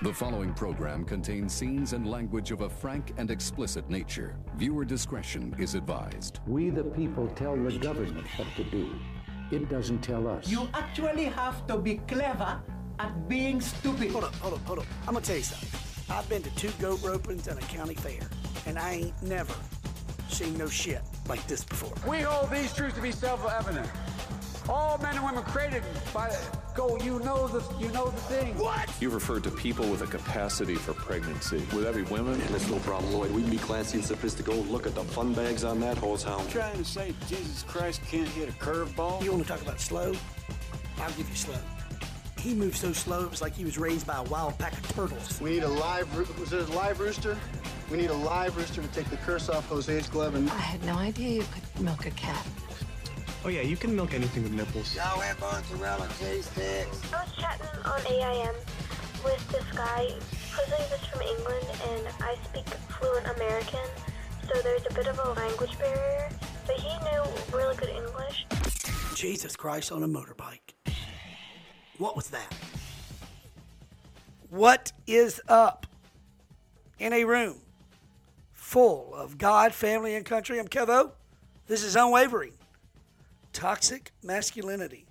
The 0.00 0.14
following 0.14 0.54
program 0.54 1.04
contains 1.04 1.52
scenes 1.52 1.92
and 1.92 2.08
language 2.08 2.52
of 2.52 2.60
a 2.60 2.70
frank 2.70 3.12
and 3.16 3.32
explicit 3.32 3.90
nature. 3.90 4.36
Viewer 4.54 4.84
discretion 4.84 5.52
is 5.58 5.74
advised. 5.74 6.38
We, 6.46 6.70
the 6.70 6.84
people, 6.84 7.26
tell 7.30 7.56
the 7.56 7.76
government 7.78 8.24
what 8.36 8.46
to 8.54 8.62
do. 8.62 8.94
It 9.50 9.68
doesn't 9.68 9.98
tell 9.98 10.28
us. 10.28 10.48
You 10.48 10.68
actually 10.72 11.24
have 11.24 11.66
to 11.66 11.78
be 11.78 11.96
clever 12.06 12.60
at 13.00 13.28
being 13.28 13.60
stupid. 13.60 14.12
Hold 14.12 14.22
up, 14.22 14.34
hold 14.36 14.54
up, 14.54 14.64
hold 14.66 14.78
up. 14.78 14.86
I'm 15.08 15.14
gonna 15.14 15.26
tell 15.26 15.34
you 15.34 15.42
something. 15.42 15.80
I've 16.08 16.28
been 16.28 16.44
to 16.44 16.54
two 16.54 16.70
goat 16.80 17.00
ropings 17.00 17.48
and 17.48 17.58
a 17.58 17.62
county 17.62 17.96
fair, 17.96 18.20
and 18.66 18.78
I 18.78 18.92
ain't 18.92 19.22
never 19.24 19.54
seen 20.28 20.56
no 20.56 20.68
shit 20.68 21.02
like 21.28 21.44
this 21.48 21.64
before. 21.64 21.94
We 22.08 22.20
hold 22.20 22.52
these 22.52 22.72
truths 22.72 22.94
to 22.94 23.02
be 23.02 23.10
self-evident. 23.10 23.90
All 24.68 24.96
men 24.98 25.16
and 25.16 25.24
women 25.24 25.42
created 25.42 25.82
by 26.14 26.30
go. 26.78 26.96
You 26.98 27.18
know 27.20 27.48
the 27.48 27.62
you 27.78 27.90
know 27.90 28.06
the 28.06 28.20
thing. 28.32 28.56
What? 28.56 28.88
You 29.00 29.10
referred 29.10 29.42
to 29.44 29.50
people 29.50 29.88
with 29.88 30.02
a 30.02 30.06
capacity 30.06 30.76
for 30.76 30.92
pregnancy. 30.94 31.60
Would 31.72 31.84
that 31.84 31.94
be 31.94 32.02
women? 32.02 32.40
And 32.40 32.54
it's 32.54 32.70
no 32.70 32.78
problem, 32.78 33.12
Lloyd. 33.12 33.32
We 33.32 33.42
can 33.42 33.50
be 33.50 33.58
classy 33.58 33.98
and 33.98 34.06
sophisticated. 34.06 34.68
Look 34.68 34.86
at 34.86 34.94
the 34.94 35.02
fun 35.02 35.34
bags 35.34 35.64
on 35.64 35.80
that 35.80 35.98
horse 35.98 36.22
hound. 36.22 36.48
Trying 36.50 36.78
to 36.78 36.84
say 36.84 37.14
Jesus 37.26 37.64
Christ 37.64 38.00
can't 38.06 38.28
hit 38.28 38.48
a 38.48 38.52
curveball? 38.52 39.22
You 39.22 39.32
want 39.32 39.42
to 39.42 39.48
talk 39.48 39.60
about 39.62 39.80
slow? 39.80 40.14
I'll 41.00 41.10
give 41.10 41.28
you 41.28 41.34
slow. 41.34 41.58
He 42.38 42.54
moved 42.54 42.76
so 42.76 42.92
slow 42.92 43.24
it 43.24 43.30
was 43.30 43.42
like 43.42 43.54
he 43.54 43.64
was 43.64 43.78
raised 43.78 44.06
by 44.06 44.18
a 44.18 44.22
wild 44.24 44.56
pack 44.58 44.72
of 44.74 44.88
turtles. 44.94 45.40
We 45.40 45.50
need 45.50 45.64
a 45.64 45.68
live. 45.68 46.06
Was 46.38 46.52
it 46.52 46.68
a 46.68 46.72
live 46.72 47.00
rooster? 47.00 47.36
We 47.90 47.96
need 47.96 48.10
a 48.10 48.14
live 48.14 48.56
rooster 48.56 48.82
to 48.82 48.88
take 48.88 49.10
the 49.10 49.16
curse 49.16 49.48
off 49.48 49.68
Jose's 49.68 50.08
glove 50.08 50.36
and. 50.36 50.48
I 50.50 50.58
had 50.58 50.84
no 50.84 50.94
idea 50.94 51.30
you 51.30 51.44
could 51.52 51.82
milk 51.82 52.06
a 52.06 52.10
cat. 52.12 52.46
Oh 53.44 53.48
yeah, 53.48 53.60
you 53.60 53.76
can 53.76 53.94
milk 53.94 54.14
anything 54.14 54.42
with 54.42 54.52
nipples. 54.52 54.94
Y'all 54.96 55.20
have 55.20 55.40
mozzarella 55.40 56.08
cheese 56.18 56.46
sticks. 56.46 57.12
I 57.12 57.22
was 57.22 57.32
chatting 57.36 57.66
on 57.84 58.00
AIM 58.06 58.54
with 59.24 59.48
this 59.52 59.64
guy 59.76 60.06
who's 60.06 60.70
like 60.72 60.90
this 60.90 61.04
from 61.06 61.22
England, 61.22 61.66
and 61.88 62.08
I 62.20 62.34
speak 62.44 62.66
fluent 62.66 63.26
American, 63.36 63.88
so 64.42 64.60
there's 64.62 64.84
a 64.90 64.92
bit 64.92 65.06
of 65.06 65.18
a 65.20 65.32
language 65.32 65.78
barrier. 65.78 66.30
But 66.66 66.76
he 66.76 66.88
knew 66.88 67.56
really 67.56 67.76
good 67.76 67.90
English. 67.90 68.44
Jesus 69.14 69.54
Christ 69.54 69.92
on 69.92 70.02
a 70.02 70.08
motorbike. 70.08 70.74
What 71.98 72.16
was 72.16 72.30
that? 72.30 72.52
What 74.50 74.92
is 75.06 75.40
up 75.48 75.86
in 76.98 77.12
a 77.12 77.24
room 77.24 77.60
full 78.52 79.14
of 79.14 79.38
God, 79.38 79.72
family, 79.72 80.16
and 80.16 80.24
country? 80.24 80.58
I'm 80.58 80.66
Kevo. 80.66 81.12
This 81.68 81.84
is 81.84 81.94
Unwavering. 81.94 82.57
Toxic 83.52 84.12
masculinity 84.22 85.06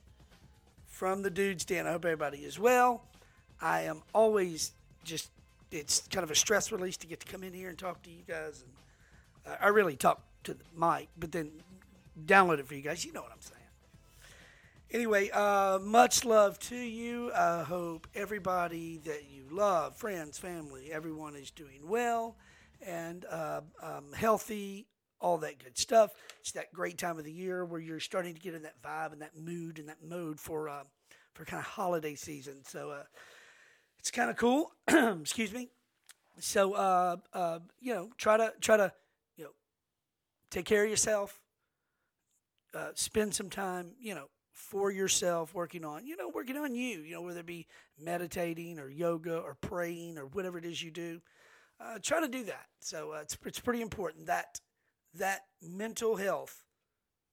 from 0.86 1.22
the 1.22 1.30
dude's 1.30 1.66
den. 1.66 1.86
I 1.86 1.92
hope 1.92 2.06
everybody 2.06 2.40
is 2.40 2.60
well. 2.60 3.04
I 3.62 3.82
am 3.82 4.04
always 4.14 4.74
just, 5.04 5.30
it's 5.72 6.08
kind 6.08 6.24
of 6.24 6.32
a 6.32 6.36
stress 6.36 6.72
release 6.72 6.98
to 6.98 7.08
get 7.08 7.20
to 7.22 7.28
come 7.28 7.44
in 7.44 7.54
here 7.54 7.70
and 7.70 7.78
talk 7.78 8.02
to 8.04 8.10
you 8.10 8.24
guys. 8.28 8.64
And 8.64 9.54
uh, 9.54 9.58
I 9.64 9.68
really 9.70 9.96
talk 9.96 10.22
to 10.44 10.54
the 10.54 10.64
mic, 10.76 11.10
but 11.18 11.32
then 11.32 11.52
download 12.26 12.60
it 12.60 12.68
for 12.68 12.76
you 12.76 12.82
guys. 12.82 13.04
You 13.06 13.14
know 13.14 13.22
what 13.22 13.32
I'm 13.32 13.42
saying. 13.42 13.58
Anyway, 14.92 15.30
uh, 15.32 15.80
much 15.82 16.24
love 16.24 16.58
to 16.60 16.78
you. 16.78 17.32
I 17.34 17.64
hope 17.64 18.08
everybody 18.16 19.02
that 19.04 19.26
you 19.30 19.44
love, 19.52 19.98
friends, 19.98 20.38
family, 20.40 20.92
everyone 20.94 21.36
is 21.36 21.52
doing 21.52 21.82
well 21.84 22.38
and 22.86 23.26
uh, 23.26 23.62
um, 23.82 24.14
healthy, 24.14 24.86
all 25.20 25.38
that 25.40 25.64
good 25.64 25.78
stuff. 25.78 26.12
It's 26.40 26.52
that 26.54 26.74
great 26.74 26.98
time 26.98 27.18
of 27.18 27.26
the 27.26 27.32
year 27.32 27.66
where 27.66 27.80
you're 27.80 28.00
starting 28.00 28.34
to 28.34 28.40
get 28.40 28.54
in 28.54 28.64
that 28.64 28.82
vibe 28.82 29.14
and 29.14 29.22
that 29.22 29.38
mood 29.38 29.80
and 29.80 29.90
that 29.90 30.04
mode 30.04 30.40
for 30.40 30.70
uh, 30.70 30.84
for 31.34 31.46
kind 31.46 31.60
of 31.60 31.66
holiday 31.66 32.16
season. 32.16 32.64
So 32.64 32.92
uh, 32.92 33.04
it's 34.00 34.12
kind 34.12 34.30
of 34.30 34.36
cool. 34.38 34.72
Excuse 34.88 35.54
me. 35.54 35.70
So 36.40 36.74
uh, 36.74 37.18
uh, 37.34 37.60
you 37.80 37.94
know, 37.94 38.10
try 38.18 38.38
to 38.38 38.54
try 38.62 38.78
to 38.78 38.92
you 39.38 39.46
know 39.46 39.52
take 40.52 40.66
care 40.66 40.84
of 40.84 40.90
yourself. 40.90 41.40
Uh, 42.74 42.90
spend 42.94 43.34
some 43.34 43.50
time, 43.50 43.92
you 44.00 44.14
know, 44.14 44.28
for 44.52 44.92
yourself, 44.92 45.54
working 45.56 45.86
on, 45.86 46.06
you 46.06 46.18
know, 46.18 46.30
working 46.30 46.58
on 46.58 46.76
you, 46.76 47.00
you 47.00 47.14
know, 47.14 47.22
whether 47.22 47.40
it 47.40 47.46
be 47.46 47.66
meditating 47.98 48.78
or 48.78 48.90
yoga 48.90 49.38
or 49.38 49.56
praying 49.62 50.18
or 50.18 50.26
whatever 50.26 50.58
it 50.58 50.66
is 50.66 50.84
you 50.84 50.92
do. 50.92 51.22
Uh, 51.80 51.98
try 52.02 52.20
to 52.20 52.28
do 52.28 52.44
that. 52.44 52.66
So 52.80 53.14
it's 53.14 53.38
it's 53.46 53.60
pretty 53.60 53.82
important 53.82 54.26
that 54.28 54.60
that 55.18 55.42
mental 55.62 56.16
health. 56.16 56.64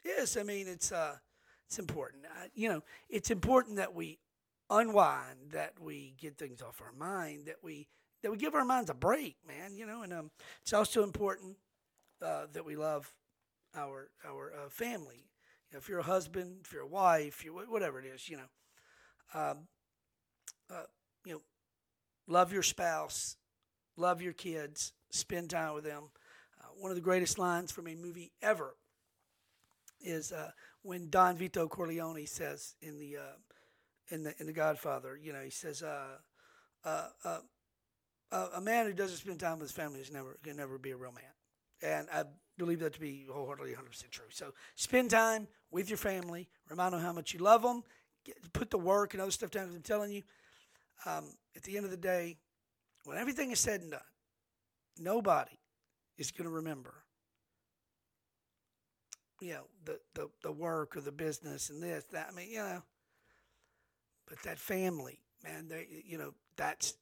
Yes, 0.04 0.36
I 0.36 0.42
mean 0.42 0.68
it's 0.68 0.92
uh 0.92 1.16
it's 1.68 1.78
important. 1.78 2.24
Uh, 2.26 2.46
you 2.54 2.68
know, 2.68 2.82
it's 3.08 3.30
important 3.30 3.76
that 3.76 3.94
we 3.94 4.18
unwind, 4.70 5.52
that 5.52 5.72
we 5.80 6.14
get 6.20 6.36
things 6.36 6.62
off 6.62 6.82
our 6.82 6.92
mind, 6.92 7.46
that 7.46 7.56
we 7.62 7.88
that 8.22 8.30
we 8.30 8.36
give 8.38 8.54
our 8.54 8.64
minds 8.64 8.90
a 8.90 8.94
break, 8.94 9.36
man. 9.46 9.76
You 9.76 9.86
know, 9.86 10.02
and 10.02 10.12
um, 10.12 10.30
it's 10.62 10.72
also 10.72 11.02
important 11.02 11.56
uh, 12.22 12.46
that 12.52 12.64
we 12.64 12.76
love 12.76 13.12
our 13.76 14.10
our 14.26 14.52
uh, 14.54 14.68
family. 14.68 15.26
You 15.70 15.74
know, 15.74 15.78
if 15.78 15.88
you're 15.88 16.00
a 16.00 16.04
husband, 16.04 16.58
if 16.64 16.72
you're 16.72 16.82
a 16.82 16.86
wife, 16.86 17.44
you 17.44 17.52
whatever 17.54 18.00
it 18.00 18.06
is, 18.06 18.28
you 18.28 18.36
know, 18.38 19.40
um, 19.40 19.68
uh, 20.70 20.84
you 21.24 21.32
know, 21.34 21.42
love 22.26 22.52
your 22.52 22.62
spouse, 22.62 23.36
love 23.96 24.22
your 24.22 24.32
kids, 24.32 24.92
spend 25.10 25.50
time 25.50 25.74
with 25.74 25.84
them. 25.84 26.04
One 26.78 26.90
of 26.90 26.96
the 26.96 27.02
greatest 27.02 27.38
lines 27.38 27.72
from 27.72 27.88
a 27.88 27.94
movie 27.94 28.32
ever 28.42 28.74
is 30.00 30.32
uh, 30.32 30.50
when 30.82 31.08
Don 31.08 31.36
Vito 31.36 31.66
Corleone 31.66 32.26
says 32.26 32.74
in 32.82 32.98
the 32.98 33.16
uh, 33.16 33.36
in 34.10 34.22
the 34.22 34.34
in 34.38 34.46
the 34.46 34.52
Godfather, 34.52 35.18
you 35.20 35.32
know, 35.32 35.40
he 35.40 35.50
says, 35.50 35.82
uh, 35.82 36.18
uh, 36.84 37.38
"A 38.30 38.60
man 38.60 38.86
who 38.86 38.92
doesn't 38.92 39.16
spend 39.16 39.40
time 39.40 39.58
with 39.58 39.68
his 39.68 39.72
family 39.72 40.00
is 40.00 40.12
never 40.12 40.38
can 40.42 40.56
never 40.56 40.78
be 40.78 40.90
a 40.90 40.96
real 40.96 41.12
man," 41.12 41.24
and 41.82 42.08
I 42.12 42.24
believe 42.58 42.80
that 42.80 42.92
to 42.94 43.00
be 43.00 43.26
wholeheartedly 43.30 43.72
100 43.72 43.88
percent 43.88 44.12
true. 44.12 44.26
So 44.30 44.52
spend 44.74 45.10
time 45.10 45.48
with 45.70 45.88
your 45.88 45.98
family, 45.98 46.48
remind 46.68 46.92
them 46.92 47.00
how 47.00 47.12
much 47.12 47.32
you 47.32 47.40
love 47.40 47.62
them, 47.62 47.82
get, 48.24 48.36
put 48.52 48.70
the 48.70 48.78
work 48.78 49.14
and 49.14 49.22
other 49.22 49.30
stuff 49.30 49.50
down. 49.50 49.70
I'm 49.74 49.80
telling 49.80 50.12
you, 50.12 50.22
um, 51.06 51.30
at 51.56 51.62
the 51.62 51.76
end 51.76 51.86
of 51.86 51.90
the 51.90 51.96
day, 51.96 52.36
when 53.04 53.16
everything 53.16 53.50
is 53.50 53.60
said 53.60 53.80
and 53.80 53.92
done, 53.92 54.00
nobody 54.98 55.56
is 56.18 56.30
going 56.30 56.48
to 56.48 56.54
remember. 56.54 56.94
You 59.40 59.54
know 59.54 59.64
the, 59.84 60.00
the 60.14 60.28
the 60.42 60.52
work 60.52 60.96
or 60.96 61.00
the 61.00 61.12
business 61.12 61.68
and 61.68 61.82
this 61.82 62.04
that 62.12 62.28
i 62.30 62.34
mean 62.34 62.50
you 62.50 62.58
know 62.58 62.82
but 64.26 64.42
that 64.42 64.58
family 64.58 65.18
man 65.42 65.68
they 65.68 65.86
you 66.06 66.18
know 66.18 66.32
that's 66.56 66.94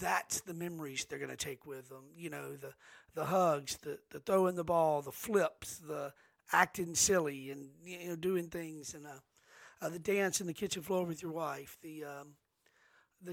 that's 0.00 0.40
the 0.42 0.54
memories 0.54 1.04
they're 1.04 1.18
going 1.18 1.30
to 1.30 1.36
take 1.36 1.66
with 1.66 1.88
them. 1.88 2.04
You 2.16 2.30
know 2.30 2.56
the 2.56 2.74
the 3.14 3.24
hugs 3.26 3.76
the 3.82 3.98
the 4.10 4.20
throwing 4.20 4.56
the 4.56 4.64
ball 4.64 5.02
the 5.02 5.12
flips 5.12 5.78
the 5.78 6.12
acting 6.52 6.94
silly 6.94 7.50
and 7.50 7.68
you 7.84 8.08
know 8.10 8.16
doing 8.16 8.48
things 8.48 8.94
and 8.94 9.06
uh, 9.06 9.10
uh 9.82 9.88
the 9.88 9.98
dance 9.98 10.40
in 10.40 10.46
the 10.46 10.54
kitchen 10.54 10.82
floor 10.82 11.04
with 11.04 11.22
your 11.22 11.32
wife 11.32 11.78
the 11.82 12.04
um 12.04 12.28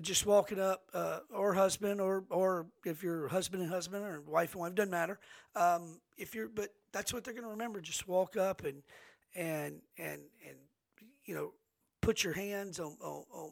just 0.02 0.26
walking 0.26 0.60
up, 0.60 0.84
uh, 0.94 1.20
or 1.34 1.54
husband, 1.54 2.00
or 2.00 2.24
or 2.30 2.68
if 2.86 3.04
you're 3.04 3.28
husband 3.28 3.64
and 3.64 3.72
husband, 3.72 4.06
or 4.06 4.22
wife 4.22 4.54
and 4.54 4.62
wife, 4.62 4.76
doesn't 4.76 4.92
matter. 4.92 5.20
Um, 5.56 6.00
if 6.18 6.36
you're, 6.36 6.48
but 6.48 6.70
that's 6.92 7.14
what 7.14 7.24
they're 7.24 7.34
going 7.34 7.46
to 7.46 7.50
remember. 7.50 7.82
Just 7.82 8.08
walk 8.08 8.38
up 8.38 8.64
and 8.64 8.84
and 9.36 9.82
and 9.98 10.22
and 10.48 10.56
you 11.26 11.36
know, 11.36 11.54
put 12.02 12.24
your 12.24 12.34
hands 12.34 12.80
on 12.80 12.98
on, 13.02 13.24
on 13.32 13.52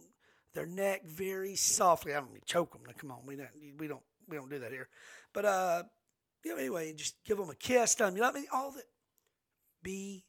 their 0.53 0.65
neck 0.65 1.05
very 1.05 1.55
softly. 1.55 2.13
I 2.13 2.19
don't 2.19 2.31
mean 2.31 2.41
choke 2.45 2.73
them. 2.73 2.81
Come 2.97 3.11
on, 3.11 3.19
we 3.25 3.35
don't 3.35 3.49
we 3.79 3.87
don't 3.87 4.03
we 4.27 4.37
don't 4.37 4.49
do 4.49 4.59
that 4.59 4.71
here. 4.71 4.89
But 5.33 5.45
uh, 5.45 5.83
you 6.43 6.51
know, 6.51 6.57
anyway, 6.57 6.93
just 6.93 7.15
give 7.23 7.37
them 7.37 7.49
a 7.49 7.55
kiss. 7.55 7.95
Them 7.95 8.15
you 8.15 8.21
love 8.21 8.35
me. 8.35 8.47
All 8.53 8.71
that. 8.71 8.85
Be 9.83 10.23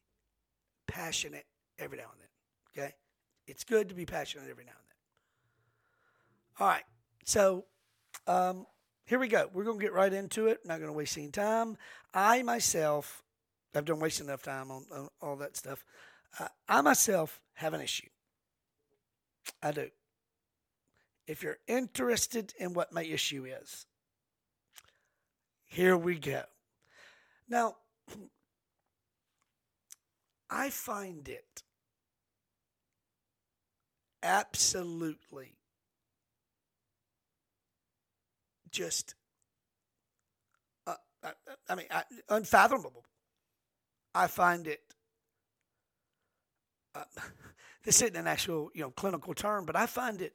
passionate 0.86 1.46
every 1.78 1.98
now 1.98 2.04
and 2.12 2.20
then. 2.20 2.84
Okay, 2.84 2.94
it's 3.46 3.64
good 3.64 3.88
to 3.88 3.94
be 3.94 4.06
passionate 4.06 4.48
every 4.50 4.64
now 4.64 4.72
and 4.72 4.88
then. 4.88 4.88
All 6.60 6.66
right. 6.66 6.84
So 7.25 7.64
um, 8.26 8.66
here 9.05 9.19
we 9.19 9.28
go. 9.28 9.49
We're 9.52 9.64
going 9.64 9.78
to 9.78 9.84
get 9.84 9.93
right 9.93 10.12
into 10.12 10.49
it. 10.49 10.60
Not 10.64 10.78
going 10.78 10.90
to 10.90 10.96
waste 10.96 11.16
any 11.16 11.31
time. 11.31 11.76
I 12.12 12.43
myself, 12.43 13.22
I've 13.75 13.84
done 13.84 14.00
wasting 14.00 14.26
enough 14.26 14.43
time 14.43 14.70
on, 14.70 14.84
on 14.93 15.08
all 15.20 15.37
that 15.37 15.56
stuff. 15.56 15.84
Uh, 16.38 16.49
I 16.69 16.81
myself 16.81 17.40
have 17.55 17.75
an 17.75 17.81
issue. 17.81 18.08
I 19.62 19.72
do. 19.72 19.88
If 21.26 21.43
you're 21.43 21.58
interested 21.66 22.55
in 22.58 22.72
what 22.72 22.93
my 22.93 23.05
issue 23.05 23.44
is, 23.44 23.87
here 25.66 25.96
we 25.96 26.19
go. 26.19 26.43
Now, 27.49 27.76
I 30.50 30.70
find 30.70 31.28
it 31.28 31.62
absolutely 34.22 35.57
just 38.70 39.15
uh, 40.87 40.94
I, 41.23 41.31
I 41.69 41.75
mean 41.75 41.87
I, 41.91 42.05
unfathomable. 42.29 43.05
I 44.15 44.26
find 44.26 44.67
it. 44.67 44.81
Uh, 46.94 47.05
this 47.85 48.03
isn't 48.03 48.17
an 48.17 48.26
actual 48.26 48.70
you 48.75 48.82
know 48.82 48.91
clinical 48.91 49.35
term, 49.35 49.65
but 49.65 49.76
I 49.76 49.87
find 49.87 50.23
it 50.23 50.35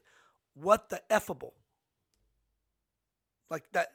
what 0.54 0.90
the 0.90 1.02
effable 1.10 1.54
Like 3.50 3.64
that. 3.74 3.90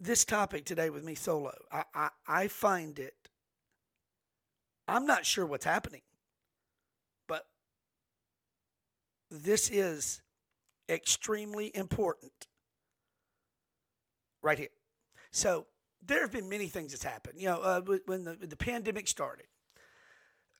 This 0.00 0.24
topic 0.24 0.66
today 0.66 0.90
with 0.90 1.02
me 1.02 1.14
solo, 1.14 1.52
I, 1.72 1.84
I, 1.94 2.08
I 2.26 2.48
find 2.48 2.98
it. 2.98 3.14
I'm 4.86 5.06
not 5.06 5.24
sure 5.24 5.46
what's 5.46 5.64
happening, 5.64 6.02
but 7.26 7.46
this 9.30 9.70
is 9.70 10.20
extremely 10.88 11.70
important 11.74 12.46
right 14.42 14.58
here. 14.58 14.68
So 15.30 15.66
there 16.06 16.20
have 16.20 16.32
been 16.32 16.48
many 16.48 16.66
things 16.66 16.92
that's 16.92 17.04
happened. 17.04 17.40
You 17.40 17.48
know, 17.48 17.60
uh, 17.60 17.80
when 18.06 18.24
the, 18.24 18.34
the 18.34 18.56
pandemic 18.56 19.08
started, 19.08 19.46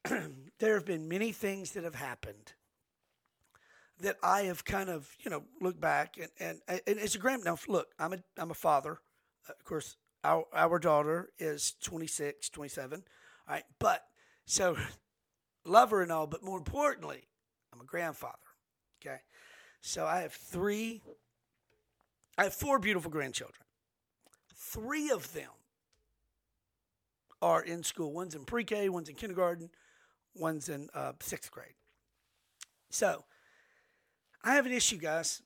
there 0.58 0.74
have 0.74 0.86
been 0.86 1.08
many 1.08 1.32
things 1.32 1.72
that 1.72 1.84
have 1.84 1.94
happened 1.94 2.54
that 4.00 4.16
I 4.22 4.42
have 4.42 4.64
kind 4.64 4.90
of, 4.90 5.08
you 5.24 5.30
know, 5.30 5.44
looked 5.60 5.80
back 5.80 6.16
and, 6.18 6.30
and, 6.40 6.60
and 6.68 6.98
it's 6.98 7.14
a 7.14 7.18
grand. 7.18 7.44
Now, 7.44 7.56
look, 7.68 7.88
I'm 7.98 8.12
a, 8.12 8.18
I'm 8.36 8.50
a 8.50 8.54
father. 8.54 8.98
Uh, 9.48 9.52
of 9.58 9.64
course, 9.64 9.96
our, 10.24 10.44
our 10.52 10.78
daughter 10.78 11.30
is 11.38 11.74
26, 11.82 12.48
27. 12.48 13.04
All 13.46 13.54
right. 13.54 13.64
But 13.78 14.02
so 14.46 14.76
love 15.64 15.90
her 15.90 16.02
and 16.02 16.10
all, 16.10 16.26
but 16.26 16.42
more 16.42 16.58
importantly, 16.58 17.28
I'm 17.72 17.80
a 17.80 17.84
grandfather. 17.84 18.38
Okay. 19.04 19.18
So 19.86 20.06
I 20.06 20.20
have 20.20 20.32
three, 20.32 21.02
I 22.38 22.44
have 22.44 22.54
four 22.54 22.78
beautiful 22.78 23.10
grandchildren. 23.10 23.60
Three 24.56 25.10
of 25.10 25.30
them 25.34 25.50
are 27.42 27.62
in 27.62 27.82
school. 27.82 28.10
One's 28.10 28.34
in 28.34 28.46
pre 28.46 28.64
K, 28.64 28.88
one's 28.88 29.10
in 29.10 29.14
kindergarten, 29.14 29.68
one's 30.34 30.70
in 30.70 30.88
uh, 30.94 31.12
sixth 31.20 31.50
grade. 31.50 31.74
So 32.88 33.24
I 34.42 34.54
have 34.54 34.64
an 34.64 34.72
issue, 34.72 34.96
guys. 34.96 35.42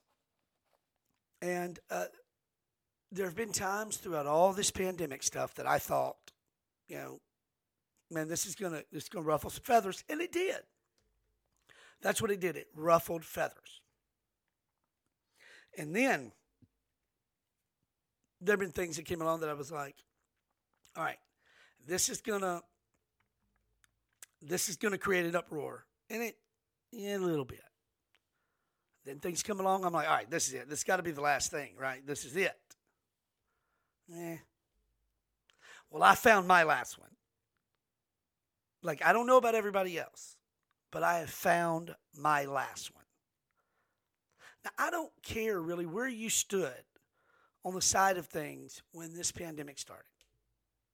And 1.43 1.81
uh, 1.91 2.05
there 3.11 3.26
have 3.26 3.37
been 3.37 3.52
times 3.52 3.96
throughout 3.96 4.26
all 4.26 4.52
this 4.52 4.70
pandemic 4.70 5.25
stuff 5.25 5.56
that 5.56 5.67
I 5.67 5.81
thought, 5.81 6.17
you 6.87 6.96
know, 6.96 7.20
man, 8.08 8.29
this 8.29 8.46
is 8.46 8.55
gonna 8.55 8.82
this 8.93 9.02
is 9.02 9.08
gonna 9.08 9.26
ruffle 9.26 9.50
some 9.50 9.64
feathers, 9.64 10.05
and 10.08 10.20
it 10.20 10.31
did. 10.31 10.61
That's 12.00 12.23
what 12.23 12.31
it 12.31 12.38
did. 12.38 12.55
It 12.55 12.69
ruffled 12.76 13.25
feathers. 13.25 13.81
And 15.79 15.95
then 15.95 16.33
there 18.41 18.55
have 18.55 18.61
been 18.61 18.73
things 18.73 18.97
that 18.97 19.05
came 19.05 19.23
along 19.23 19.41
that 19.41 19.49
I 19.49 19.55
was 19.55 19.71
like, 19.71 19.95
all 20.97 21.05
right, 21.05 21.19
this 21.87 22.09
is 22.09 22.21
gonna 22.21 22.61
this 24.43 24.69
is 24.69 24.77
gonna 24.77 24.99
create 24.99 25.25
an 25.25 25.37
uproar. 25.37 25.87
And 26.11 26.23
it 26.23 26.37
yeah, 26.91 27.17
a 27.17 27.19
little 27.19 27.45
bit. 27.45 27.63
Then 29.05 29.21
things 29.21 29.43
come 29.43 29.61
along, 29.61 29.85
I'm 29.85 29.93
like, 29.93 30.09
all 30.09 30.17
right, 30.17 30.29
this 30.29 30.49
is 30.49 30.55
it. 30.55 30.69
This 30.69 30.83
gotta 30.83 31.03
be 31.03 31.13
the 31.13 31.21
last 31.21 31.53
thing, 31.53 31.71
right? 31.79 32.05
This 32.05 32.25
is 32.25 32.37
it. 32.37 32.59
Eh. 34.15 34.37
Well, 35.91 36.03
I 36.03 36.15
found 36.17 36.49
my 36.49 36.65
last 36.65 36.99
one. 36.99 37.09
Like, 38.83 39.05
I 39.05 39.13
don't 39.13 39.27
know 39.27 39.37
about 39.37 39.55
everybody 39.55 39.99
else, 39.99 40.37
but 40.91 41.03
I 41.03 41.19
have 41.19 41.31
found 41.31 41.95
my 42.15 42.45
last 42.45 42.95
one. 42.95 43.05
Now, 44.69 44.87
I 44.87 44.91
don't 44.91 45.12
care 45.23 45.61
really 45.61 45.87
where 45.87 46.09
you 46.09 46.29
stood 46.29 46.85
on 47.65 47.75
the 47.75 47.82
side 47.82 48.17
of 48.17 48.26
things 48.26 48.82
when 48.93 49.15
this 49.15 49.32
pandemic 49.32 49.79
started. 49.79 50.05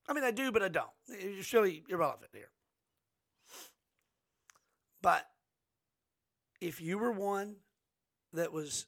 I 0.08 0.12
mean, 0.12 0.24
I 0.24 0.30
do, 0.30 0.52
but 0.52 0.62
I 0.62 0.68
don't. 0.68 0.86
It's 1.08 1.52
really 1.52 1.82
irrelevant 1.88 2.30
here. 2.32 2.50
But 5.02 5.26
if 6.60 6.80
you 6.80 6.98
were 6.98 7.12
one 7.12 7.56
that 8.32 8.52
was 8.52 8.86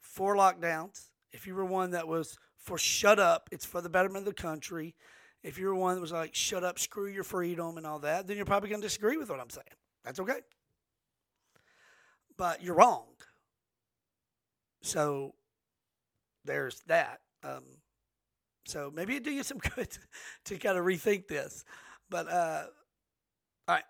for 0.00 0.34
lockdowns, 0.34 1.08
if 1.32 1.46
you 1.46 1.54
were 1.54 1.64
one 1.64 1.90
that 1.92 2.08
was 2.08 2.38
for 2.56 2.78
shut 2.78 3.18
up, 3.18 3.48
it's 3.52 3.66
for 3.66 3.80
the 3.80 3.88
betterment 3.88 4.26
of 4.26 4.34
the 4.34 4.42
country, 4.42 4.94
if 5.42 5.58
you're 5.58 5.74
one 5.74 5.94
that 5.94 6.00
was 6.00 6.12
like, 6.12 6.34
shut 6.34 6.64
up, 6.64 6.78
screw 6.78 7.06
your 7.06 7.24
freedom 7.24 7.76
and 7.76 7.86
all 7.86 7.98
that, 8.00 8.26
then 8.26 8.36
you're 8.36 8.46
probably 8.46 8.70
going 8.70 8.80
to 8.80 8.86
disagree 8.86 9.16
with 9.16 9.28
what 9.30 9.40
I'm 9.40 9.50
saying. 9.50 9.64
That's 10.04 10.20
okay. 10.20 10.40
But 12.36 12.62
you're 12.62 12.74
wrong. 12.74 13.04
So 14.84 15.34
there's 16.44 16.82
that. 16.88 17.20
Um, 17.42 17.64
so 18.66 18.92
maybe 18.94 19.14
it'd 19.14 19.24
do 19.24 19.30
you 19.30 19.42
some 19.42 19.58
good 19.76 19.88
to 20.44 20.58
kind 20.58 20.76
of 20.76 20.84
rethink 20.84 21.26
this. 21.26 21.64
But 22.10 22.28
uh, 22.28 22.64
all 23.66 23.76
right. 23.76 23.84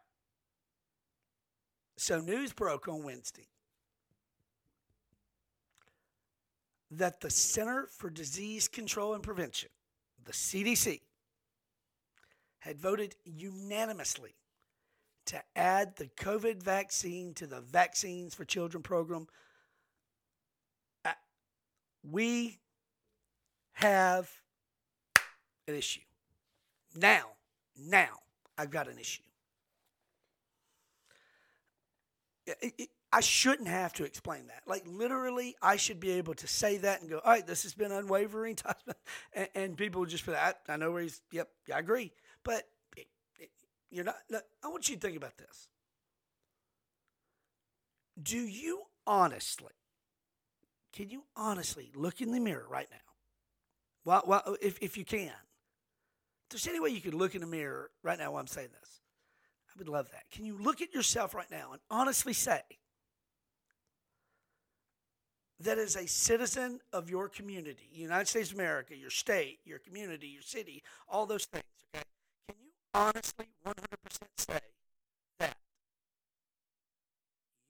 So 1.96 2.20
news 2.20 2.52
broke 2.52 2.86
on 2.86 3.02
Wednesday 3.02 3.48
that 6.92 7.20
the 7.20 7.30
Center 7.30 7.88
for 7.90 8.08
Disease 8.08 8.68
Control 8.68 9.14
and 9.14 9.22
Prevention, 9.22 9.70
the 10.24 10.32
CDC, 10.32 11.00
had 12.60 12.78
voted 12.78 13.16
unanimously 13.24 14.36
to 15.26 15.42
add 15.56 15.96
the 15.96 16.06
COVID 16.06 16.62
vaccine 16.62 17.34
to 17.34 17.48
the 17.48 17.60
Vaccines 17.60 18.32
for 18.32 18.44
Children 18.44 18.82
program. 18.84 19.26
We 22.08 22.58
have 23.72 24.30
an 25.66 25.74
issue. 25.74 26.00
Now, 26.94 27.30
now, 27.76 28.20
I've 28.56 28.70
got 28.70 28.88
an 28.88 28.98
issue. 28.98 29.22
I 33.12 33.20
shouldn't 33.20 33.68
have 33.68 33.92
to 33.94 34.04
explain 34.04 34.48
that. 34.48 34.62
Like 34.66 34.82
literally, 34.86 35.56
I 35.62 35.76
should 35.76 36.00
be 36.00 36.12
able 36.12 36.34
to 36.34 36.46
say 36.46 36.78
that 36.78 37.00
and 37.00 37.08
go, 37.08 37.20
"All 37.24 37.30
right, 37.32 37.46
this 37.46 37.62
has 37.62 37.72
been 37.72 37.92
unwavering," 37.92 38.58
and, 39.32 39.48
and 39.54 39.76
people 39.76 40.04
just 40.04 40.26
be 40.26 40.32
like, 40.32 40.56
"I, 40.68 40.76
know 40.76 40.90
where 40.90 41.02
he's. 41.02 41.22
Yep, 41.30 41.48
I 41.72 41.78
agree." 41.78 42.12
But 42.42 42.64
you're 43.90 44.04
not. 44.04 44.16
I 44.62 44.68
want 44.68 44.88
you 44.88 44.96
to 44.96 45.00
think 45.00 45.16
about 45.16 45.38
this. 45.38 45.68
Do 48.20 48.38
you 48.38 48.82
honestly, 49.06 49.72
can 50.94 51.10
you 51.10 51.24
honestly 51.36 51.90
look 51.94 52.20
in 52.20 52.32
the 52.32 52.40
mirror 52.40 52.66
right 52.68 52.88
now? 52.90 52.96
Well, 54.04 54.22
well 54.26 54.42
uh, 54.46 54.54
if, 54.62 54.78
if 54.80 54.96
you 54.96 55.04
can, 55.04 55.26
if 55.26 56.50
there's 56.50 56.66
any 56.66 56.80
way 56.80 56.90
you 56.90 57.00
could 57.00 57.14
look 57.14 57.34
in 57.34 57.40
the 57.40 57.46
mirror 57.46 57.90
right 58.02 58.18
now 58.18 58.32
while 58.32 58.40
I'm 58.40 58.46
saying 58.46 58.68
this, 58.80 59.00
I 59.68 59.72
would 59.78 59.88
love 59.88 60.10
that. 60.12 60.30
Can 60.30 60.44
you 60.44 60.56
look 60.56 60.80
at 60.80 60.94
yourself 60.94 61.34
right 61.34 61.50
now 61.50 61.72
and 61.72 61.80
honestly 61.90 62.32
say, 62.32 62.60
that 65.60 65.78
as 65.78 65.96
a 65.96 66.06
citizen 66.06 66.80
of 66.92 67.08
your 67.08 67.28
community, 67.28 67.88
United 67.92 68.28
States 68.28 68.50
of 68.50 68.56
America, 68.56 68.96
your 68.96 69.10
state, 69.10 69.60
your 69.64 69.78
community, 69.78 70.28
your 70.28 70.42
city, 70.42 70.82
all 71.08 71.26
those 71.26 71.44
things, 71.46 71.64
okay? 71.94 72.04
Can 72.48 72.56
you 72.60 72.70
honestly 72.92 73.46
100% 73.66 73.74
say 74.36 74.58
that 75.38 75.56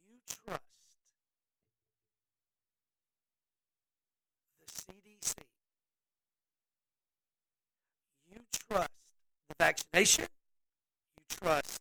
you 0.04 0.16
trust 0.44 0.60
the 4.60 4.92
CDC? 4.92 5.34
You 8.32 8.40
trust 8.68 8.90
the 9.58 9.64
vaccination? 9.64 10.24
You 11.16 11.36
trust 11.36 11.80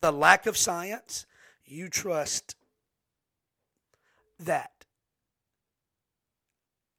the 0.00 0.12
lack 0.12 0.46
of 0.46 0.56
science? 0.56 1.26
You 1.64 1.88
trust 1.88 2.56
that 4.38 4.84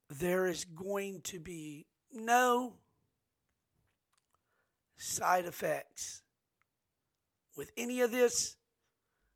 there 0.09 0.47
is 0.47 0.65
going 0.65 1.21
to 1.21 1.39
be 1.39 1.85
no 2.11 2.73
side 4.97 5.45
effects 5.45 6.21
with 7.55 7.71
any 7.77 8.01
of 8.01 8.11
this, 8.11 8.55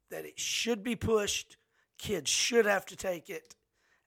that 0.09 0.25
it 0.25 0.39
should 0.39 0.83
be 0.83 0.95
pushed, 0.95 1.57
kids 1.97 2.29
should 2.29 2.65
have 2.65 2.85
to 2.87 2.95
take 2.95 3.29
it, 3.29 3.55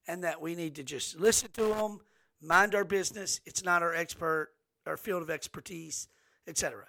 and 0.07 0.25
that 0.25 0.41
we 0.41 0.55
need 0.55 0.75
to 0.75 0.83
just 0.83 1.19
listen 1.19 1.49
to 1.53 1.65
them, 1.65 2.01
mind 2.43 2.75
our 2.75 2.85
business. 2.85 3.41
It's 3.47 3.65
not 3.65 3.83
our 3.83 3.95
expert, 3.95 4.51
our 4.87 4.97
field 4.97 5.23
of 5.23 5.31
expertise, 5.31 6.09
etc. 6.47 6.85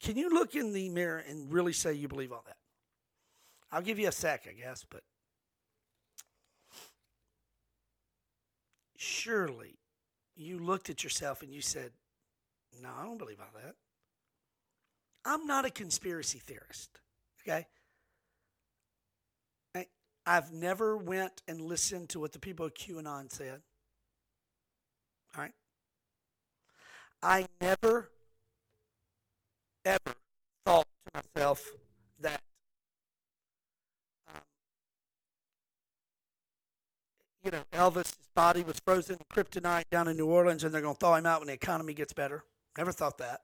Can 0.00 0.16
you 0.16 0.30
look 0.30 0.54
in 0.54 0.72
the 0.72 0.88
mirror 0.88 1.22
and 1.28 1.52
really 1.52 1.72
say 1.72 1.94
you 1.94 2.08
believe 2.08 2.32
all 2.32 2.42
that? 2.46 2.56
I'll 3.72 3.82
give 3.82 3.98
you 3.98 4.08
a 4.08 4.12
sec, 4.12 4.46
I 4.48 4.52
guess, 4.52 4.84
but 4.88 5.02
surely 8.96 9.78
you 10.34 10.58
looked 10.58 10.90
at 10.90 11.02
yourself 11.02 11.42
and 11.42 11.52
you 11.52 11.60
said, 11.60 11.92
No, 12.82 12.90
I 12.96 13.04
don't 13.04 13.18
believe 13.18 13.40
all 13.40 13.60
that. 13.62 13.74
I'm 15.24 15.46
not 15.46 15.64
a 15.64 15.70
conspiracy 15.70 16.38
theorist, 16.38 17.00
okay? 17.42 17.66
I've 20.26 20.52
never 20.52 20.96
went 20.96 21.42
and 21.46 21.60
listened 21.60 22.08
to 22.10 22.20
what 22.20 22.32
the 22.32 22.40
people 22.40 22.66
of 22.66 22.74
QAnon 22.74 23.30
said. 23.30 23.62
All 25.34 25.42
right? 25.42 25.52
I 27.22 27.46
never, 27.60 28.10
ever 29.84 30.14
thought 30.64 30.86
to 31.06 31.22
myself 31.22 31.72
that 32.20 32.40
um, 34.28 34.40
you 37.44 37.50
know, 37.50 37.62
Elvis' 37.72 38.14
body 38.34 38.62
was 38.62 38.78
frozen 38.84 39.16
in 39.16 39.24
kryptonite 39.34 39.84
down 39.90 40.08
in 40.08 40.16
New 40.16 40.26
Orleans, 40.26 40.64
and 40.64 40.72
they're 40.72 40.82
going 40.82 40.94
to 40.94 40.98
thaw 40.98 41.16
him 41.16 41.26
out 41.26 41.40
when 41.40 41.48
the 41.48 41.54
economy 41.54 41.94
gets 41.94 42.12
better. 42.12 42.44
Never 42.76 42.92
thought 42.92 43.18
that. 43.18 43.40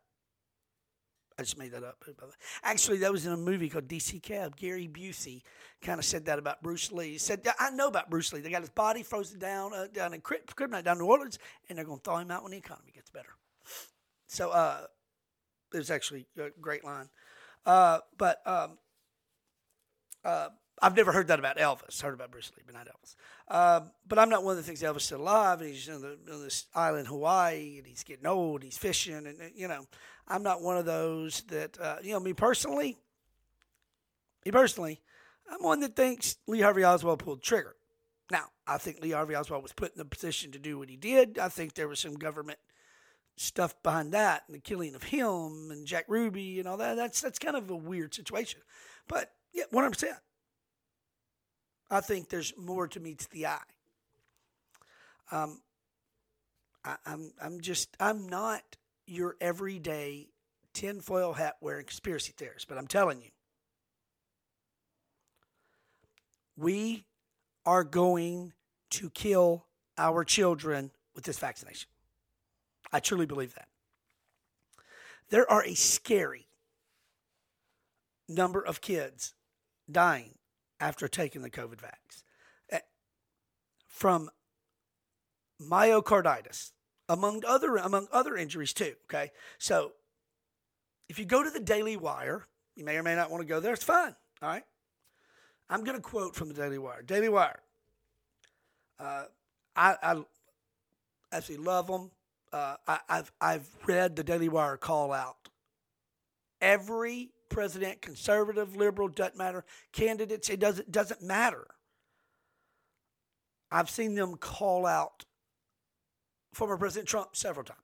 I 1.39 1.43
just 1.43 1.59
made 1.59 1.73
that 1.73 1.85
up. 1.85 2.05
Actually, 2.63 2.99
that 2.99 3.13
was 3.13 3.27
in 3.27 3.33
a 3.33 3.37
movie 3.37 3.69
called 3.69 3.89
DC 3.89 4.23
Cab. 4.23 4.57
Gary 4.57 4.89
Busey 4.89 5.43
kind 5.81 5.99
of 5.99 6.05
said 6.05 6.27
that 6.27 6.39
about 6.39 6.63
Bruce 6.63 6.93
Lee. 6.93 7.13
He 7.13 7.19
said, 7.19 7.47
I 7.59 7.71
know 7.71 7.89
about 7.89 8.11
Bruce 8.11 8.33
Lee. 8.33 8.41
They 8.41 8.51
got 8.51 8.61
his 8.61 8.71
body 8.71 9.03
frozen 9.03 9.39
down 9.39 9.73
uh, 9.75 9.87
down 9.93 10.15
in 10.15 10.21
Kryptonite, 10.21 10.85
down 10.85 10.97
in 10.97 10.99
New 10.99 11.07
Orleans, 11.07 11.39
and 11.69 11.79
they're 11.79 11.85
going 11.85 11.99
to 11.99 12.05
thaw 12.05 12.19
him 12.19 12.31
out 12.31 12.43
when 12.43 12.53
the 12.53 12.59
economy 12.59 12.93
gets 12.95 13.11
better. 13.11 13.31
So 14.27 14.51
uh, 14.51 14.87
it 15.73 15.79
was 15.79 15.91
actually 15.91 16.27
a 16.39 16.51
great 16.61 16.85
line. 16.85 17.09
Uh, 17.65 18.01
but 18.19 18.41
um, 18.47 18.79
uh, 20.25 20.49
I've 20.83 20.97
never 20.97 21.13
heard 21.13 21.29
that 21.29 21.39
about 21.39 21.59
Elvis. 21.59 22.03
Heard 22.03 22.13
about 22.13 22.33
Bruce 22.33 22.51
Lee, 22.57 22.65
but 22.67 22.75
not 22.75 22.89
Elvis. 22.89 23.15
Uh, 23.47 23.83
but 24.07 24.19
I'm 24.19 24.29
not 24.29 24.43
one 24.43 24.53
of 24.53 24.57
the 24.57 24.65
things 24.65 24.83
Elvis 24.83 25.03
still 25.03 25.21
alive, 25.21 25.61
and 25.61 25.71
he's 25.71 25.89
on, 25.89 26.03
the, 26.03 26.19
on 26.33 26.43
this 26.43 26.67
island, 26.75 27.07
Hawaii, 27.07 27.79
and 27.79 27.87
he's 27.87 28.03
getting 28.03 28.27
old. 28.27 28.65
He's 28.65 28.77
fishing, 28.77 29.15
and 29.15 29.39
you 29.55 29.69
know, 29.69 29.87
I'm 30.27 30.43
not 30.43 30.61
one 30.61 30.77
of 30.77 30.85
those 30.85 31.43
that 31.43 31.81
uh, 31.81 31.97
you 32.03 32.13
know. 32.13 32.21
Me 32.21 32.33
personally, 32.33 32.99
me 34.45 34.51
personally, 34.51 35.01
I'm 35.51 35.63
one 35.63 35.81
that 35.81 35.95
thinks 35.95 36.37
Lee 36.49 36.61
Harvey 36.61 36.85
Oswald 36.85 37.21
pulled 37.21 37.39
the 37.39 37.47
trigger. 37.47 37.77
Now, 38.33 38.47
I 38.67 38.79
think 38.79 39.01
Lee 39.01 39.11
Harvey 39.11 39.37
Oswald 39.37 39.63
was 39.63 39.73
put 39.73 39.93
in 39.93 39.99
the 39.99 40.05
position 40.05 40.51
to 40.53 40.59
do 40.59 40.79
what 40.79 40.91
he 40.91 40.97
did. 40.97 41.39
I 41.39 41.49
think 41.49 41.75
there 41.75 41.89
was 41.89 42.01
some 42.01 42.15
government 42.15 42.59
stuff 43.37 43.81
behind 43.85 44.13
that, 44.15 44.43
and 44.49 44.57
the 44.57 44.61
killing 44.61 44.97
of 44.97 45.05
him 45.05 45.69
and 45.71 45.87
Jack 45.87 46.07
Ruby 46.09 46.59
and 46.59 46.67
all 46.67 46.79
that. 46.79 46.97
That's 46.97 47.21
that's 47.21 47.39
kind 47.39 47.57
of 47.57 47.71
a 47.71 47.77
weird 47.77 48.15
situation, 48.15 48.63
but 49.07 49.31
yeah, 49.53 49.65
100. 49.71 49.91
percent 49.91 50.17
I 51.93 52.01
think 52.01 52.31
there's 52.31 52.55
more 52.57 52.89
to 52.89 53.01
meet 53.01 53.29
the 53.31 53.47
eye. 53.47 53.59
Um, 55.31 55.61
I, 56.85 56.97
I'm 57.05 57.33
I'm 57.41 57.61
just 57.61 57.95
I'm 58.01 58.29
not 58.29 58.63
your 59.07 59.37
everyday 59.41 60.29
tinfoil 60.73 61.35
hat 61.35 61.57
wearing 61.61 61.85
conspiracy 61.85 62.33
theorist, 62.35 62.67
but 62.67 62.79
I'm 62.79 62.87
telling 62.87 63.21
you, 63.21 63.29
we 66.57 67.05
are 67.67 67.85
going 67.85 68.55
to 68.91 69.11
kill 69.11 69.67
our 69.99 70.25
children 70.25 70.91
with 71.15 71.25
this 71.25 71.39
vaccination. 71.39 71.91
I 72.91 73.01
truly 73.01 73.27
believe 73.27 73.55
that. 73.55 73.69
There 75.29 75.51
are 75.51 75.65
a 75.65 75.75
scary 75.75 76.47
number 78.29 78.65
of 78.65 78.81
kids 78.81 79.35
dying 79.91 80.35
after 80.83 81.07
taking 81.07 81.43
the 81.43 81.51
COVID 81.51 81.77
vax 81.77 82.25
eh, 82.71 82.81
from 83.87 84.29
myocarditis, 85.63 86.73
among 87.09 87.45
other 87.47 87.77
among 87.77 88.09
other 88.13 88.37
injuries 88.37 88.73
too. 88.73 88.95
Okay, 89.05 89.31
so 89.59 89.93
if 91.09 91.19
you 91.21 91.25
go 91.25 91.43
to 91.43 91.51
the 91.51 91.61
Daily 91.61 91.97
Wire, 91.97 92.47
you 92.75 92.85
may 92.85 92.97
or 92.97 93.05
may 93.05 93.15
not 93.15 93.31
want 93.31 93.43
to 93.43 93.47
go 93.47 93.61
there. 93.61 93.73
It's 93.73 93.85
fine. 93.85 94.15
All 94.43 94.49
right, 94.49 94.65
I'm 95.71 95.85
going 95.85 95.97
to 95.97 96.03
quote 96.03 96.35
from 96.35 96.49
the 96.49 96.55
Daily 96.55 96.79
Wire. 96.79 97.03
Daily 97.03 97.29
Wire. 97.29 97.61
Uh, 98.99 99.25
I, 99.77 99.97
I 100.03 100.23
absolutely 101.33 101.65
love 101.65 101.87
them. 101.87 102.11
Uh, 102.53 102.77
I, 102.89 102.99
I've 103.09 103.33
I've 103.41 103.69
read 103.87 104.17
the 104.17 104.25
Daily 104.25 104.49
Wire 104.49 104.77
call 104.77 105.13
out 105.13 105.49
every 106.61 107.31
president, 107.53 108.03
conservative, 108.03 108.75
liberal, 108.77 109.09
doesn't 109.09 109.37
matter. 109.37 109.65
Candidates, 109.93 110.49
it 110.49 110.61
doesn't 110.61 110.91
doesn't 110.91 111.23
matter. 111.23 111.67
I've 113.71 113.89
seen 113.89 114.15
them 114.15 114.37
call 114.37 114.85
out 114.87 115.25
former 116.53 116.77
President 116.77 117.09
Trump 117.09 117.37
several 117.37 117.65
times. 117.65 117.79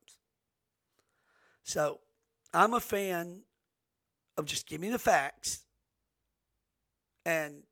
So 1.62 2.00
I'm 2.52 2.74
a 2.74 2.80
fan 2.80 3.40
of 4.36 4.44
just 4.46 4.66
give 4.66 4.80
me 4.80 4.90
the 4.90 4.98
facts 4.98 5.64
and 7.24 7.62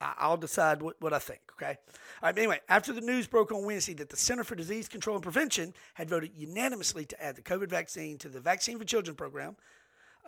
I'll 0.00 0.36
decide 0.36 0.82
what, 0.82 0.96
what 1.00 1.12
I 1.12 1.18
think, 1.18 1.40
okay? 1.52 1.76
All 2.22 2.28
right, 2.28 2.36
anyway, 2.36 2.60
after 2.68 2.92
the 2.92 3.00
news 3.00 3.26
broke 3.26 3.52
on 3.52 3.64
Wednesday 3.64 3.94
that 3.94 4.10
the 4.10 4.16
Center 4.16 4.44
for 4.44 4.54
Disease 4.54 4.88
Control 4.88 5.16
and 5.16 5.22
Prevention 5.22 5.72
had 5.94 6.10
voted 6.10 6.32
unanimously 6.36 7.04
to 7.06 7.24
add 7.24 7.36
the 7.36 7.42
COVID 7.42 7.68
vaccine 7.68 8.18
to 8.18 8.28
the 8.28 8.40
Vaccine 8.40 8.78
for 8.78 8.84
Children 8.84 9.16
program, 9.16 9.56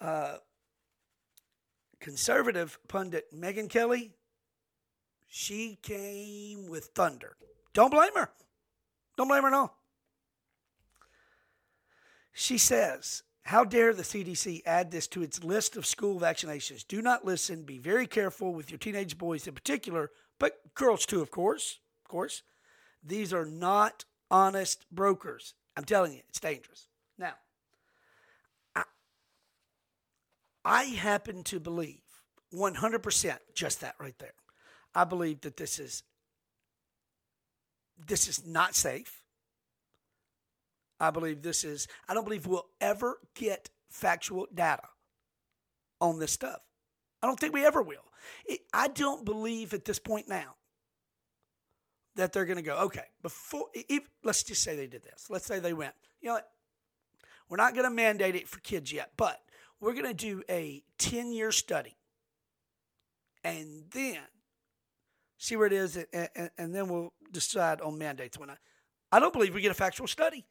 uh, 0.01 0.37
conservative 2.01 2.79
pundit 2.89 3.33
Megyn 3.35 3.69
Kelly, 3.69 4.13
she 5.27 5.79
came 5.83 6.69
with 6.69 6.87
thunder. 6.95 7.37
Don't 7.73 7.91
blame 7.91 8.15
her. 8.15 8.31
Don't 9.17 9.29
blame 9.29 9.43
her 9.43 9.49
at 9.49 9.55
all. 9.55 9.77
She 12.33 12.59
says, 12.59 13.23
How 13.45 13.65
dare 13.65 13.93
the 13.93 14.03
CDC 14.03 14.63
add 14.67 14.91
this 14.91 15.07
to 15.09 15.23
its 15.23 15.43
list 15.43 15.77
of 15.77 15.87
school 15.87 16.21
vaccinations? 16.21 16.87
Do 16.87 17.01
not 17.01 17.25
listen. 17.25 17.65
Be 17.65 17.79
very 17.79 18.07
careful 18.07 18.55
with 18.55 18.71
your 18.71 18.79
teenage 18.79 19.19
boys 19.19 19.47
in 19.47 19.55
particular, 19.55 20.11
but 20.39 20.75
girls 20.75 21.07
too, 21.07 21.23
of 21.23 21.31
course. 21.31 21.81
Of 22.05 22.11
course. 22.11 22.43
These 23.03 23.33
are 23.33 23.47
not 23.47 24.05
honest 24.31 24.85
brokers. 24.91 25.55
I'm 25.77 25.85
telling 25.85 26.13
you, 26.13 26.21
it's 26.29 26.41
dangerous. 26.41 26.89
Now, 27.19 27.35
I 30.67 30.83
happen 30.83 31.45
to 31.45 31.61
believe 31.61 32.01
100% 32.53 33.39
just 33.55 33.81
that 33.83 33.95
right 34.01 34.19
there. 34.19 34.35
I 34.97 35.05
believe 35.05 35.43
that 35.43 35.57
this 35.57 35.79
is 35.79 36.03
this 38.09 38.29
is 38.29 38.47
not 38.47 38.75
safe. 38.75 39.23
I 40.99 41.11
believe 41.11 41.43
this 41.43 41.63
is 41.63 41.87
I 42.09 42.15
don't 42.15 42.25
believe 42.25 42.47
we'll 42.47 42.67
ever 42.81 43.19
get 43.35 43.71
factual 43.91 44.49
data 44.53 44.89
on 46.01 46.19
this 46.19 46.33
stuff. 46.33 46.61
I 47.23 47.29
don't 47.29 47.39
think 47.39 47.55
we 47.55 47.65
ever 47.65 47.81
will. 47.81 48.05
It, 48.45 48.61
I 48.75 48.89
don't 48.89 49.25
believe 49.25 49.73
at 49.73 49.85
this 49.85 50.01
point 50.01 50.29
now 50.29 50.57
that 52.17 52.33
they're 52.33 52.45
going 52.45 52.57
to 52.57 52.63
go, 52.63 52.77
okay, 52.79 53.05
before, 53.23 53.67
if, 53.73 54.03
let's 54.25 54.43
just 54.43 54.65
say 54.65 54.75
they 54.75 54.89
did 54.89 55.05
this. 55.05 55.27
Let's 55.31 55.47
say 55.47 55.61
they 55.61 55.75
went, 55.75 55.95
you 56.21 56.29
know 56.29 56.35
what? 56.35 56.49
We're 57.49 57.57
not 57.57 57.75
going 57.75 57.85
to 57.85 57.95
mandate 57.95 58.35
it 58.35 58.49
for 58.49 58.59
kids 58.61 58.93
yet, 58.93 59.13
but 59.17 59.41
we're 59.81 59.93
going 59.93 60.07
to 60.07 60.15
do 60.15 60.43
a 60.49 60.83
10 60.99 61.33
year 61.33 61.53
study 61.53 61.97
and 63.45 63.85
then 63.93 64.19
see 65.39 65.57
where 65.57 65.67
it 65.67 65.73
is, 65.73 65.97
and, 65.97 66.29
and, 66.35 66.51
and, 66.59 66.75
then 66.75 66.89
we'll 66.89 67.13
decide 67.31 67.81
on 67.81 67.99
mandates. 67.99 68.39
When 68.39 68.51
I, 68.51 68.57
I 69.13 69.21
don't 69.21 69.33
believe 69.33 69.55
we 69.55 69.61
get 69.61 69.71
a 69.71 69.75
factual 69.75 70.07
study. 70.07 70.47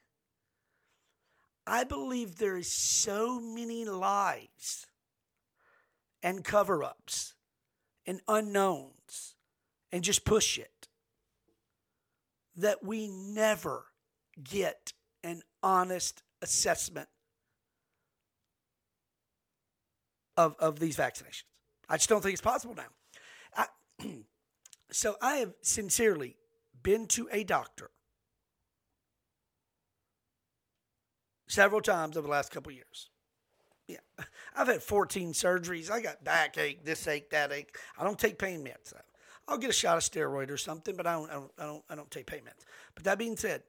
I 1.68 1.84
believe 1.84 2.36
there 2.36 2.58
is 2.58 2.72
so 2.72 3.40
many 3.40 3.86
lies 3.86 4.86
and 6.22 6.44
cover 6.44 6.84
ups 6.84 7.34
and 8.06 8.22
unknowns 8.28 9.36
and 9.92 10.04
just 10.04 10.26
push 10.26 10.60
it 10.60 10.88
that 12.56 12.84
we 12.84 13.08
never 13.08 13.86
get 14.44 14.94
an 15.24 15.42
honest 15.64 16.22
assessment 16.42 17.10
of, 20.38 20.56
of 20.60 20.80
these 20.80 20.98
vaccinations. 20.98 21.44
I 21.90 21.98
just 21.98 22.10
don't 22.10 22.22
think 22.22 22.34
it's 22.34 22.42
possible 22.42 22.76
now. 22.76 22.88
I, 23.56 23.68
so 24.92 25.16
I 25.22 25.36
have 25.38 25.54
sincerely 25.62 26.36
been 26.84 27.08
to 27.08 27.28
a 27.32 27.44
doctor 27.44 27.92
several 31.48 31.82
times 31.82 32.18
over 32.18 32.28
the 32.28 32.32
last 32.32 32.52
couple 32.52 32.72
years. 32.72 33.10
Yeah, 33.88 33.98
I've 34.56 34.68
had 34.68 34.82
14 34.82 35.34
surgeries. 35.34 35.92
I 35.92 36.02
got 36.02 36.24
backache, 36.24 36.84
this 36.84 37.08
ache, 37.08 37.30
that 37.30 37.52
ache. 37.52 37.78
I 37.98 38.04
don't 38.04 38.18
take 38.18 38.40
pain 38.40 38.64
meds. 38.64 38.94
I'll 39.48 39.58
get 39.58 39.70
a 39.70 39.74
shot 39.74 39.98
of 39.98 40.04
steroid 40.04 40.50
or 40.50 40.58
something, 40.58 40.96
but 40.96 41.06
I 41.06 41.14
don't, 41.14 41.30
I 41.30 41.34
don't, 41.34 41.52
I 41.60 41.64
don't, 41.66 41.84
I 41.92 41.96
don't 41.96 42.10
take 42.10 42.26
pain 42.26 42.42
meds. 42.42 42.66
But 42.96 43.04
that 43.04 43.20
being 43.20 43.38
said, 43.38 43.62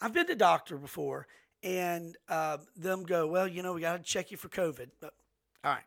I've 0.00 0.12
been 0.12 0.26
to 0.26 0.34
doctor 0.34 0.76
before, 0.76 1.26
and 1.62 2.16
uh, 2.28 2.58
them 2.76 3.04
go, 3.04 3.26
well, 3.26 3.48
you 3.48 3.62
know, 3.62 3.72
we 3.72 3.80
got 3.80 3.96
to 3.96 4.02
check 4.02 4.30
you 4.30 4.36
for 4.36 4.48
COVID. 4.48 4.88
But, 5.00 5.14
all 5.64 5.72
right, 5.72 5.84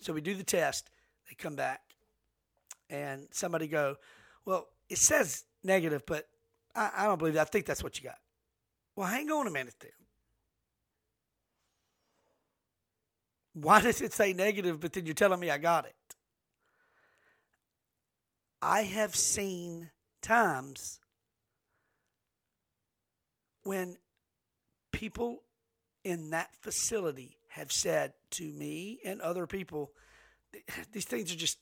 so 0.00 0.12
we 0.12 0.20
do 0.20 0.34
the 0.34 0.44
test. 0.44 0.90
They 1.28 1.34
come 1.34 1.56
back, 1.56 1.80
and 2.88 3.26
somebody 3.30 3.66
go, 3.66 3.96
"Well, 4.44 4.68
it 4.88 4.98
says 4.98 5.44
negative, 5.64 6.04
but 6.06 6.28
I, 6.74 6.90
I 6.96 7.04
don't 7.06 7.18
believe 7.18 7.34
that. 7.34 7.48
I 7.48 7.50
think 7.50 7.66
that's 7.66 7.82
what 7.82 7.98
you 7.98 8.04
got." 8.04 8.18
Well, 8.94 9.08
hang 9.08 9.30
on 9.30 9.46
a 9.46 9.50
minute 9.50 9.74
then. 9.80 9.90
Why 13.54 13.80
does 13.80 14.02
it 14.02 14.12
say 14.12 14.32
negative, 14.32 14.80
but 14.80 14.92
then 14.92 15.06
you're 15.06 15.14
telling 15.14 15.40
me 15.40 15.50
I 15.50 15.58
got 15.58 15.86
it? 15.86 15.94
I 18.60 18.82
have 18.82 19.14
seen 19.14 19.90
times 20.20 21.00
when 23.62 23.96
people 24.92 25.42
in 26.04 26.30
that 26.30 26.54
facility 26.60 27.35
have 27.56 27.72
said 27.72 28.12
to 28.30 28.44
me 28.44 28.98
and 29.04 29.20
other 29.22 29.46
people, 29.46 29.90
these 30.92 31.06
things 31.06 31.32
are 31.32 31.36
just 31.36 31.58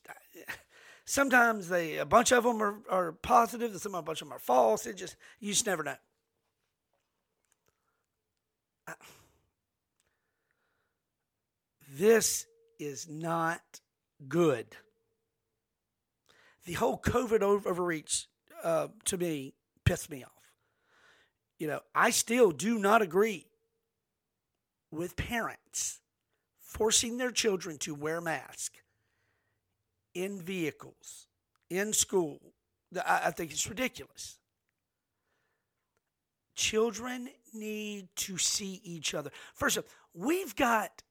sometimes 1.05 1.69
they 1.69 1.97
a 1.97 2.05
bunch 2.05 2.33
of 2.33 2.43
them 2.43 2.61
are, 2.61 2.75
are 2.89 3.11
positive, 3.13 3.71
and 3.71 3.79
some 3.81 3.95
a 3.95 4.01
bunch 4.01 4.21
of 4.21 4.27
them 4.27 4.35
are 4.35 4.39
false. 4.39 4.85
It 4.85 4.97
just 4.97 5.15
you 5.39 5.53
just 5.53 5.65
never 5.65 5.83
know. 5.83 5.95
This 11.97 12.45
is 12.77 13.07
not 13.07 13.61
good. 14.27 14.65
The 16.65 16.73
whole 16.73 16.99
COVID 16.99 17.39
overreach 17.39 18.25
uh, 18.61 18.89
to 19.05 19.17
me 19.17 19.53
pissed 19.85 20.09
me 20.09 20.25
off. 20.25 20.31
You 21.57 21.67
know, 21.67 21.79
I 21.93 22.09
still 22.09 22.51
do 22.51 22.79
not 22.79 23.01
agree 23.01 23.47
with 24.95 25.15
parents 25.15 25.99
forcing 26.59 27.17
their 27.17 27.31
children 27.31 27.77
to 27.79 27.93
wear 27.93 28.21
masks 28.21 28.79
in 30.13 30.41
vehicles, 30.41 31.27
in 31.69 31.93
school. 31.93 32.39
I, 32.95 33.21
I 33.25 33.31
think 33.31 33.51
it's 33.51 33.67
ridiculous. 33.67 34.39
Children 36.55 37.29
need 37.53 38.07
to 38.15 38.37
see 38.37 38.81
each 38.83 39.13
other. 39.13 39.29
First 39.53 39.77
of 39.77 39.83
all, 39.83 40.27
we've 40.27 40.55
got 40.55 41.03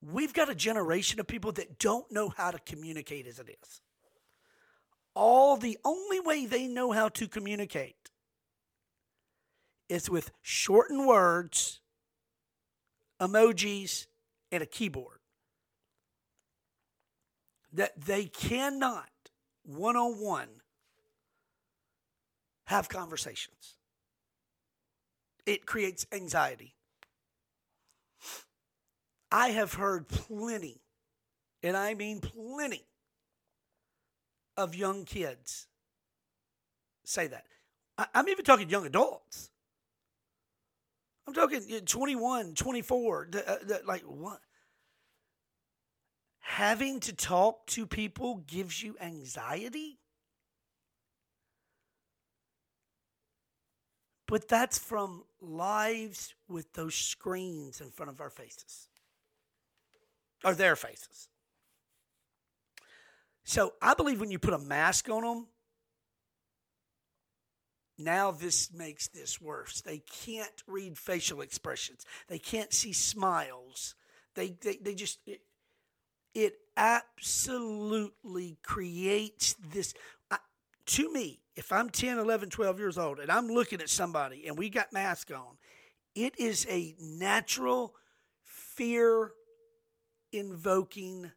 we've 0.00 0.32
got 0.32 0.48
a 0.48 0.54
generation 0.54 1.20
of 1.20 1.26
people 1.26 1.52
that 1.52 1.78
don't 1.78 2.10
know 2.10 2.28
how 2.28 2.50
to 2.50 2.58
communicate 2.60 3.26
as 3.26 3.38
it 3.38 3.48
is. 3.62 3.80
All 5.14 5.56
the 5.56 5.76
only 5.84 6.20
way 6.20 6.46
they 6.46 6.68
know 6.68 6.92
how 6.92 7.08
to 7.10 7.26
communicate 7.26 7.99
is 9.90 10.08
with 10.08 10.30
shortened 10.40 11.06
words, 11.06 11.80
emojis, 13.20 14.06
and 14.50 14.62
a 14.62 14.66
keyboard. 14.66 15.18
That 17.72 18.00
they 18.00 18.24
cannot 18.24 19.10
one 19.64 19.96
on 19.96 20.20
one 20.20 20.48
have 22.64 22.88
conversations. 22.88 23.74
It 25.44 25.66
creates 25.66 26.06
anxiety. 26.12 26.74
I 29.32 29.48
have 29.50 29.74
heard 29.74 30.08
plenty, 30.08 30.80
and 31.62 31.76
I 31.76 31.94
mean 31.94 32.20
plenty, 32.20 32.84
of 34.56 34.74
young 34.74 35.04
kids 35.04 35.66
say 37.04 37.26
that. 37.26 37.44
I'm 38.14 38.28
even 38.28 38.44
talking 38.44 38.68
young 38.68 38.86
adults. 38.86 39.50
I'm 41.30 41.48
talking 41.48 41.80
21, 41.84 42.54
24, 42.54 43.28
uh, 43.46 43.56
like 43.86 44.02
what? 44.02 44.40
Having 46.40 47.00
to 47.00 47.12
talk 47.12 47.66
to 47.68 47.86
people 47.86 48.42
gives 48.48 48.82
you 48.82 48.96
anxiety? 49.00 50.00
But 54.26 54.48
that's 54.48 54.76
from 54.76 55.22
lives 55.40 56.34
with 56.48 56.72
those 56.72 56.96
screens 56.96 57.80
in 57.80 57.90
front 57.90 58.10
of 58.10 58.20
our 58.20 58.30
faces 58.30 58.88
or 60.44 60.54
their 60.54 60.74
faces. 60.74 61.28
So 63.44 63.74
I 63.80 63.94
believe 63.94 64.18
when 64.18 64.32
you 64.32 64.40
put 64.40 64.54
a 64.54 64.58
mask 64.58 65.08
on 65.08 65.22
them, 65.22 65.46
now 68.00 68.30
this 68.30 68.72
makes 68.72 69.08
this 69.08 69.40
worse. 69.40 69.80
They 69.80 70.02
can't 70.24 70.62
read 70.66 70.98
facial 70.98 71.40
expressions. 71.40 72.04
They 72.28 72.38
can't 72.38 72.72
see 72.72 72.92
smiles. 72.92 73.94
They 74.34 74.56
they, 74.60 74.76
they 74.76 74.94
just 74.94 75.18
it, 75.26 75.40
it 76.34 76.54
absolutely 76.76 78.58
creates 78.62 79.54
this 79.72 79.94
I, 80.30 80.38
to 80.86 81.12
me, 81.12 81.40
if 81.56 81.72
I'm 81.72 81.90
10, 81.90 82.18
11, 82.18 82.50
12 82.50 82.78
years 82.78 82.98
old 82.98 83.18
and 83.18 83.30
I'm 83.30 83.48
looking 83.48 83.80
at 83.80 83.90
somebody 83.90 84.46
and 84.46 84.56
we 84.56 84.70
got 84.70 84.92
mask 84.92 85.30
on, 85.30 85.58
it 86.14 86.38
is 86.38 86.66
a 86.68 86.94
natural 86.98 87.94
fear 88.44 89.32
invoking 90.32 91.30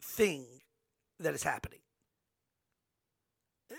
thing 0.00 0.44
that 1.20 1.34
is 1.34 1.42
happening. 1.42 1.78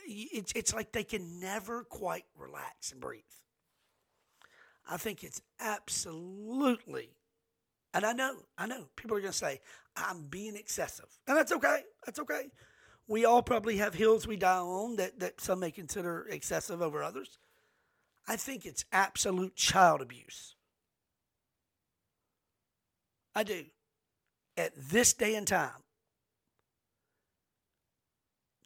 It's, 0.08 0.52
it's 0.56 0.74
like 0.74 0.91
they 0.91 1.04
can 1.04 1.39
never 1.39 1.84
quite 1.84 2.26
relax 2.38 2.91
and 2.91 3.00
breathe. 3.00 3.21
I 4.88 4.98
think 4.98 5.24
it's 5.24 5.41
absolutely, 5.60 7.10
and 7.93 8.06
I 8.06 8.13
know, 8.13 8.36
I 8.58 8.67
know, 8.67 8.88
people 8.95 9.17
are 9.17 9.21
going 9.21 9.32
to 9.32 9.38
say, 9.38 9.62
I'm 9.95 10.28
being 10.28 10.56
excessive. 10.56 11.08
And 11.28 11.38
that's 11.38 11.52
okay. 11.52 11.82
That's 12.06 12.19
okay. 12.19 12.50
We 13.08 13.26
all 13.26 13.41
probably 13.41 13.78
have 13.78 13.93
hills 13.93 14.28
we 14.28 14.36
die 14.36 14.58
on 14.58 14.95
that, 14.98 15.19
that 15.19 15.41
some 15.41 15.60
may 15.60 15.71
consider 15.71 16.28
excessive 16.30 16.82
over 16.82 17.04
others. 17.04 17.38
I 18.28 18.36
think 18.36 18.65
it's 18.65 18.86
absolute 18.91 19.56
child 19.56 20.02
abuse. 20.02 20.56
I 23.36 23.43
do 23.43 23.65
at 24.58 24.74
this 24.76 25.13
day 25.13 25.36
and 25.36 25.45
time 25.45 25.84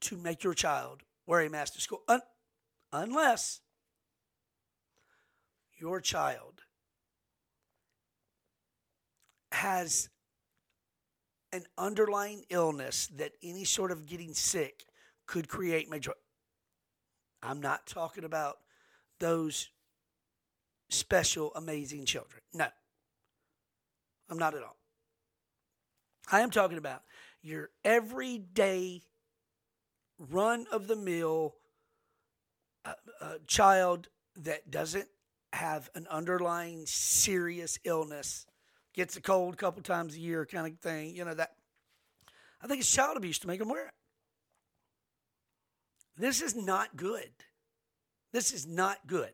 to 0.01 0.15
make 0.15 0.43
your 0.43 0.53
child 0.53 1.03
wear 1.29 1.41
a 1.41 1.49
mask 1.49 1.75
to 1.75 1.81
school 1.81 2.01
Un- 2.07 2.21
unless 2.91 3.61
your 5.77 6.01
child 6.01 6.63
has 9.51 10.09
an 11.53 11.63
underlying 11.77 12.43
illness 12.49 13.07
that 13.15 13.33
any 13.43 13.63
sort 13.63 13.91
of 13.91 14.07
getting 14.07 14.33
sick 14.33 14.85
could 15.27 15.47
create 15.47 15.87
major 15.87 16.13
I'm 17.43 17.61
not 17.61 17.85
talking 17.85 18.23
about 18.23 18.57
those 19.19 19.69
special 20.89 21.53
amazing 21.55 22.05
children. 22.05 22.41
No. 22.53 22.67
I'm 24.29 24.37
not 24.37 24.55
at 24.55 24.63
all. 24.63 24.77
I 26.31 26.41
am 26.41 26.49
talking 26.49 26.77
about 26.77 27.03
your 27.41 27.69
everyday 27.85 29.03
run 30.19 30.67
of 30.71 30.87
the 30.87 30.95
mill 30.95 31.55
uh, 32.85 32.93
uh, 33.21 33.33
child 33.47 34.09
that 34.35 34.69
doesn't 34.69 35.07
have 35.53 35.89
an 35.95 36.05
underlying 36.09 36.83
serious 36.85 37.79
illness, 37.83 38.45
gets 38.93 39.17
a 39.17 39.21
cold 39.21 39.53
a 39.53 39.57
couple 39.57 39.81
times 39.81 40.15
a 40.15 40.19
year 40.19 40.45
kind 40.45 40.67
of 40.67 40.79
thing, 40.79 41.15
you 41.15 41.25
know, 41.25 41.33
that 41.33 41.51
I 42.61 42.67
think 42.67 42.81
it's 42.81 42.91
child 42.91 43.17
abuse 43.17 43.39
to 43.39 43.47
make 43.47 43.59
them 43.59 43.69
wear 43.69 43.87
it. 43.87 43.93
This 46.17 46.41
is 46.41 46.55
not 46.55 46.95
good. 46.95 47.31
This 48.33 48.51
is 48.51 48.67
not 48.67 48.97
good. 49.07 49.33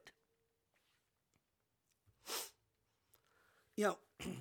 You 3.75 3.85
know, 3.85 3.97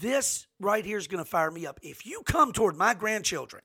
This 0.00 0.48
right 0.58 0.84
here 0.84 0.98
is 0.98 1.06
going 1.06 1.22
to 1.22 1.30
fire 1.30 1.50
me 1.50 1.64
up. 1.64 1.78
If 1.80 2.04
you 2.04 2.22
come 2.24 2.52
toward 2.52 2.76
my 2.76 2.92
grandchildren 2.92 3.62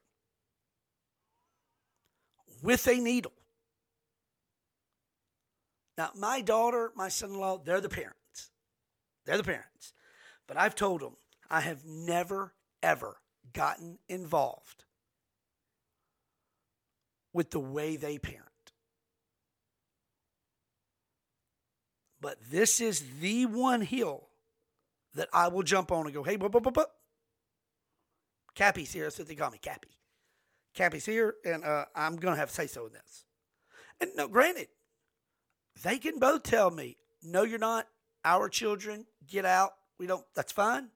with 2.61 2.87
a 2.87 2.95
needle, 2.95 3.33
now 5.97 6.11
my 6.15 6.41
daughter, 6.41 6.91
my 6.95 7.09
son 7.09 7.31
in 7.31 7.39
law, 7.39 7.57
they're 7.63 7.81
the 7.81 7.89
parents. 7.89 8.51
They're 9.25 9.37
the 9.37 9.43
parents. 9.43 9.93
But 10.47 10.57
I've 10.57 10.75
told 10.75 11.01
them 11.01 11.15
I 11.49 11.61
have 11.61 11.85
never, 11.85 12.53
ever 12.81 13.17
gotten 13.53 13.99
involved 14.09 14.85
with 17.33 17.51
the 17.51 17.59
way 17.59 17.95
they 17.95 18.17
parent. 18.17 18.47
But 22.19 22.37
this 22.51 22.79
is 22.79 23.03
the 23.19 23.45
one 23.47 23.81
hill 23.81 24.27
that 25.15 25.29
I 25.33 25.47
will 25.47 25.63
jump 25.63 25.91
on 25.91 26.05
and 26.05 26.13
go, 26.13 26.23
hey, 26.23 26.35
bu- 26.35 26.49
bu- 26.49 26.61
bu- 26.61 26.71
bu- 26.71 26.83
Cappy's 28.53 28.93
here. 28.93 29.05
That's 29.05 29.17
what 29.17 29.27
they 29.27 29.35
call 29.35 29.49
me, 29.49 29.57
Cappy. 29.57 29.89
Cappy's 30.73 31.05
here, 31.05 31.35
and 31.45 31.63
uh, 31.63 31.85
I'm 31.95 32.15
going 32.15 32.33
to 32.33 32.39
have 32.39 32.49
to 32.49 32.55
say 32.55 32.67
so 32.67 32.87
in 32.87 32.93
this. 32.93 33.25
And 33.99 34.11
no, 34.15 34.27
granted, 34.27 34.67
they 35.83 35.97
can 35.97 36.19
both 36.19 36.43
tell 36.43 36.71
me, 36.71 36.97
no, 37.23 37.43
you're 37.43 37.59
not. 37.59 37.87
Our 38.23 38.49
children, 38.49 39.05
get 39.27 39.45
out. 39.45 39.71
We 39.97 40.07
don't, 40.07 40.23
that's 40.35 40.51
fine. 40.51 40.89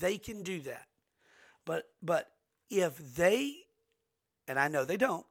They 0.00 0.18
can 0.18 0.42
do 0.42 0.60
that. 0.62 0.86
But, 1.64 1.84
but 2.02 2.28
if 2.70 2.96
they, 3.16 3.54
and 4.46 4.58
I 4.58 4.68
know 4.68 4.84
they 4.84 4.96
don't, 4.96 5.26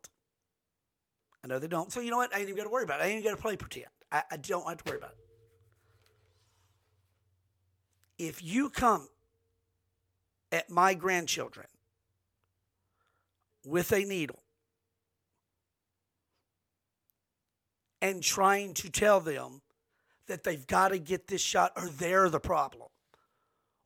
I 1.44 1.48
know 1.48 1.60
they 1.60 1.68
don't. 1.68 1.92
So 1.92 2.00
you 2.00 2.12
know 2.12 2.18
what? 2.18 2.34
I 2.36 2.40
ain't 2.40 2.50
even 2.50 2.58
got 2.58 2.64
to 2.64 2.70
worry 2.70 2.84
about 2.84 3.00
it. 3.00 3.04
I 3.04 3.08
ain't 3.08 3.24
got 3.24 3.36
to 3.36 3.42
play 3.42 3.56
pretend. 3.56 3.88
I, 4.12 4.24
I 4.32 4.38
don't 4.38 4.68
have 4.68 4.78
to 4.84 4.90
worry 4.90 4.98
about 4.98 5.12
it 5.12 5.18
if 8.20 8.44
you 8.44 8.70
come 8.70 9.08
at 10.52 10.70
my 10.70 10.94
grandchildren 10.94 11.66
with 13.66 13.92
a 13.92 14.04
needle 14.06 14.44
and 18.02 18.24
trying 18.24 18.74
to 18.74 18.90
tell 18.90 19.20
them 19.20 19.62
that 20.28 20.44
they've 20.44 20.68
got 20.68 20.90
to 20.90 21.00
get 21.00 21.28
this 21.28 21.42
shot 21.42 21.74
or 21.76 21.88
they're 21.88 22.30
the 22.30 22.40
problem 22.40 22.88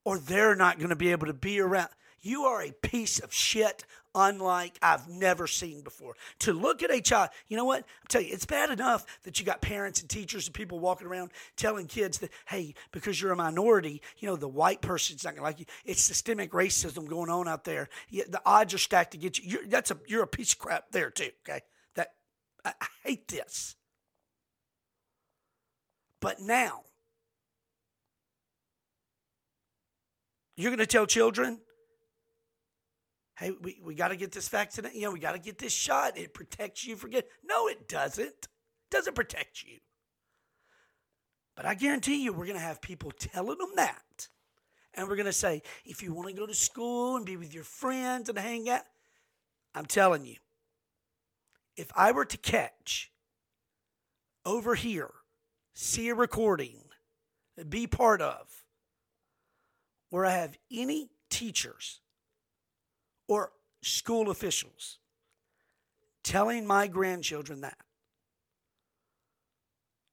or 0.05 0.19
they're 0.19 0.55
not 0.55 0.77
going 0.77 0.89
to 0.89 0.95
be 0.95 1.11
able 1.11 1.27
to 1.27 1.33
be 1.33 1.59
around. 1.59 1.89
You 2.21 2.43
are 2.43 2.61
a 2.61 2.71
piece 2.71 3.19
of 3.19 3.33
shit 3.33 3.85
unlike 4.15 4.77
I've 4.81 5.07
never 5.07 5.47
seen 5.47 5.81
before. 5.81 6.15
To 6.39 6.53
look 6.53 6.83
at 6.83 6.91
a 6.91 7.01
child, 7.01 7.29
you 7.47 7.57
know 7.57 7.65
what? 7.65 7.79
I'm 7.79 8.07
telling 8.07 8.27
you, 8.27 8.33
it's 8.33 8.45
bad 8.45 8.69
enough 8.69 9.05
that 9.23 9.39
you 9.39 9.45
got 9.45 9.61
parents 9.61 10.01
and 10.01 10.09
teachers 10.09 10.47
and 10.47 10.53
people 10.53 10.79
walking 10.79 11.07
around 11.07 11.31
telling 11.55 11.87
kids 11.87 12.19
that, 12.19 12.31
hey, 12.47 12.75
because 12.91 13.21
you're 13.21 13.31
a 13.31 13.35
minority, 13.35 14.01
you 14.17 14.27
know, 14.27 14.35
the 14.35 14.47
white 14.47 14.81
person's 14.81 15.23
not 15.23 15.31
going 15.31 15.41
to 15.41 15.43
like 15.43 15.59
you. 15.59 15.65
It's 15.85 16.01
systemic 16.01 16.51
racism 16.51 17.07
going 17.07 17.29
on 17.29 17.47
out 17.47 17.63
there. 17.63 17.89
the 18.11 18.41
odds 18.45 18.73
are 18.73 18.79
stacked 18.79 19.13
get 19.19 19.37
you. 19.39 19.51
You're, 19.51 19.67
that's 19.67 19.91
a, 19.91 19.97
you're 20.07 20.23
a 20.23 20.27
piece 20.27 20.53
of 20.53 20.59
crap 20.59 20.91
there, 20.91 21.09
too, 21.09 21.29
okay? 21.47 21.61
That 21.95 22.09
I, 22.63 22.73
I 22.81 22.87
hate 23.03 23.27
this. 23.27 23.75
But 26.19 26.39
now, 26.39 26.83
you're 30.55 30.69
going 30.69 30.79
to 30.79 30.85
tell 30.85 31.05
children 31.05 31.59
hey, 33.43 33.51
we, 33.61 33.77
we 33.83 33.93
got 33.93 34.07
to 34.07 34.15
get 34.15 34.31
this 34.31 34.47
vaccine, 34.47 34.85
you 34.93 35.01
know, 35.01 35.11
we 35.11 35.19
got 35.19 35.33
to 35.33 35.39
get 35.39 35.57
this 35.57 35.73
shot. 35.73 36.17
It 36.17 36.33
protects 36.33 36.85
you 36.85 36.95
from 36.95 37.11
get. 37.11 37.27
No, 37.43 37.67
it 37.67 37.89
doesn't. 37.89 38.27
It 38.27 38.47
doesn't 38.89 39.15
protect 39.15 39.63
you. 39.63 39.79
But 41.55 41.65
I 41.65 41.75
guarantee 41.75 42.23
you, 42.23 42.31
we're 42.31 42.45
going 42.45 42.57
to 42.57 42.63
have 42.63 42.81
people 42.81 43.11
telling 43.11 43.57
them 43.57 43.71
that. 43.75 44.29
And 44.93 45.07
we're 45.07 45.17
going 45.17 45.25
to 45.25 45.33
say, 45.33 45.61
if 45.85 46.01
you 46.01 46.13
want 46.13 46.29
to 46.29 46.35
go 46.35 46.47
to 46.47 46.55
school 46.55 47.17
and 47.17 47.25
be 47.25 47.35
with 47.35 47.53
your 47.53 47.63
friends 47.63 48.29
and 48.29 48.37
hang 48.37 48.69
out, 48.69 48.83
I'm 49.75 49.85
telling 49.85 50.25
you, 50.25 50.37
if 51.75 51.91
I 51.95 52.11
were 52.11 52.25
to 52.25 52.37
catch 52.37 53.11
over 54.45 54.75
here, 54.75 55.11
see 55.73 56.09
a 56.09 56.15
recording, 56.15 56.83
be 57.67 57.87
part 57.87 58.21
of, 58.21 58.47
where 60.09 60.25
I 60.25 60.31
have 60.31 60.55
any 60.71 61.09
teachers 61.29 62.02
or 63.27 63.51
school 63.81 64.29
officials 64.29 64.99
telling 66.23 66.65
my 66.65 66.87
grandchildren 66.87 67.61
that, 67.61 67.77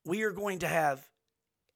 we 0.05 0.23
are 0.23 0.33
going 0.33 0.59
to 0.61 0.66
have 0.66 1.09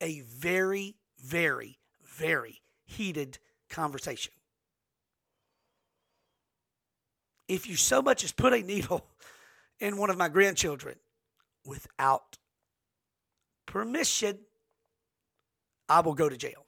a 0.01 0.21
very, 0.21 0.97
very, 1.19 1.79
very 2.03 2.63
heated 2.85 3.39
conversation. 3.69 4.33
If 7.47 7.69
you 7.69 7.77
so 7.77 8.03
much 8.03 8.25
as 8.25 8.33
put 8.33 8.53
a 8.53 8.63
needle 8.63 9.07
in 9.79 9.99
one 9.99 10.11
of 10.11 10.17
my 10.17 10.29
grandchildren 10.29 10.97
without 11.67 12.39
permission, 13.67 14.39
I 15.89 16.01
will 16.01 16.15
go 16.15 16.29
to 16.29 16.37
jail. 16.37 16.65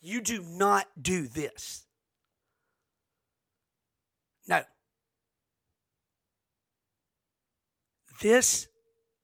You 0.00 0.20
do 0.20 0.42
not 0.42 0.86
do 1.00 1.28
this. 1.28 1.85
No. 4.48 4.62
This 8.20 8.68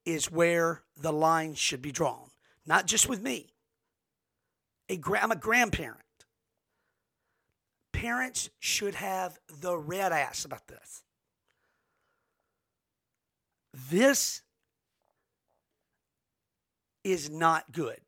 is 0.04 0.30
where 0.30 0.82
the 0.96 1.12
line 1.12 1.54
should 1.54 1.80
be 1.82 1.92
drawn, 1.92 2.30
not 2.66 2.86
just 2.86 3.08
with 3.08 3.22
me. 3.22 3.54
A 4.88 4.96
gra- 4.96 5.20
I'm 5.22 5.30
a 5.30 5.36
grandparent. 5.36 6.00
Parents 7.92 8.50
should 8.58 8.94
have 8.96 9.38
the 9.60 9.76
red 9.76 10.12
ass 10.12 10.44
about 10.44 10.66
this. 10.66 11.02
This 13.90 14.42
is 17.04 17.30
not 17.30 17.72
good. 17.72 18.00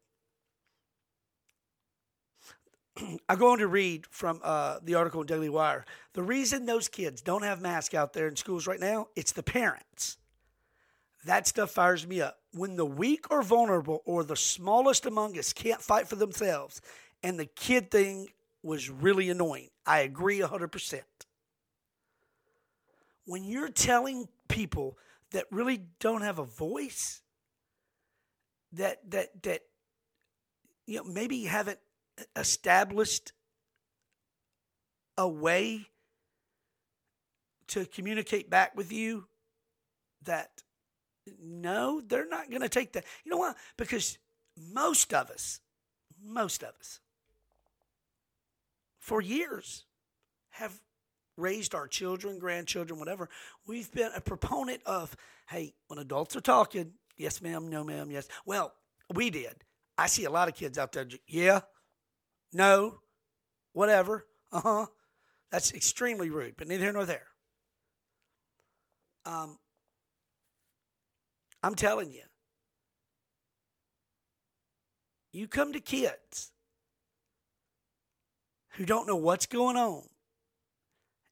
I 3.28 3.37
go 3.37 3.52
on 3.52 3.59
to 3.59 3.66
read 3.66 4.07
from 4.07 4.40
uh, 4.42 4.78
the 4.83 4.94
article 4.94 5.20
in 5.20 5.26
Daily 5.26 5.48
Wire. 5.48 5.85
The 6.12 6.22
reason 6.22 6.66
those 6.66 6.88
kids 6.88 7.20
don't 7.20 7.42
have 7.42 7.61
masks 7.61 7.94
out 7.94 8.12
there 8.12 8.28
in 8.28 8.37
schools 8.37 8.66
right 8.66 8.80
now, 8.80 9.09
it's 9.16 9.33
the 9.33 9.42
parents. 9.42 10.18
That 11.24 11.46
stuff 11.46 11.70
fires 11.70 12.07
me 12.07 12.20
up. 12.20 12.38
When 12.52 12.76
the 12.76 12.85
weak 12.85 13.30
or 13.30 13.42
vulnerable 13.42 14.02
or 14.04 14.24
the 14.24 14.37
smallest 14.37 15.07
among 15.07 15.38
us 15.38 15.52
can't 15.52 15.80
fight 15.80 16.07
for 16.07 16.16
themselves, 16.16 16.80
and 17.22 17.38
the 17.38 17.46
kid 17.46 17.90
thing 17.90 18.28
was 18.62 18.90
really 18.90 19.30
annoying. 19.30 19.70
I 19.87 20.00
agree 20.00 20.40
100%. 20.40 21.00
When 23.26 23.44
you're 23.44 23.70
telling 23.70 24.28
people 24.48 24.98
that 25.30 25.46
really 25.50 25.80
don't 25.98 26.20
have 26.20 26.38
a 26.38 26.44
voice, 26.44 27.22
that 28.72 28.98
that 29.11 29.42
that 29.44 29.62
you 30.87 30.96
know 30.96 31.04
maybe 31.04 31.44
haven't 31.44 31.78
established 32.37 33.33
a 35.16 35.29
way 35.29 35.87
to 37.68 37.87
communicate 37.87 38.50
back 38.50 38.77
with 38.77 38.92
you 38.92 39.27
that 40.22 40.50
no, 41.42 42.00
they're 42.00 42.29
not 42.29 42.50
going 42.50 42.62
to 42.62 42.68
take 42.68 42.92
that. 42.92 43.05
You 43.24 43.31
know 43.31 43.38
why? 43.38 43.55
Because 43.77 44.18
most 44.72 45.14
of 45.14 45.31
us, 45.31 45.61
most 46.22 46.62
of 46.62 46.70
us, 46.79 47.00
for 48.98 49.20
years 49.20 49.85
have 50.50 50.79
raised 51.37 51.74
our 51.74 51.88
children, 51.88 52.38
grandchildren, 52.38 52.98
whatever. 52.98 53.29
We've 53.66 53.90
been 53.90 54.11
a 54.14 54.20
proponent 54.20 54.83
of, 54.87 55.16
hey, 55.48 55.74
when 55.88 55.98
adults 55.98 56.37
are 56.37 56.40
talking, 56.40 56.92
yes, 57.16 57.42
ma'am, 57.42 57.68
no, 57.68 57.83
ma'am, 57.83 58.11
yes. 58.11 58.29
Well, 58.46 58.72
we 59.12 59.31
did. 59.31 59.64
I 59.98 60.07
see 60.07 60.24
a 60.24 60.31
lot 60.31 60.48
of 60.48 60.55
kids 60.55 60.79
out 60.79 60.92
there, 60.92 61.07
yeah, 61.27 61.61
no, 62.54 63.00
whatever, 63.72 64.26
uh 64.52 64.60
huh. 64.60 64.86
That's 65.50 65.72
extremely 65.72 66.30
rude, 66.30 66.54
but 66.56 66.66
neither 66.66 66.82
here 66.82 66.92
nor 66.92 67.04
there. 67.04 67.28
Um, 69.24 69.58
I'm 71.62 71.76
telling 71.76 72.10
you, 72.10 72.22
you 75.32 75.46
come 75.46 75.72
to 75.72 75.80
kids 75.80 76.50
who 78.70 78.84
don't 78.84 79.06
know 79.06 79.14
what's 79.16 79.46
going 79.46 79.76
on, 79.76 80.02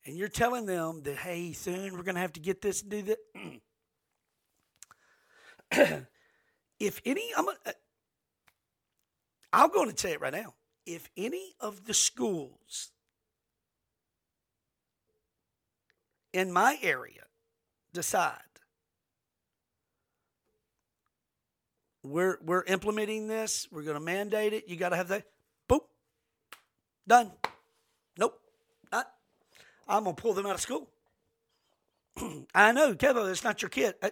and 0.07 0.17
you're 0.17 0.29
telling 0.29 0.67
them 0.67 1.03
that, 1.03 1.17
hey, 1.17 1.53
soon 1.53 1.95
we're 1.95 2.05
going 2.05 2.15
to 2.15 2.21
have 2.21 2.35
to 2.35 2.41
get 2.41 2.63
this 2.63 2.83
and 2.83 2.91
do 2.91 3.17
that. 5.73 6.07
if 6.79 7.01
any, 7.05 7.29
I'm, 7.37 7.49
uh, 7.49 7.73
I'll 9.53 9.69
go 9.69 9.83
and 9.83 9.99
say 9.99 10.13
it 10.13 10.21
right 10.21 10.33
now 10.33 10.55
if 10.87 11.09
any 11.17 11.55
of 11.61 11.87
the 11.87 11.95
schools 11.95 12.91
in 16.33 16.53
my 16.53 16.79
area 16.83 17.25
decide 17.93 18.53
we're 22.03 22.39
we're 22.45 22.65
implementing 22.65 23.29
this, 23.29 23.69
we're 23.71 23.83
going 23.83 23.95
to 23.95 24.01
mandate 24.01 24.53
it, 24.53 24.69
you 24.69 24.77
got 24.77 24.91
to 24.91 24.97
have 24.97 25.09
that 25.09 25.25
boop 25.69 25.83
done. 27.07 27.31
Nope. 28.19 28.41
Not. 28.91 29.09
I'm 29.89 30.05
going 30.05 30.17
to 30.17 30.23
pull 30.23 30.35
them 30.35 30.47
out 30.47 30.55
of 30.55 30.61
school. 30.61 30.89
I 32.55 32.73
know, 32.73 32.95
Kevo, 32.95 33.27
that's 33.27 33.45
not 33.45 33.63
your 33.63 33.69
kid. 33.69 33.95
I, 34.03 34.11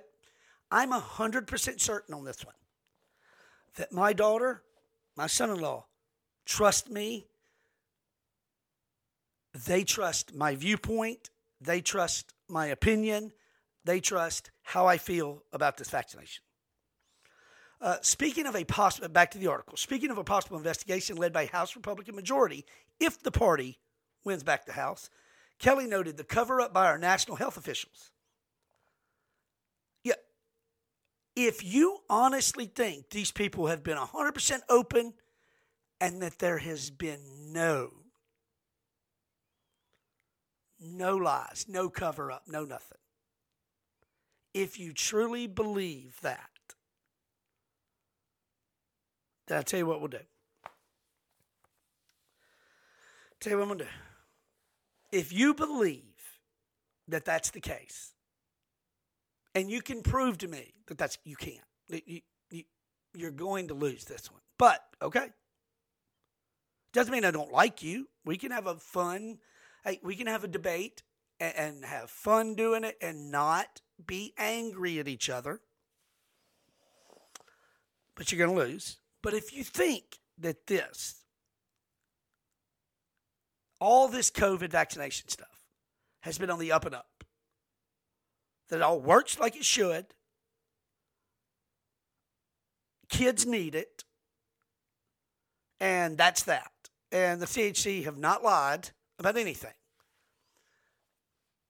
I'm 0.70 0.92
100% 0.92 1.80
certain 1.80 2.14
on 2.14 2.24
this 2.24 2.44
one 2.44 2.54
that 3.76 3.92
my 3.92 4.12
daughter, 4.12 4.62
my 5.16 5.26
son 5.26 5.50
in 5.50 5.60
law, 5.60 5.86
trust 6.46 6.90
me. 6.90 7.26
They 9.66 9.84
trust 9.84 10.34
my 10.34 10.54
viewpoint. 10.54 11.30
They 11.60 11.80
trust 11.80 12.32
my 12.48 12.66
opinion. 12.66 13.32
They 13.84 14.00
trust 14.00 14.50
how 14.62 14.86
I 14.86 14.98
feel 14.98 15.42
about 15.52 15.76
this 15.76 15.90
vaccination. 15.90 16.42
Uh, 17.80 17.96
speaking 18.02 18.46
of 18.46 18.54
a 18.54 18.64
possible, 18.64 19.08
back 19.08 19.30
to 19.30 19.38
the 19.38 19.46
article, 19.46 19.76
speaking 19.76 20.10
of 20.10 20.18
a 20.18 20.24
possible 20.24 20.58
investigation 20.58 21.16
led 21.16 21.32
by 21.32 21.46
House 21.46 21.74
Republican 21.74 22.14
majority, 22.14 22.66
if 22.98 23.22
the 23.22 23.30
party 23.30 23.78
wins 24.22 24.42
back 24.42 24.66
the 24.66 24.72
House, 24.72 25.08
Kelly 25.58 25.86
noted 25.86 26.16
the 26.18 26.24
cover 26.24 26.60
up 26.60 26.74
by 26.74 26.86
our 26.86 26.98
national 26.98 27.36
health 27.36 27.56
officials. 27.56 28.12
Yeah, 30.04 30.14
if 31.34 31.64
you 31.64 31.98
honestly 32.10 32.66
think 32.66 33.10
these 33.10 33.32
people 33.32 33.66
have 33.68 33.82
been 33.82 33.96
100% 33.96 34.60
open 34.68 35.14
and 36.00 36.22
that 36.22 36.38
there 36.38 36.58
has 36.58 36.90
been 36.90 37.52
no 37.52 37.92
no 40.80 41.16
lies, 41.16 41.66
no 41.68 41.90
cover 41.90 42.32
up, 42.32 42.44
no 42.48 42.64
nothing. 42.64 42.98
If 44.54 44.80
you 44.80 44.92
truly 44.92 45.46
believe 45.46 46.18
that, 46.22 46.48
then 49.46 49.58
I 49.58 49.62
tell 49.62 49.78
you 49.78 49.86
what 49.86 50.00
we'll 50.00 50.08
do. 50.08 50.18
Tell 53.40 53.52
you 53.52 53.58
what 53.58 53.64
I'm 53.64 53.68
gonna 53.68 53.84
do. 53.84 53.90
If 55.12 55.32
you 55.32 55.54
believe 55.54 56.02
that 57.08 57.24
that's 57.24 57.50
the 57.50 57.60
case, 57.60 58.14
and 59.54 59.70
you 59.70 59.82
can 59.82 60.02
prove 60.02 60.38
to 60.38 60.48
me 60.48 60.72
that 60.86 60.98
that's 60.98 61.18
you 61.24 61.36
can't, 61.36 61.58
you, 61.88 62.20
you, 62.50 62.62
you're 63.14 63.30
going 63.30 63.68
to 63.68 63.74
lose 63.74 64.04
this 64.04 64.30
one. 64.30 64.40
But 64.58 64.84
okay, 65.02 65.28
doesn't 66.92 67.12
mean 67.12 67.24
I 67.24 67.30
don't 67.30 67.52
like 67.52 67.82
you. 67.82 68.08
We 68.24 68.36
can 68.36 68.50
have 68.50 68.66
a 68.66 68.76
fun 68.76 69.38
Hey, 69.84 69.98
we 70.02 70.14
can 70.14 70.26
have 70.26 70.44
a 70.44 70.48
debate 70.48 71.02
and, 71.38 71.54
and 71.56 71.84
have 71.84 72.10
fun 72.10 72.54
doing 72.54 72.84
it 72.84 72.96
and 73.00 73.30
not 73.30 73.80
be 74.04 74.34
angry 74.36 74.98
at 74.98 75.08
each 75.08 75.30
other. 75.30 75.60
But 78.14 78.30
you're 78.30 78.46
going 78.46 78.56
to 78.56 78.70
lose. 78.70 78.98
But 79.22 79.34
if 79.34 79.54
you 79.54 79.64
think 79.64 80.18
that 80.38 80.66
this, 80.66 81.22
all 83.80 84.08
this 84.08 84.30
COVID 84.30 84.70
vaccination 84.70 85.28
stuff, 85.28 85.48
has 86.20 86.36
been 86.36 86.50
on 86.50 86.58
the 86.58 86.72
up 86.72 86.84
and 86.84 86.94
up, 86.94 87.24
that 88.68 88.76
it 88.76 88.82
all 88.82 89.00
works 89.00 89.38
like 89.38 89.56
it 89.56 89.64
should, 89.64 90.06
kids 93.08 93.46
need 93.46 93.74
it, 93.74 94.04
and 95.80 96.18
that's 96.18 96.42
that. 96.42 96.79
And 97.12 97.40
the 97.40 97.46
CHC 97.46 98.04
have 98.04 98.18
not 98.18 98.44
lied 98.44 98.90
about 99.18 99.36
anything. 99.36 99.72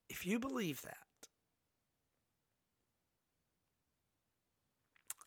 If 0.08 0.26
you 0.26 0.38
believe 0.38 0.82
that, 0.82 0.96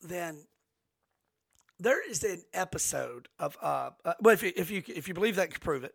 then 0.02 0.46
there 1.78 2.08
is 2.08 2.22
an 2.22 2.42
episode 2.52 3.28
of 3.38 3.56
uh, 3.60 3.90
uh 4.04 4.14
well 4.20 4.34
if 4.34 4.42
you 4.42 4.52
if 4.56 4.70
you 4.70 4.82
if 4.86 5.08
you 5.08 5.14
believe 5.14 5.36
that 5.36 5.50
can 5.50 5.60
prove 5.60 5.84
it. 5.84 5.94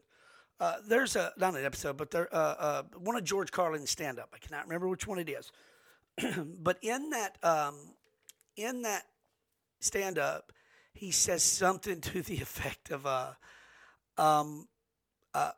Uh, 0.59 0.75
there's 0.85 1.15
a 1.15 1.31
not 1.37 1.55
an 1.55 1.63
episode 1.63 1.95
but 1.95 2.11
there 2.11 2.27
uh, 2.35 2.55
uh 2.59 2.83
one 2.97 3.15
of 3.15 3.23
George 3.23 3.51
Carlin's 3.51 3.89
stand 3.89 4.19
up 4.19 4.29
I 4.33 4.39
cannot 4.39 4.65
remember 4.65 4.87
which 4.87 5.07
one 5.07 5.19
it 5.19 5.29
is. 5.29 5.51
But 6.61 6.77
in 6.81 7.11
that 7.11 7.37
um 7.43 7.75
in 8.57 8.81
that 8.81 9.03
stand 9.79 10.17
up 10.19 10.51
he 10.93 11.11
says 11.11 11.43
something 11.43 12.01
to 12.11 12.21
the 12.21 12.41
effect 12.41 12.91
of 12.91 13.05
uh 13.05 13.33
um 14.19 14.67
uh 15.33 15.51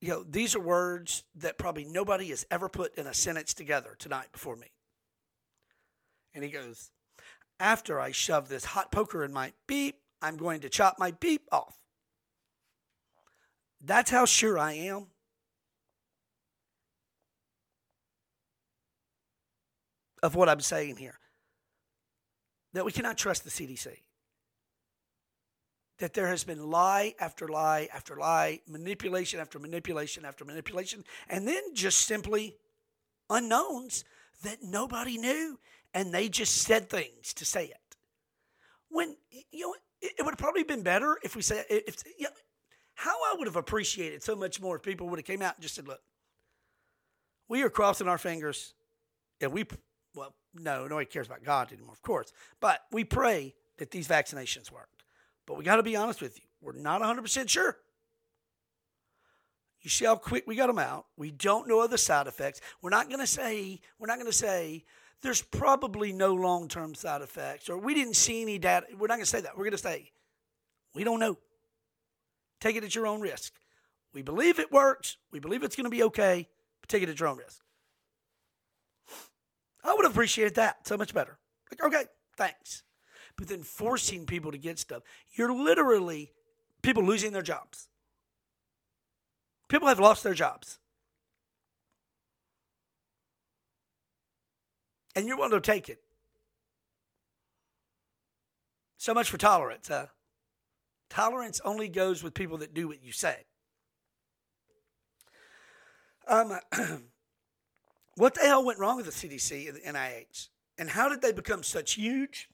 you 0.00 0.08
know 0.08 0.24
these 0.28 0.54
are 0.54 0.60
words 0.60 1.24
that 1.36 1.56
probably 1.58 1.84
nobody 1.84 2.28
has 2.28 2.44
ever 2.50 2.68
put 2.68 2.94
in 2.96 3.06
a 3.06 3.14
sentence 3.14 3.54
together 3.54 3.96
tonight 3.98 4.26
before 4.32 4.56
me 4.56 4.68
and 6.34 6.44
he 6.44 6.50
goes 6.50 6.90
after 7.60 8.00
I 8.00 8.10
shove 8.10 8.48
this 8.48 8.64
hot 8.64 8.90
poker 8.90 9.22
in 9.22 9.32
my 9.32 9.52
beep, 9.68 9.96
I'm 10.22 10.36
going 10.36 10.60
to 10.60 10.70
chop 10.70 10.98
my 10.98 11.12
beep 11.12 11.46
off. 11.52 11.76
That's 13.82 14.10
how 14.10 14.24
sure 14.24 14.58
I 14.58 14.72
am. 14.72 15.06
Of 20.22 20.34
what 20.34 20.48
I'm 20.48 20.60
saying 20.60 20.96
here. 20.96 21.18
That 22.72 22.84
we 22.84 22.92
cannot 22.92 23.16
trust 23.16 23.44
the 23.44 23.50
CDC. 23.50 23.88
That 26.00 26.14
there 26.14 26.28
has 26.28 26.44
been 26.44 26.70
lie 26.70 27.14
after 27.20 27.48
lie 27.48 27.88
after 27.94 28.16
lie, 28.16 28.60
manipulation 28.66 29.38
after 29.38 29.58
manipulation 29.58 30.24
after 30.24 30.44
manipulation, 30.44 31.04
and 31.28 31.46
then 31.46 31.74
just 31.74 32.06
simply 32.06 32.56
unknowns 33.28 34.04
that 34.42 34.62
nobody 34.62 35.18
knew 35.18 35.58
and 35.94 36.12
they 36.12 36.28
just 36.28 36.62
said 36.62 36.88
things 36.88 37.34
to 37.34 37.44
say 37.44 37.66
it. 37.66 37.96
When 38.88 39.16
you 39.50 39.66
know, 39.66 39.74
it, 40.00 40.12
it 40.18 40.22
would 40.24 40.32
have 40.32 40.38
probably 40.38 40.64
been 40.64 40.82
better 40.82 41.18
if 41.22 41.36
we 41.36 41.42
said 41.42 41.64
if 41.68 42.02
you 42.18 42.24
know, 42.24 42.30
how 42.94 43.10
I 43.10 43.36
would 43.38 43.46
have 43.46 43.56
appreciated 43.56 44.22
so 44.22 44.34
much 44.36 44.60
more 44.60 44.76
if 44.76 44.82
people 44.82 45.08
would 45.08 45.18
have 45.18 45.26
came 45.26 45.42
out 45.42 45.54
and 45.56 45.62
just 45.62 45.74
said, 45.74 45.86
"Look, 45.86 46.00
we 47.48 47.62
are 47.62 47.70
crossing 47.70 48.08
our 48.08 48.18
fingers, 48.18 48.74
and 49.40 49.52
we 49.52 49.64
well, 50.14 50.34
no, 50.54 50.86
nobody 50.86 51.06
cares 51.06 51.26
about 51.26 51.44
God 51.44 51.72
anymore, 51.72 51.92
of 51.92 52.02
course, 52.02 52.32
but 52.60 52.80
we 52.90 53.04
pray 53.04 53.54
that 53.78 53.90
these 53.90 54.08
vaccinations 54.08 54.70
work. 54.70 54.88
But 55.50 55.58
we 55.58 55.64
got 55.64 55.76
to 55.76 55.82
be 55.82 55.96
honest 55.96 56.22
with 56.22 56.38
you, 56.38 56.44
we're 56.60 56.74
not 56.74 57.00
100 57.00 57.22
percent 57.22 57.50
sure." 57.50 57.76
You 59.80 59.90
see 59.90 60.04
how 60.04 60.14
quick 60.14 60.46
we 60.46 60.54
got 60.54 60.68
them 60.68 60.78
out. 60.78 61.06
We 61.16 61.32
don't 61.32 61.66
know 61.66 61.80
of 61.80 61.90
the 61.90 61.98
side 61.98 62.28
effects. 62.28 62.60
We're 62.80 62.90
not 62.90 63.08
going 63.08 63.18
to 63.18 63.26
say, 63.26 63.80
we're 63.98 64.06
not 64.06 64.18
going 64.18 64.30
to 64.30 64.36
say, 64.36 64.84
there's 65.22 65.42
probably 65.42 66.12
no 66.12 66.34
long 66.34 66.68
term 66.68 66.94
side 66.94 67.20
effects, 67.20 67.68
or 67.68 67.78
we 67.78 67.94
didn't 67.94 68.14
see 68.14 68.42
any 68.42 68.58
data. 68.58 68.86
We're 68.96 69.08
not 69.08 69.14
going 69.14 69.24
to 69.24 69.26
say 69.26 69.40
that. 69.40 69.56
We're 69.56 69.64
going 69.64 69.72
to 69.72 69.78
say, 69.78 70.12
we 70.94 71.02
don't 71.02 71.18
know. 71.18 71.36
Take 72.60 72.76
it 72.76 72.84
at 72.84 72.94
your 72.94 73.08
own 73.08 73.20
risk. 73.20 73.54
We 74.14 74.22
believe 74.22 74.60
it 74.60 74.70
works. 74.70 75.16
We 75.32 75.40
believe 75.40 75.64
it's 75.64 75.74
going 75.74 75.84
to 75.84 75.90
be 75.90 76.04
okay, 76.04 76.48
but 76.80 76.88
take 76.88 77.02
it 77.02 77.08
at 77.08 77.18
your 77.18 77.28
own 77.28 77.38
risk. 77.38 77.60
I 79.82 79.94
would 79.94 80.06
appreciate 80.06 80.54
that 80.54 80.86
so 80.86 80.96
much 80.96 81.12
better. 81.12 81.38
Like, 81.72 81.82
okay, 81.82 82.04
thanks. 82.36 82.84
But 83.40 83.48
then 83.48 83.64
forcing 83.64 84.24
people 84.24 84.52
to 84.52 84.58
get 84.58 84.78
stuff, 84.78 85.02
you're 85.32 85.52
literally 85.52 86.30
people 86.80 87.02
losing 87.02 87.32
their 87.32 87.42
jobs. 87.42 87.88
People 89.68 89.88
have 89.88 89.98
lost 89.98 90.22
their 90.22 90.34
jobs. 90.34 90.78
and 95.14 95.26
you're 95.26 95.36
willing 95.36 95.52
to 95.52 95.60
take 95.60 95.88
it. 95.88 96.00
So 98.96 99.14
much 99.14 99.30
for 99.30 99.38
tolerance, 99.38 99.88
huh? 99.88 100.06
Tolerance 101.08 101.60
only 101.64 101.88
goes 101.88 102.22
with 102.22 102.34
people 102.34 102.58
that 102.58 102.74
do 102.74 102.86
what 102.86 103.02
you 103.02 103.12
say. 103.12 103.44
Um, 106.28 106.58
what 108.16 108.34
the 108.34 108.40
hell 108.40 108.64
went 108.64 108.78
wrong 108.78 108.96
with 108.96 109.06
the 109.06 109.12
CDC 109.28 109.68
and 109.68 109.76
the 109.76 109.98
NIH? 109.98 110.48
And 110.78 110.90
how 110.90 111.08
did 111.08 111.22
they 111.22 111.32
become 111.32 111.62
such 111.62 111.94
huge, 111.94 112.48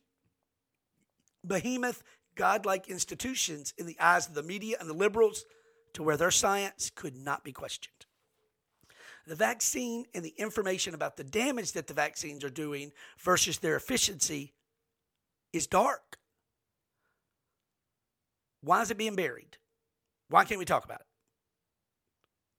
behemoth, 1.47 2.03
godlike 2.35 2.89
institutions 2.89 3.73
in 3.79 3.87
the 3.87 3.99
eyes 4.01 4.29
of 4.29 4.35
the 4.35 4.43
media 4.43 4.77
and 4.81 4.89
the 4.89 4.95
liberals 4.95 5.45
to 5.95 6.03
where 6.03 6.17
their 6.17 6.31
science 6.31 6.91
could 6.95 7.17
not 7.17 7.45
be 7.45 7.53
questioned? 7.53 8.07
the 9.27 9.35
vaccine 9.35 10.05
and 10.15 10.25
the 10.25 10.35
information 10.39 10.95
about 10.95 11.17
the 11.17 11.25
damage 11.25 11.73
that 11.73 11.89
the 11.89 11.95
vaccines 11.95 12.45
are 12.45 12.51
doing 12.51 12.93
versus 13.19 13.59
their 13.59 13.77
efficiency 13.77 14.55
is 15.53 15.67
dark. 15.67 16.19
Why 18.63 18.83
is 18.83 18.91
it 18.91 18.99
being 18.99 19.17
buried? 19.17 19.59
Why 20.29 20.45
can't 20.45 20.59
we 20.59 20.65
talk 20.65 20.85
about 20.85 21.01
it? 21.01 21.07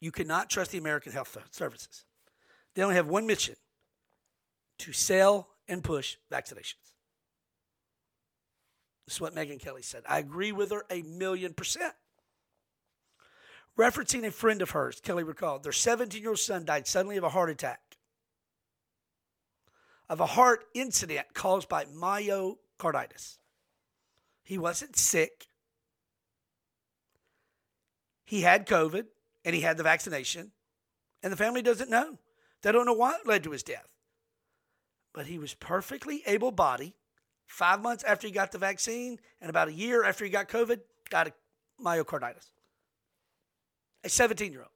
You 0.02 0.12
cannot 0.12 0.50
trust 0.50 0.72
the 0.72 0.78
American 0.78 1.12
Health 1.12 1.36
Services. 1.52 2.06
They 2.76 2.84
only 2.84 2.96
have 2.96 3.08
one 3.08 3.26
mission 3.26 3.56
to 4.80 4.94
sell 4.94 5.50
and 5.68 5.84
push 5.84 6.18
vaccinations. 6.32 6.94
This 9.08 9.16
is 9.16 9.22
what 9.22 9.34
Megyn 9.34 9.60
Kelly 9.60 9.82
said. 9.82 10.04
I 10.08 10.20
agree 10.20 10.52
with 10.52 10.70
her 10.72 10.86
a 10.92 11.02
million 11.02 11.54
percent. 11.54 11.94
Referencing 13.78 14.26
a 14.26 14.32
friend 14.32 14.62
of 14.62 14.72
hers, 14.72 15.00
Kelly 15.00 15.24
recalled, 15.24 15.64
their 15.64 15.72
17 15.72 16.22
year 16.22 16.32
old 16.32 16.40
son 16.40 16.66
died 16.66 16.88
suddenly 16.88 17.16
of 17.16 17.24
a 17.24 17.30
heart 17.30 17.50
attack, 17.50 17.80
of 20.10 20.20
a 20.20 20.26
heart 20.26 20.66
incident 20.74 21.28
caused 21.34 21.70
by 21.70 21.86
myocarditis. 21.86 23.38
He 24.44 24.58
wasn't 24.58 24.98
sick. 24.98 25.48
He 28.26 28.42
had 28.42 28.68
COVID 28.68 29.06
and 29.46 29.56
he 29.56 29.62
had 29.62 29.78
the 29.78 29.84
vaccination, 29.84 30.52
and 31.24 31.32
the 31.32 31.38
family 31.38 31.62
doesn't 31.62 31.90
know. 31.90 32.18
They 32.62 32.74
don't 32.74 32.86
know 32.86 32.94
what 32.94 33.26
led 33.26 33.44
to 33.44 33.52
his 33.52 33.64
death. 33.64 33.88
But 35.14 35.28
he 35.28 35.38
was 35.38 35.54
perfectly 35.54 36.24
able 36.26 36.52
bodied. 36.52 36.94
Five 37.48 37.82
months 37.82 38.04
after 38.04 38.28
he 38.28 38.34
got 38.34 38.52
the 38.52 38.58
vaccine 38.58 39.20
and 39.42 39.50
about 39.50 39.68
a 39.70 39.74
year 39.74 40.04
after 40.04 40.24
he 40.24 40.30
got 40.30 40.48
COVID, 40.48 40.80
got 41.10 41.28
a 41.28 41.34
myocarditis 41.82 42.50
a 44.08 44.10
17 44.10 44.52
year 44.52 44.62
old. 44.62 44.72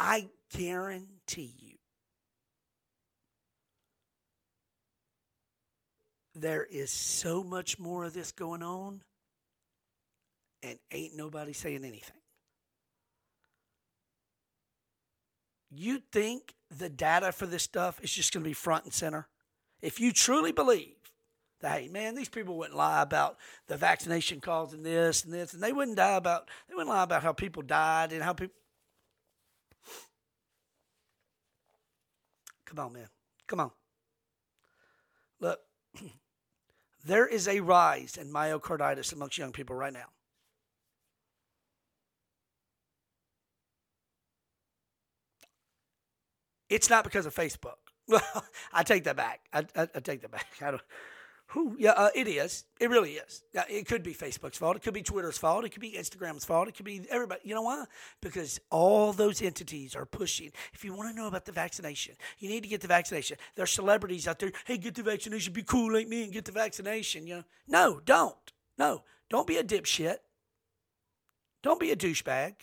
I 0.00 0.28
guarantee 0.56 1.54
you 1.60 1.76
there 6.34 6.64
is 6.64 6.90
so 6.90 7.44
much 7.44 7.78
more 7.78 8.04
of 8.04 8.12
this 8.12 8.32
going 8.32 8.62
on, 8.62 9.02
and 10.62 10.78
ain't 10.90 11.16
nobody 11.16 11.52
saying 11.52 11.84
anything. 11.84 12.23
You 15.76 16.00
think 16.12 16.54
the 16.76 16.88
data 16.88 17.32
for 17.32 17.46
this 17.46 17.62
stuff 17.62 18.00
is 18.02 18.12
just 18.12 18.32
going 18.32 18.42
to 18.42 18.48
be 18.48 18.54
front 18.54 18.84
and 18.84 18.92
center? 18.92 19.28
If 19.82 20.00
you 20.00 20.12
truly 20.12 20.52
believe 20.52 20.96
that, 21.60 21.80
hey, 21.80 21.88
man, 21.88 22.14
these 22.14 22.28
people 22.28 22.56
wouldn't 22.56 22.76
lie 22.76 23.02
about 23.02 23.38
the 23.66 23.76
vaccination 23.76 24.40
causing 24.40 24.82
this 24.82 25.24
and 25.24 25.32
this, 25.32 25.52
and 25.52 25.62
they 25.62 25.72
wouldn't 25.72 25.96
die 25.96 26.16
about 26.16 26.48
they 26.68 26.74
wouldn't 26.74 26.90
lie 26.90 27.02
about 27.02 27.22
how 27.22 27.32
people 27.32 27.62
died 27.62 28.12
and 28.12 28.22
how 28.22 28.32
people. 28.32 28.56
Come 32.64 32.78
on, 32.78 32.92
man. 32.92 33.08
Come 33.46 33.60
on. 33.60 33.70
Look, 35.40 35.60
there 37.04 37.26
is 37.26 37.46
a 37.46 37.60
rise 37.60 38.16
in 38.16 38.32
myocarditis 38.32 39.12
amongst 39.12 39.38
young 39.38 39.52
people 39.52 39.76
right 39.76 39.92
now. 39.92 40.06
It's 46.74 46.90
not 46.90 47.04
because 47.04 47.24
of 47.24 47.32
Facebook. 47.32 47.78
I 48.72 48.82
take 48.82 49.04
that 49.04 49.14
back. 49.14 49.42
I, 49.52 49.60
I, 49.76 49.82
I 49.94 50.00
take 50.00 50.22
that 50.22 50.32
back. 50.32 50.48
I 50.60 50.72
don't. 50.72 50.82
Who? 51.48 51.76
Yeah, 51.78 51.92
uh, 51.92 52.10
it 52.16 52.26
is. 52.26 52.64
It 52.80 52.90
really 52.90 53.12
is. 53.12 53.44
It 53.68 53.86
could 53.86 54.02
be 54.02 54.12
Facebook's 54.12 54.58
fault. 54.58 54.74
It 54.74 54.82
could 54.82 54.92
be 54.92 55.02
Twitter's 55.02 55.38
fault. 55.38 55.64
It 55.64 55.68
could 55.68 55.80
be 55.80 55.92
Instagram's 55.92 56.44
fault. 56.44 56.66
It 56.66 56.74
could 56.74 56.84
be 56.84 57.02
everybody. 57.10 57.42
You 57.44 57.54
know 57.54 57.62
why? 57.62 57.84
Because 58.20 58.58
all 58.70 59.12
those 59.12 59.40
entities 59.40 59.94
are 59.94 60.04
pushing. 60.04 60.50
If 60.72 60.84
you 60.84 60.92
want 60.94 61.14
to 61.14 61.16
know 61.16 61.28
about 61.28 61.44
the 61.44 61.52
vaccination, 61.52 62.16
you 62.40 62.48
need 62.48 62.64
to 62.64 62.68
get 62.68 62.80
the 62.80 62.88
vaccination. 62.88 63.36
There 63.54 63.62
are 63.62 63.68
celebrities 63.68 64.26
out 64.26 64.40
there. 64.40 64.50
Hey, 64.64 64.76
get 64.76 64.96
the 64.96 65.04
vaccination. 65.04 65.52
Be 65.52 65.62
cool 65.62 65.92
like 65.92 66.08
me 66.08 66.24
and 66.24 66.32
get 66.32 66.44
the 66.44 66.52
vaccination. 66.52 67.24
You 67.28 67.36
know? 67.36 67.44
No, 67.68 68.00
don't. 68.04 68.52
No, 68.76 69.04
don't 69.30 69.46
be 69.46 69.58
a 69.58 69.62
dipshit. 69.62 70.16
Don't 71.62 71.78
be 71.78 71.92
a 71.92 71.96
douchebag. 71.96 72.54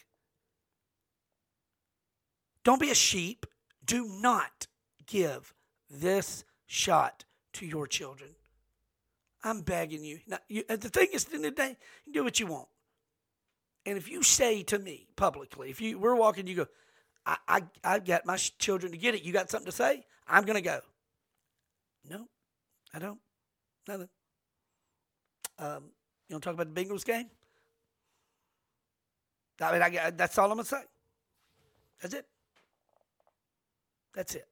Don't 2.66 2.82
be 2.82 2.92
a 2.92 2.96
sheep. 2.96 3.46
Do 3.86 4.08
not 4.22 4.68
give 5.08 5.54
this 5.90 6.44
shot 6.68 7.26
to 7.54 7.66
your 7.66 7.88
children. 7.88 8.32
I'm 9.44 9.62
begging 9.62 10.04
you. 10.04 10.20
Now, 10.28 10.38
you, 10.48 10.64
the 10.68 10.78
thing 10.78 11.08
is, 11.14 11.26
at 11.26 11.32
the 11.32 11.36
end 11.38 11.46
of 11.46 11.56
the 11.56 11.62
day, 11.62 11.78
do 12.12 12.24
what 12.24 12.40
you 12.40 12.48
want. 12.48 12.68
And 13.86 13.98
if 13.98 14.10
you 14.10 14.22
say 14.22 14.62
to 14.64 14.78
me 14.78 15.08
publicly, 15.16 15.72
if 15.72 15.82
you 15.82 15.98
we're 15.98 16.16
walking, 16.16 16.46
you 16.46 16.56
go, 16.56 16.68
I 17.26 17.38
I 17.48 17.64
I 17.84 18.00
got 18.00 18.26
my 18.26 18.38
children 18.38 18.92
to 18.92 18.98
get 18.98 19.16
it. 19.16 19.24
You 19.24 19.34
got 19.34 19.50
something 19.50 19.72
to 19.72 19.76
say? 19.76 20.06
I'm 20.28 20.44
gonna 20.44 20.62
go. 20.62 20.82
No, 22.08 22.28
I 22.94 23.00
don't. 23.00 23.20
Nothing. 23.88 24.10
Um, 25.58 25.84
you 26.28 26.36
want 26.36 26.44
to 26.44 26.50
talk 26.50 26.54
about 26.54 26.74
the 26.74 26.84
Bengals 26.84 27.06
game? 27.06 27.30
I 29.60 29.72
mean, 29.72 29.82
I, 29.82 30.12
that's 30.12 30.38
all 30.38 30.52
I'm 30.52 30.58
gonna 30.58 30.66
say. 30.66 30.84
That's 32.02 32.14
it. 32.14 32.26
That's 34.14 34.36
it. 34.36 34.48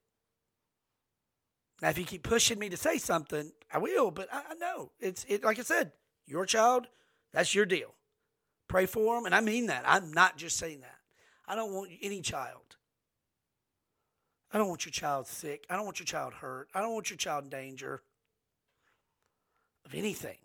Now, 1.82 1.88
if 1.88 1.98
you 1.98 2.04
keep 2.04 2.22
pushing 2.22 2.58
me 2.58 2.68
to 2.68 2.76
say 2.76 2.98
something, 2.98 3.52
I 3.72 3.78
will. 3.78 4.10
But 4.10 4.28
I, 4.32 4.42
I 4.50 4.54
know 4.54 4.90
it's 5.00 5.24
it. 5.28 5.44
Like 5.44 5.58
I 5.58 5.62
said, 5.62 5.92
your 6.26 6.46
child. 6.46 6.88
That's 7.32 7.54
your 7.54 7.64
deal. 7.64 7.94
Pray 8.68 8.86
for 8.86 9.14
them, 9.14 9.26
and 9.26 9.34
I 9.34 9.40
mean 9.40 9.66
that. 9.66 9.84
I'm 9.86 10.12
not 10.12 10.36
just 10.36 10.56
saying 10.56 10.80
that. 10.80 10.98
I 11.46 11.54
don't 11.54 11.72
want 11.72 11.90
any 12.02 12.20
child. 12.20 12.76
I 14.52 14.58
don't 14.58 14.68
want 14.68 14.84
your 14.84 14.92
child 14.92 15.26
sick. 15.26 15.64
I 15.70 15.76
don't 15.76 15.84
want 15.84 16.00
your 16.00 16.06
child 16.06 16.34
hurt. 16.34 16.68
I 16.74 16.80
don't 16.80 16.92
want 16.92 17.10
your 17.10 17.16
child 17.16 17.44
in 17.44 17.50
danger 17.50 18.02
of 19.84 19.94
anything. 19.94 20.38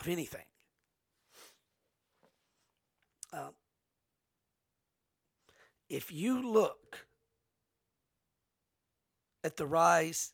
Of 0.00 0.08
anything. 0.08 0.44
Um, 3.32 3.50
if 5.88 6.10
you 6.12 6.50
look 6.50 7.06
at 9.48 9.56
the 9.56 9.66
rise 9.66 10.32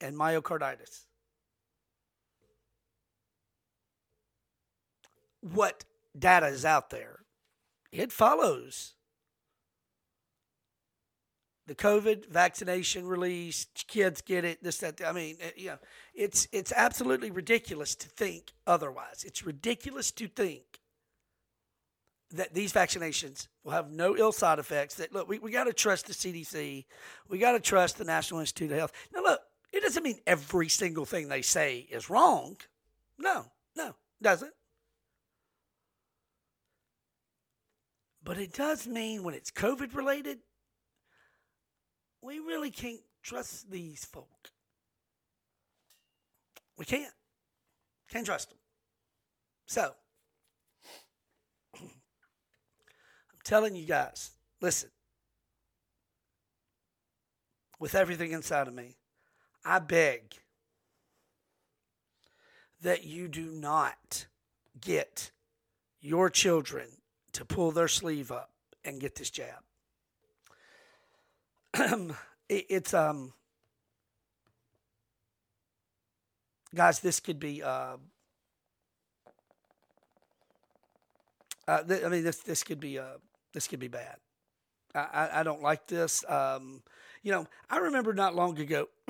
and 0.00 0.16
myocarditis. 0.16 1.04
What 5.42 5.84
data 6.18 6.46
is 6.46 6.64
out 6.64 6.88
there? 6.88 7.20
It 7.92 8.12
follows 8.12 8.94
the 11.66 11.74
COVID 11.74 12.30
vaccination 12.30 13.06
release. 13.06 13.66
Kids 13.86 14.22
get 14.22 14.46
it. 14.46 14.64
This 14.64 14.78
that. 14.78 15.02
I 15.06 15.12
mean, 15.12 15.36
you 15.54 15.66
know, 15.66 15.78
it's 16.14 16.48
it's 16.50 16.72
absolutely 16.74 17.30
ridiculous 17.30 17.94
to 17.96 18.08
think 18.08 18.52
otherwise. 18.66 19.22
It's 19.26 19.44
ridiculous 19.44 20.10
to 20.12 20.28
think 20.28 20.79
that 22.32 22.54
these 22.54 22.72
vaccinations 22.72 23.48
will 23.64 23.72
have 23.72 23.90
no 23.90 24.16
ill 24.16 24.32
side 24.32 24.58
effects. 24.58 24.94
That 24.96 25.12
look, 25.12 25.28
we, 25.28 25.38
we 25.38 25.50
got 25.50 25.64
to 25.64 25.72
trust 25.72 26.06
the 26.06 26.12
CDC. 26.12 26.84
We 27.28 27.38
got 27.38 27.52
to 27.52 27.60
trust 27.60 27.98
the 27.98 28.04
National 28.04 28.40
Institute 28.40 28.70
of 28.70 28.78
Health. 28.78 28.92
Now, 29.12 29.22
look, 29.22 29.40
it 29.72 29.82
doesn't 29.82 30.02
mean 30.02 30.18
every 30.26 30.68
single 30.68 31.04
thing 31.04 31.28
they 31.28 31.42
say 31.42 31.86
is 31.90 32.10
wrong. 32.10 32.56
No, 33.18 33.46
no, 33.76 33.94
doesn't. 34.22 34.52
But 38.22 38.38
it 38.38 38.52
does 38.52 38.86
mean 38.86 39.22
when 39.22 39.34
it's 39.34 39.50
COVID 39.50 39.94
related, 39.94 40.38
we 42.22 42.38
really 42.38 42.70
can't 42.70 43.00
trust 43.22 43.70
these 43.70 44.04
folk. 44.04 44.50
We 46.76 46.84
can't. 46.84 47.12
Can't 48.10 48.26
trust 48.26 48.50
them. 48.50 48.58
So, 49.66 49.92
I'm 51.80 51.88
telling 53.44 53.74
you 53.74 53.86
guys, 53.86 54.32
listen, 54.60 54.90
with 57.78 57.94
everything 57.94 58.32
inside 58.32 58.68
of 58.68 58.74
me, 58.74 58.96
I 59.64 59.78
beg 59.78 60.34
that 62.82 63.04
you 63.04 63.28
do 63.28 63.50
not 63.50 64.26
get 64.80 65.30
your 66.00 66.30
children 66.30 66.88
to 67.32 67.44
pull 67.44 67.70
their 67.70 67.88
sleeve 67.88 68.32
up 68.32 68.50
and 68.84 69.00
get 69.00 69.14
this 69.16 69.30
jab. 69.30 69.62
it's 72.48 72.94
um 72.94 73.32
guys 76.74 77.00
this 77.00 77.20
could 77.20 77.38
be 77.38 77.62
uh, 77.62 77.96
uh 81.68 81.82
th- 81.82 82.04
i 82.04 82.08
mean 82.08 82.24
this 82.24 82.38
this 82.38 82.64
could 82.64 82.80
be 82.80 82.98
uh 82.98 83.18
this 83.52 83.68
could 83.68 83.80
be 83.80 83.88
bad 83.88 84.16
i 84.94 84.98
i, 84.98 85.40
I 85.40 85.42
don't 85.42 85.62
like 85.62 85.86
this 85.86 86.24
um 86.28 86.82
you 87.22 87.32
know, 87.32 87.46
I 87.68 87.78
remember 87.78 88.14
not 88.14 88.34
long 88.34 88.58
ago. 88.58 88.88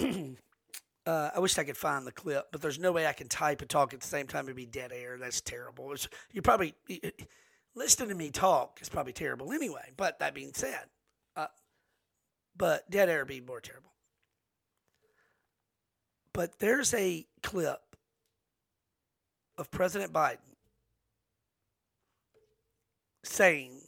uh, 1.07 1.31
I 1.35 1.39
wish 1.39 1.59
I 1.59 1.65
could 1.65 1.77
find 1.77 2.07
the 2.07 2.13
clip, 2.13 2.47
but 2.51 2.61
there's 2.61 2.79
no 2.79 2.93
way 2.93 3.07
I 3.07 3.13
can 3.13 3.29
type 3.29 3.61
and 3.61 3.71
talk 3.71 3.95
at 3.95 4.01
the 4.01 4.07
same 4.07 4.27
time. 4.27 4.47
It'd 4.47 4.57
be 4.57 4.67
dead 4.67 4.93
air. 4.93 5.17
That's 5.19 5.41
terrible. 5.41 5.95
You 6.33 6.43
probably 6.43 6.75
listening 7.75 8.09
to 8.09 8.15
me 8.15 8.31
talk 8.31 8.79
is 8.83 8.89
probably 8.89 9.13
terrible 9.13 9.53
anyway. 9.53 9.93
But 9.97 10.19
that 10.19 10.35
being 10.35 10.53
said, 10.55 10.87
uh, 11.37 11.47
but 12.57 12.91
dead 12.91 13.09
air 13.09 13.21
would 13.21 13.29
be 13.29 13.41
more 13.41 13.61
terrible. 13.61 13.93
But 16.33 16.59
there's 16.59 16.95
a 16.95 17.27
clip 17.43 17.81
of 19.57 19.71
President 19.71 20.13
Biden 20.13 20.39
saying 23.23 23.80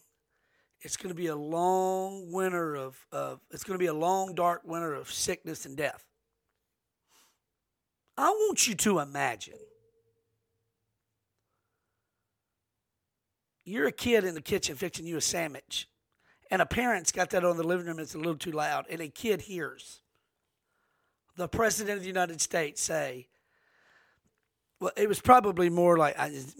it's 0.83 0.97
going 0.97 1.09
to 1.09 1.15
be 1.15 1.29
a 1.29 1.37
long 1.37 2.31
winter 2.33 2.75
of, 2.75 2.97
of 3.11 3.41
it's 3.51 3.65
going 3.65 3.75
to 3.75 3.83
be 3.83 3.87
a 3.87 3.95
long 3.95 4.35
dark 4.35 4.63
winter 4.65 4.95
of 4.95 5.11
sickness 5.11 5.65
and 5.65 5.77
death. 5.77 6.05
I 8.17 8.29
want 8.29 8.67
you 8.67 8.75
to 8.75 8.99
imagine. 8.99 9.59
You're 13.65 13.87
a 13.87 13.93
kid 13.93 14.25
in 14.25 14.35
the 14.35 14.43
kitchen 14.43 14.77
fixing 14.77 15.07
you 15.07 15.17
a 15.17 15.21
sandwich 15.21 15.89
and 16.53 16.61
a 16.61 16.67
parent's 16.67 17.11
got 17.11 17.31
that 17.31 17.45
on 17.45 17.57
the 17.57 17.63
living 17.63 17.87
room 17.87 17.99
it's 17.99 18.15
a 18.15 18.19
little 18.19 18.37
too 18.37 18.53
loud 18.53 18.85
and 18.91 19.01
a 19.01 19.09
kid 19.09 19.41
hears 19.41 20.01
the 21.37 21.49
president 21.49 21.97
of 21.97 22.03
the 22.03 22.09
united 22.09 22.41
states 22.41 22.83
say 22.83 23.27
well, 24.83 24.91
it 24.97 25.09
was 25.09 25.21
probably 25.21 25.71
more 25.71 25.97
like 25.97 26.19
I, 26.19 26.31
was, 26.31 26.57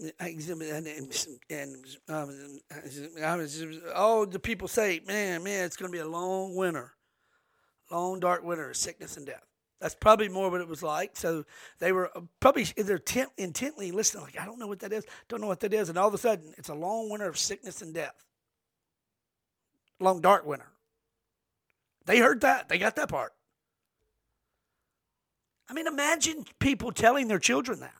all 3.93 4.25
the 4.25 4.39
people 4.39 4.69
say, 4.69 5.01
man, 5.05 5.43
man, 5.43 5.65
it's 5.65 5.75
going 5.75 5.91
to 5.91 5.95
be 5.95 5.99
a 6.01 6.07
long 6.07 6.55
winter, 6.55 6.93
long 7.91 8.21
dark 8.21 8.45
winter 8.45 8.69
of 8.69 8.77
sickness 8.77 9.17
and 9.17 9.25
death. 9.25 9.43
That's 9.81 9.95
probably 9.95 10.29
more 10.29 10.49
what 10.49 10.61
it 10.61 10.69
was 10.69 10.81
like. 10.81 11.17
So 11.17 11.43
they 11.79 11.91
were 11.91 12.17
uh, 12.17 12.21
probably 12.39 12.63
they're 12.77 12.97
tent, 12.97 13.31
intently 13.37 13.91
listening, 13.91 14.23
like 14.23 14.39
I 14.39 14.45
don't 14.45 14.57
know 14.57 14.67
what 14.67 14.79
that 14.79 14.93
is, 14.93 15.05
don't 15.27 15.41
know 15.41 15.47
what 15.47 15.59
that 15.59 15.73
is, 15.73 15.89
and 15.89 15.97
all 15.97 16.07
of 16.07 16.13
a 16.13 16.17
sudden 16.17 16.53
it's 16.57 16.69
a 16.69 16.73
long 16.73 17.09
winter 17.09 17.27
of 17.27 17.37
sickness 17.37 17.81
and 17.81 17.93
death, 17.93 18.15
long 19.99 20.21
dark 20.21 20.45
winter. 20.45 20.71
They 22.05 22.19
heard 22.19 22.39
that. 22.39 22.69
They 22.69 22.77
got 22.77 22.95
that 22.95 23.09
part. 23.09 23.33
I 25.69 25.73
mean, 25.73 25.87
imagine 25.87 26.45
people 26.59 26.93
telling 26.93 27.27
their 27.27 27.39
children 27.39 27.81
that. 27.81 27.93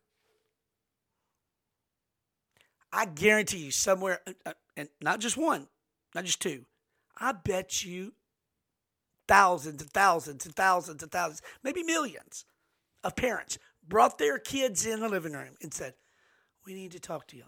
I 2.94 3.06
guarantee 3.06 3.58
you 3.58 3.72
somewhere, 3.72 4.22
uh, 4.28 4.34
uh, 4.46 4.54
and 4.78 4.88
not 5.02 5.20
just 5.20 5.36
one, 5.36 5.68
not 6.14 6.26
just 6.26 6.40
two, 6.40 6.66
I 7.18 7.32
bet 7.32 7.84
you 7.84 8.14
thousands 9.28 9.82
and 9.82 9.92
thousands 9.92 10.46
and 10.46 10.56
thousands 10.56 11.02
and 11.02 11.12
thousands, 11.12 11.42
maybe 11.64 11.82
millions 11.84 12.46
of 13.04 13.16
parents 13.16 13.58
brought 13.86 14.20
their 14.20 14.38
kids 14.38 14.86
in 14.86 15.00
the 15.00 15.10
living 15.10 15.34
room 15.34 15.56
and 15.62 15.74
said, 15.74 15.96
We 16.66 16.76
need 16.76 16.92
to 16.92 17.00
talk 17.00 17.28
to 17.30 17.38
y'all. 17.38 17.48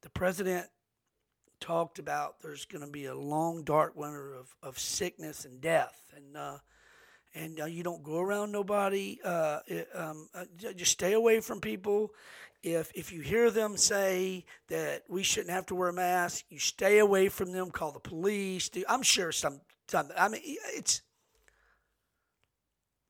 The 0.00 0.10
president 0.10 0.66
talked 1.60 1.98
about 1.98 2.40
there's 2.40 2.64
going 2.64 2.84
to 2.84 2.90
be 2.90 3.04
a 3.04 3.14
long, 3.14 3.62
dark 3.62 3.94
winter 3.94 4.34
of, 4.34 4.54
of 4.62 4.78
sickness 4.78 5.44
and 5.44 5.60
death. 5.60 6.02
And, 6.16 6.34
uh, 6.34 6.58
and 7.34 7.60
uh, 7.60 7.66
you 7.66 7.82
don't 7.82 8.02
go 8.02 8.18
around 8.18 8.50
nobody. 8.50 9.18
Uh, 9.22 9.58
it, 9.66 9.88
um, 9.94 10.28
uh, 10.34 10.46
just 10.74 10.92
stay 10.92 11.12
away 11.12 11.40
from 11.40 11.60
people 11.60 12.12
if 12.62 12.92
if 12.94 13.12
you 13.12 13.20
hear 13.20 13.50
them 13.50 13.76
say 13.76 14.44
that 14.68 15.04
we 15.08 15.22
shouldn't 15.22 15.50
have 15.50 15.66
to 15.66 15.74
wear 15.74 15.88
a 15.88 15.92
mask, 15.92 16.44
you 16.50 16.58
stay 16.58 16.98
away 16.98 17.28
from 17.28 17.52
them. 17.52 17.70
Call 17.70 17.92
the 17.92 18.00
police. 18.00 18.68
Do 18.68 18.84
I'm 18.88 19.02
sure 19.02 19.32
some 19.32 19.60
some. 19.88 20.08
I 20.16 20.28
mean, 20.28 20.42
it's. 20.44 21.02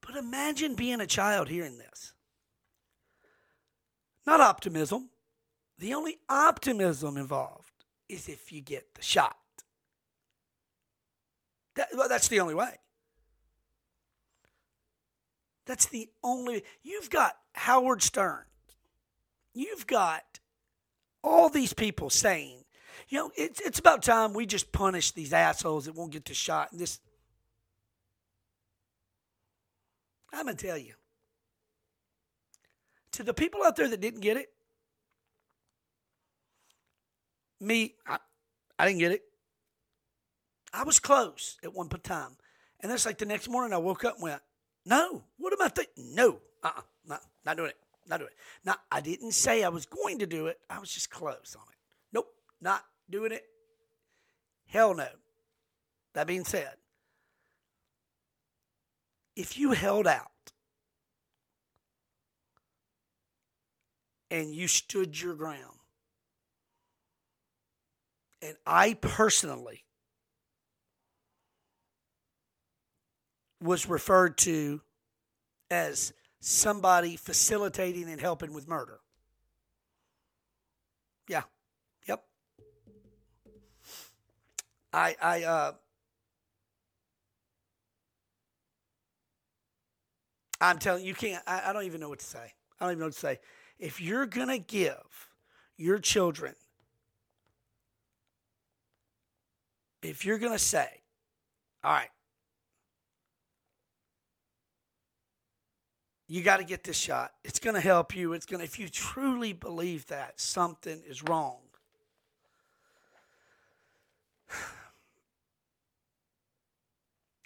But 0.01 0.16
imagine 0.16 0.74
being 0.74 1.01
a 1.01 1.07
child 1.07 1.48
hearing 1.48 1.78
this. 1.78 2.12
Not 4.26 4.40
optimism. 4.40 5.11
The 5.78 5.94
only 5.94 6.18
optimism 6.28 7.16
involved 7.16 7.84
is 8.09 8.28
if 8.28 8.53
you 8.53 8.61
get 8.61 8.94
the 8.94 9.03
shot. 9.03 9.36
That, 11.76 11.88
well, 11.94 12.09
that's 12.09 12.28
the 12.28 12.40
only 12.40 12.55
way. 12.55 12.76
That's 15.66 15.86
the 15.86 16.09
only. 16.22 16.64
You've 16.82 17.11
got 17.11 17.36
Howard 17.55 18.03
Stern. 18.03 18.44
You've 19.55 19.86
got 19.86 20.40
all 21.22 21.48
these 21.48 21.72
people 21.72 22.11
saying, 22.11 22.64
you 23.09 23.18
know, 23.18 23.30
it's 23.36 23.61
it's 23.61 23.78
about 23.78 24.03
time 24.03 24.32
we 24.32 24.46
just 24.46 24.72
punish 24.72 25.12
these 25.12 25.32
assholes 25.32 25.86
that 25.86 25.94
won't 25.94 26.12
get 26.12 26.24
the 26.24 26.34
shot. 26.34 26.70
And 26.72 26.80
this, 26.80 27.01
I'm 30.32 30.46
gonna 30.46 30.57
tell 30.57 30.78
you, 30.78 30.94
to 33.12 33.22
the 33.22 33.34
people 33.34 33.62
out 33.64 33.76
there 33.76 33.88
that 33.88 34.01
didn't 34.01 34.20
get 34.20 34.36
it, 34.36 34.51
me, 37.61 37.94
I, 38.07 38.18
I 38.78 38.86
didn't 38.86 39.01
get 39.01 39.12
it. 39.12 39.22
I 40.72 40.84
was 40.84 41.01
close 41.01 41.59
at 41.64 41.74
one 41.74 41.88
time. 41.88 42.36
And 42.80 42.90
that's 42.90 43.05
like 43.05 43.18
the 43.18 43.26
next 43.26 43.48
morning 43.48 43.74
I 43.74 43.78
woke 43.78 44.05
up 44.05 44.14
and 44.14 44.22
went, 44.22 44.40
no, 44.86 45.24
what 45.36 45.53
am 45.53 45.61
I 45.61 45.68
thinking? 45.68 46.14
No, 46.14 46.38
uh-uh, 46.62 46.80
not, 47.07 47.20
not 47.44 47.57
doing 47.57 47.70
it, 47.70 47.76
not 48.11 48.18
doing 48.18 48.30
it. 48.32 48.38
Now, 48.64 48.74
I 48.90 49.00
didn't 49.00 49.32
say 49.32 49.62
I 49.62 49.68
was 49.68 49.86
going 49.86 50.18
to 50.18 50.26
do 50.26 50.48
it. 50.48 50.58
I 50.68 50.78
was 50.78 50.90
just 50.90 51.11
close 51.11 51.56
on 51.56 51.64
it. 51.70 51.78
Nope, 52.12 52.26
not 52.61 52.84
doing 53.08 53.32
it. 53.32 53.44
Hell 54.66 54.94
no. 54.94 55.08
That 56.14 56.26
being 56.26 56.44
said, 56.44 56.74
if 59.36 59.56
you 59.56 59.72
held 59.72 60.06
out 60.06 60.26
and 64.30 64.54
you 64.54 64.66
stood 64.66 65.20
your 65.20 65.34
ground, 65.34 65.78
and 68.42 68.56
I 68.66 68.94
personally 68.94 69.84
was 73.62 73.88
referred 73.88 74.36
to 74.38 74.80
as 75.70 76.12
somebody 76.41 77.16
facilitating 77.16 78.11
and 78.11 78.20
helping 78.20 78.53
with 78.53 78.66
murder. 78.68 79.01
Yeah. 81.28 81.43
Yep. 82.09 82.24
I 84.93 85.16
I 85.22 85.43
uh 85.45 85.72
I'm 90.61 90.78
telling 90.78 91.05
you, 91.05 91.14
can't 91.14 91.43
I, 91.47 91.62
I 91.66 91.72
don't 91.72 91.84
even 91.84 92.01
know 92.01 92.09
what 92.09 92.18
to 92.18 92.26
say. 92.26 92.53
I 92.80 92.84
don't 92.84 92.93
even 92.93 93.01
know 93.01 93.07
what 93.07 93.14
to 93.14 93.20
say. 93.20 93.38
If 93.78 94.01
you're 94.01 94.26
gonna 94.26 94.59
give 94.59 95.28
your 95.76 95.99
children 95.99 96.55
if 100.03 100.24
you're 100.24 100.38
gonna 100.38 100.59
say, 100.59 100.88
all 101.84 101.93
right, 101.93 102.09
you 106.31 106.43
got 106.43 106.59
to 106.59 106.64
get 106.64 106.85
this 106.85 106.97
shot. 106.97 107.33
It's 107.43 107.59
going 107.59 107.74
to 107.74 107.81
help 107.81 108.14
you. 108.14 108.35
It's 108.35 108.47
going 108.47 108.61
to, 108.61 108.64
if 108.64 108.78
you 108.78 108.89
truly 108.89 109.53
believe 109.53 110.07
that, 110.07 110.41
something 110.41 111.03
is 111.09 111.24
wrong. 111.24 111.57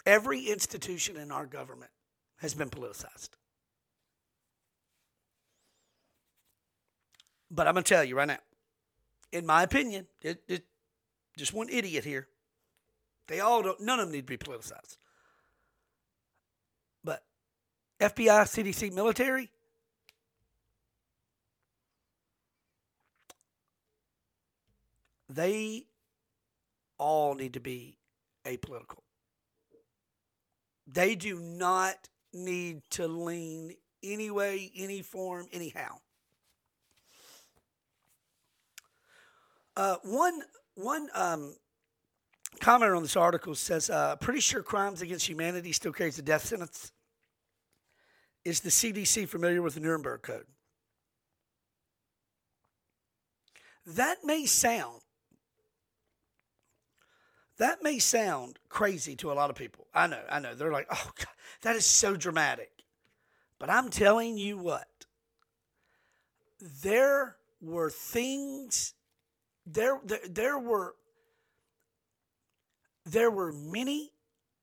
Every 0.05 0.43
institution 0.43 1.16
in 1.16 1.32
our 1.32 1.47
government 1.47 1.93
has 2.41 2.53
been 2.53 2.68
politicized. 2.68 3.30
But 7.51 7.66
I'm 7.66 7.72
going 7.72 7.85
to 7.85 7.89
tell 7.89 8.05
you 8.05 8.16
right 8.16 8.28
now, 8.28 8.37
in 9.32 9.47
my 9.47 9.62
opinion, 9.62 10.09
it, 10.20 10.43
it, 10.47 10.64
just 11.39 11.55
one 11.55 11.70
idiot 11.70 12.05
here. 12.05 12.28
They 13.28 13.41
all 13.41 13.62
don't, 13.62 13.80
none 13.80 13.99
of 13.99 14.09
them 14.09 14.12
need 14.12 14.26
to 14.26 14.37
be 14.37 14.37
politicized. 14.37 14.99
FBI, 18.05 18.44
CDC, 18.44 18.92
military. 18.92 19.50
They 25.28 25.86
all 26.98 27.34
need 27.34 27.55
to 27.55 27.61
be 27.61 27.96
apolitical. 28.44 28.98
They 30.86 31.14
do 31.14 31.40
not 31.40 31.96
need 32.32 32.82
to 32.90 33.09
lean 33.09 33.74
any 34.02 34.30
way, 34.30 34.70
any 34.76 35.02
form, 35.02 35.46
anyhow. 35.52 35.96
Uh, 39.76 39.96
one 40.05 40.42
one 40.74 41.09
um, 41.14 41.57
commenter 42.61 42.94
on 42.96 43.02
this 43.02 43.16
article 43.16 43.55
says, 43.55 43.90
uh, 43.90 44.14
"Pretty 44.16 44.40
sure 44.40 44.62
crimes 44.62 45.02
against 45.02 45.26
humanity 45.26 45.72
still 45.72 45.92
carries 45.92 46.18
a 46.18 46.22
death 46.22 46.44
sentence." 46.44 46.92
Is 48.45 48.61
the 48.61 48.70
CDC 48.70 49.28
familiar 49.28 49.62
with 49.62 49.74
the 49.74 49.80
Nuremberg 49.80 50.22
Code? 50.22 50.47
That 53.86 54.18
may 54.24 54.47
sound 54.47 55.01
that 57.57 57.82
may 57.82 58.01
sound 58.01 58.59
crazy 58.68 59.14
to 59.14 59.30
a 59.30 59.34
lot 59.34 59.49
of 59.49 59.55
people. 59.55 59.86
I 59.95 60.09
know, 60.09 60.20
I 60.28 60.40
know. 60.40 60.55
They're 60.55 60.72
like, 60.72 60.88
"Oh 60.90 61.11
God, 61.16 61.28
that 61.62 61.76
is 61.76 61.86
so 61.86 62.16
dramatic." 62.16 62.70
But 63.59 63.70
I'm 63.70 63.90
telling 63.90 64.36
you 64.36 64.59
what. 64.59 64.88
There 66.61 67.36
were 67.61 67.90
things 67.90 68.95
there 69.66 70.01
there, 70.05 70.20
there 70.28 70.59
were 70.59 70.97
there 73.05 73.30
were 73.30 73.53
many 73.53 74.12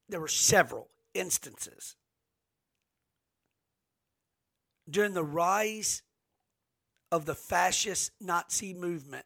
there 0.10 0.20
were 0.20 0.28
several 0.28 0.90
instances 1.14 1.96
during 4.92 5.14
the 5.14 5.24
rise 5.24 6.04
of 7.12 7.26
the 7.26 7.36
fascist 7.36 8.12
Nazi 8.20 8.74
movement 8.74 9.26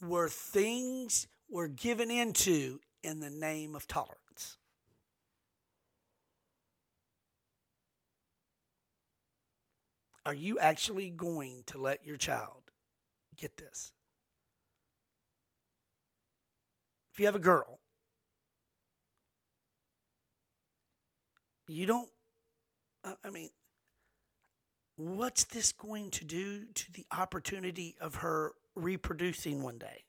where 0.00 0.28
things 0.28 1.26
were 1.50 1.68
given 1.68 2.10
into 2.10 2.80
in 3.02 3.20
the 3.20 3.30
name 3.30 3.74
of 3.74 3.86
tolerance. 3.86 4.58
Are 10.26 10.34
you 10.34 10.58
actually 10.58 11.10
going 11.10 11.64
to 11.66 11.78
let 11.78 12.06
your 12.06 12.16
child 12.16 12.70
get 13.36 13.56
this? 13.58 13.92
If 17.12 17.20
you 17.20 17.26
have 17.26 17.36
a 17.36 17.40
girl, 17.40 17.78
you 21.68 21.86
don't, 21.86 22.08
I 23.04 23.30
mean, 23.30 23.50
what's 24.96 25.44
this 25.44 25.72
going 25.72 26.10
to 26.12 26.24
do 26.24 26.64
to 26.74 26.92
the 26.92 27.06
opportunity 27.16 27.96
of 28.00 28.16
her 28.16 28.52
reproducing 28.74 29.62
one 29.62 29.78
day? 29.78 30.04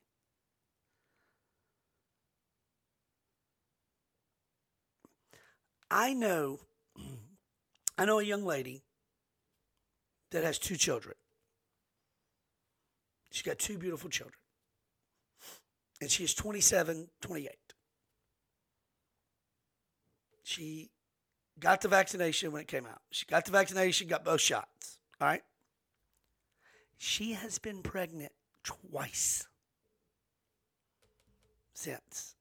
I 5.89 6.13
know 6.13 6.59
I 7.97 8.05
know 8.05 8.19
a 8.19 8.23
young 8.23 8.45
lady 8.45 8.83
that 10.31 10.43
has 10.43 10.59
two 10.59 10.75
children. 10.75 11.15
She's 13.31 13.43
got 13.43 13.57
two 13.57 13.77
beautiful 13.77 14.09
children. 14.09 14.39
And 16.01 16.11
she 16.11 16.23
is 16.23 16.33
27, 16.33 17.07
28. 17.21 17.51
She 20.43 20.89
got 21.60 21.82
the 21.82 21.88
vaccination 21.88 22.51
when 22.51 22.62
it 22.62 22.68
came 22.68 22.86
out. 22.86 23.01
She 23.12 23.26
got 23.26 23.45
the 23.45 23.51
vaccination, 23.51 24.08
got 24.08 24.26
both 24.26 24.41
shots. 24.41 24.97
All 25.20 25.28
right. 25.28 25.43
She 26.97 27.34
has 27.34 27.60
been 27.60 27.82
pregnant 27.82 28.32
twice 28.64 29.47
since. 31.74 32.36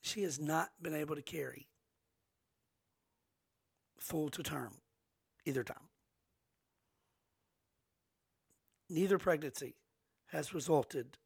She 0.00 0.22
has 0.22 0.40
not 0.40 0.70
been 0.82 0.94
able 0.94 1.14
to 1.14 1.22
carry 1.22 1.68
full 3.98 4.28
to 4.30 4.42
term 4.42 4.72
either 5.44 5.62
time. 5.62 5.76
Neither 8.88 9.18
pregnancy 9.18 9.76
has 10.28 10.52
resulted 10.52 11.16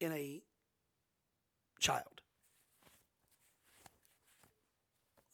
in 0.00 0.12
a 0.12 0.42
child. 1.88 2.20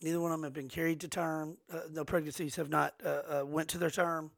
Neither 0.01 0.21
one 0.21 0.31
of 0.31 0.39
them 0.39 0.45
have 0.45 0.53
been 0.53 0.69
carried 0.69 1.01
to 1.01 1.09
term. 1.09 1.57
Uh, 1.73 1.81
no 1.93 2.05
pregnancies 2.05 2.57
have 2.57 2.69
not 2.69 2.95
uh, 3.05 3.09
uh, 3.41 3.45
went 3.45 3.69
to 3.71 3.79
their 3.79 3.91
term. 3.91 4.31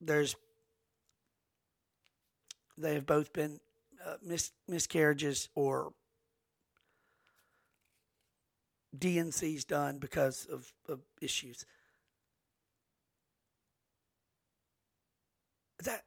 There's 0.00 0.34
they 2.76 2.94
have 2.94 3.06
both 3.06 3.32
been 3.32 3.60
uh, 4.04 4.14
mis- 4.22 4.52
miscarriages 4.66 5.48
or 5.54 5.92
D&Cs 8.96 9.64
done 9.64 9.98
because 9.98 10.46
of, 10.50 10.72
of 10.88 11.00
issues. 11.20 11.66
That 15.84 16.04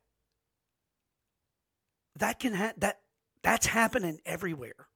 that 2.21 2.39
can 2.39 2.53
ha- 2.53 2.73
that 2.77 2.99
that's 3.43 3.65
happening 3.65 4.19
everywhere. 4.25 4.87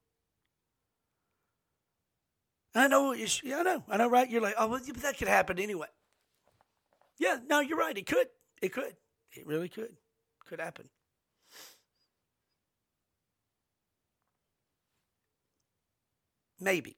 I 2.76 2.88
know. 2.88 3.14
I 3.14 3.64
know. 3.64 3.84
I 3.90 3.98
know. 3.98 4.10
Right? 4.10 4.30
You're 4.30 4.42
like, 4.42 4.56
oh, 4.58 4.68
well, 4.68 4.80
that 4.80 5.18
could 5.18 5.28
happen 5.28 5.60
anyway. 5.60 5.88
Yeah. 7.18 7.38
No, 7.48 7.62
you're 7.62 7.78
right. 7.78 7.98
It 7.98 8.06
could. 8.06 8.28
It 8.62 8.74
could. 8.74 8.96
It 9.32 9.48
really 9.48 9.70
could. 9.70 9.96
Could 10.48 10.60
happen. 10.60 10.90
Maybe. 16.60 16.98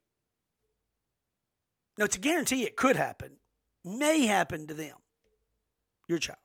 No, 1.98 2.06
it's 2.06 2.18
a 2.18 2.20
guarantee 2.20 2.64
it 2.64 2.76
could 2.76 2.96
happen. 2.96 3.38
May 3.86 4.26
happen 4.26 4.68
to 4.68 4.74
them. 4.74 4.96
Your 6.08 6.20
child. 6.20 6.40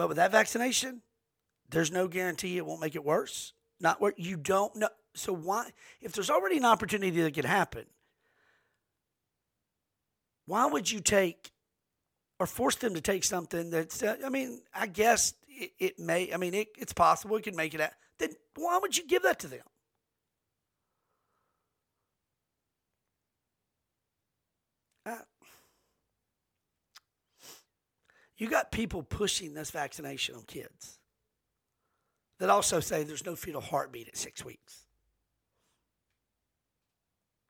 But 0.00 0.08
with 0.08 0.16
that 0.16 0.32
vaccination, 0.32 1.02
there's 1.68 1.92
no 1.92 2.08
guarantee 2.08 2.56
it 2.56 2.64
won't 2.64 2.80
make 2.80 2.94
it 2.94 3.04
worse. 3.04 3.52
Not 3.80 4.00
what 4.00 4.18
you 4.18 4.38
don't 4.38 4.74
know. 4.74 4.88
So 5.14 5.30
why, 5.30 5.72
if 6.00 6.12
there's 6.12 6.30
already 6.30 6.56
an 6.56 6.64
opportunity 6.64 7.20
that 7.20 7.34
could 7.34 7.44
happen, 7.44 7.84
why 10.46 10.64
would 10.64 10.90
you 10.90 11.00
take 11.00 11.50
or 12.38 12.46
force 12.46 12.76
them 12.76 12.94
to 12.94 13.02
take 13.02 13.24
something 13.24 13.68
that's? 13.68 14.02
Uh, 14.02 14.16
I 14.24 14.30
mean, 14.30 14.62
I 14.74 14.86
guess 14.86 15.34
it, 15.46 15.72
it 15.78 15.98
may. 15.98 16.32
I 16.32 16.38
mean, 16.38 16.54
it, 16.54 16.68
it's 16.78 16.94
possible 16.94 17.36
it 17.36 17.42
could 17.42 17.54
make 17.54 17.74
it. 17.74 17.82
Out. 17.82 17.90
Then 18.18 18.30
why 18.56 18.78
would 18.80 18.96
you 18.96 19.06
give 19.06 19.24
that 19.24 19.38
to 19.40 19.48
them? 19.48 19.60
Uh, 25.04 25.16
you 28.40 28.48
got 28.48 28.72
people 28.72 29.02
pushing 29.02 29.52
this 29.52 29.70
vaccination 29.70 30.34
on 30.34 30.42
kids 30.44 30.98
that 32.38 32.48
also 32.48 32.80
say 32.80 33.04
there's 33.04 33.26
no 33.26 33.36
fetal 33.36 33.60
heartbeat 33.60 34.08
at 34.08 34.16
six 34.16 34.42
weeks. 34.42 34.86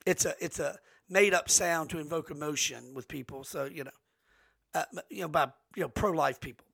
It's 0.05 0.25
a 0.25 0.35
it's 0.41 0.59
a 0.59 0.77
made 1.09 1.33
up 1.33 1.49
sound 1.49 1.89
to 1.91 1.99
invoke 1.99 2.29
emotion 2.29 2.93
with 2.93 3.07
people. 3.07 3.45
So 3.45 3.65
you 3.65 3.85
know, 3.85 3.91
uh, 4.73 4.83
you 5.09 5.21
know 5.21 5.29
by 5.29 5.47
you 5.75 5.83
know 5.83 5.89
pro 5.89 6.11
life 6.11 6.41
people. 6.41 6.67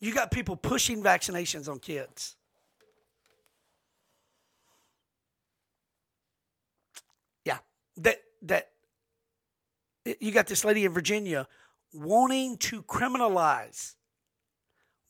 You 0.00 0.14
got 0.14 0.30
people 0.30 0.56
pushing 0.56 1.02
vaccinations 1.02 1.68
on 1.68 1.78
kids. 1.78 2.36
Yeah, 7.44 7.58
that 7.98 8.22
that 8.42 8.70
you 10.20 10.32
got 10.32 10.46
this 10.46 10.64
lady 10.64 10.84
in 10.84 10.92
Virginia 10.92 11.46
wanting 11.92 12.56
to 12.58 12.82
criminalize, 12.82 13.94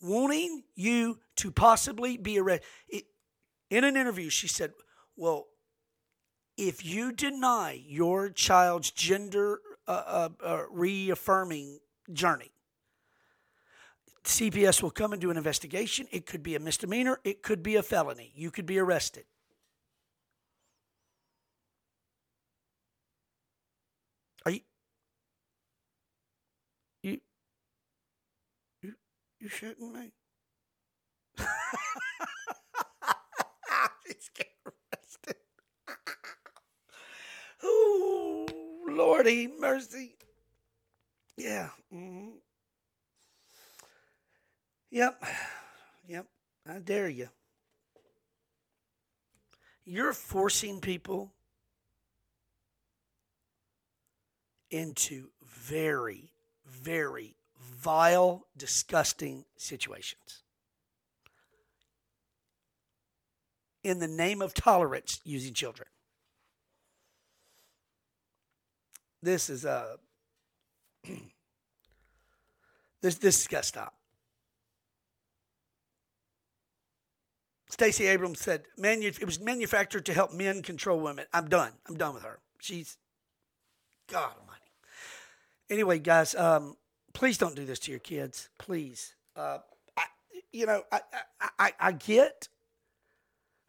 wanting 0.01 0.63
you 0.75 1.19
to 1.37 1.51
possibly 1.51 2.17
be 2.17 2.39
arrested. 2.39 2.67
In 3.71 3.85
an 3.85 3.97
interview, 3.97 4.31
she 4.31 4.49
said, 4.49 4.73
Well, 5.17 5.47
if 6.57 6.85
you 6.85 7.13
deny 7.13 7.83
your 7.87 8.31
child's 8.31 8.91
gender 8.91 9.61
uh, 9.87 10.03
uh, 10.07 10.29
uh, 10.43 10.63
reaffirming 10.71 11.81
journey, 12.13 12.53
CPS 14.25 14.83
will 14.83 14.91
come 14.91 15.13
and 15.13 15.21
do 15.21 15.31
an 15.31 15.37
investigation. 15.37 16.07
It 16.11 16.27
could 16.27 16.43
be 16.43 16.55
a 16.57 16.61
misdemeanor, 16.61 17.21
it 17.25 17.43
could 17.43 17.63
be 17.63 17.77
a 17.77 17.83
felony. 17.83 18.33
You 18.35 18.51
could 18.51 18.67
be 18.67 18.79
arrested. 18.79 19.25
Are 24.45 24.53
you 24.53 24.61
you 27.03 27.21
you 28.83 28.95
you 29.47 29.51
shooting 29.51 29.93
me? 29.93 30.13
He's 34.07 34.29
getting 34.35 34.53
arrested. 34.67 35.37
oh, 37.63 38.49
Lordy 38.89 39.47
mercy. 39.47 40.17
Yeah. 41.37 41.69
Mm-hmm. 41.95 42.31
Yep. 44.91 45.25
Yep. 46.09 46.27
I 46.69 46.79
dare 46.81 47.09
you. 47.09 47.29
You're 49.85 50.13
forcing 50.13 50.81
people 50.81 51.33
into 54.73 55.29
very, 55.45 56.33
very 56.67 57.37
vile, 57.61 58.47
disgusting 58.57 59.45
situations. 59.57 60.43
In 63.83 63.99
the 63.99 64.09
name 64.09 64.43
of 64.43 64.55
tolerance 64.55 65.21
using 65.25 65.55
children. 65.55 65.89
This 69.23 69.49
is 69.49 69.65
a. 69.65 69.97
this 73.03 73.17
this 73.17 73.39
has 73.39 73.47
got 73.47 73.63
to 73.63 73.69
stop. 73.69 73.95
Stacey 77.69 78.07
Abrams 78.07 78.41
said, 78.41 78.63
it 78.79 79.27
was 79.27 79.39
manufactured 79.39 80.07
to 80.07 80.15
help 80.15 80.33
men 80.33 80.63
control 80.63 80.99
women. 80.99 81.27
I'm 81.33 81.49
done. 81.49 81.73
I'm 81.87 81.99
done 81.99 82.15
with 82.15 82.23
her. 82.23 82.39
She's, 82.59 82.97
God 84.11 84.33
almighty. 84.41 84.71
Anyway, 85.69 85.99
guys, 85.99 86.35
um, 86.37 86.77
please 87.17 87.39
don't 87.39 87.57
do 87.57 87.65
this 87.65 87.79
to 87.79 87.91
your 87.91 88.01
kids. 88.01 88.51
Please. 88.59 89.15
Uh, 89.35 89.59
I, 89.97 90.05
you 90.53 90.67
know, 90.67 90.83
I, 90.93 91.01
I, 91.41 91.49
I, 91.59 91.73
I, 91.81 91.93
get, 91.93 92.49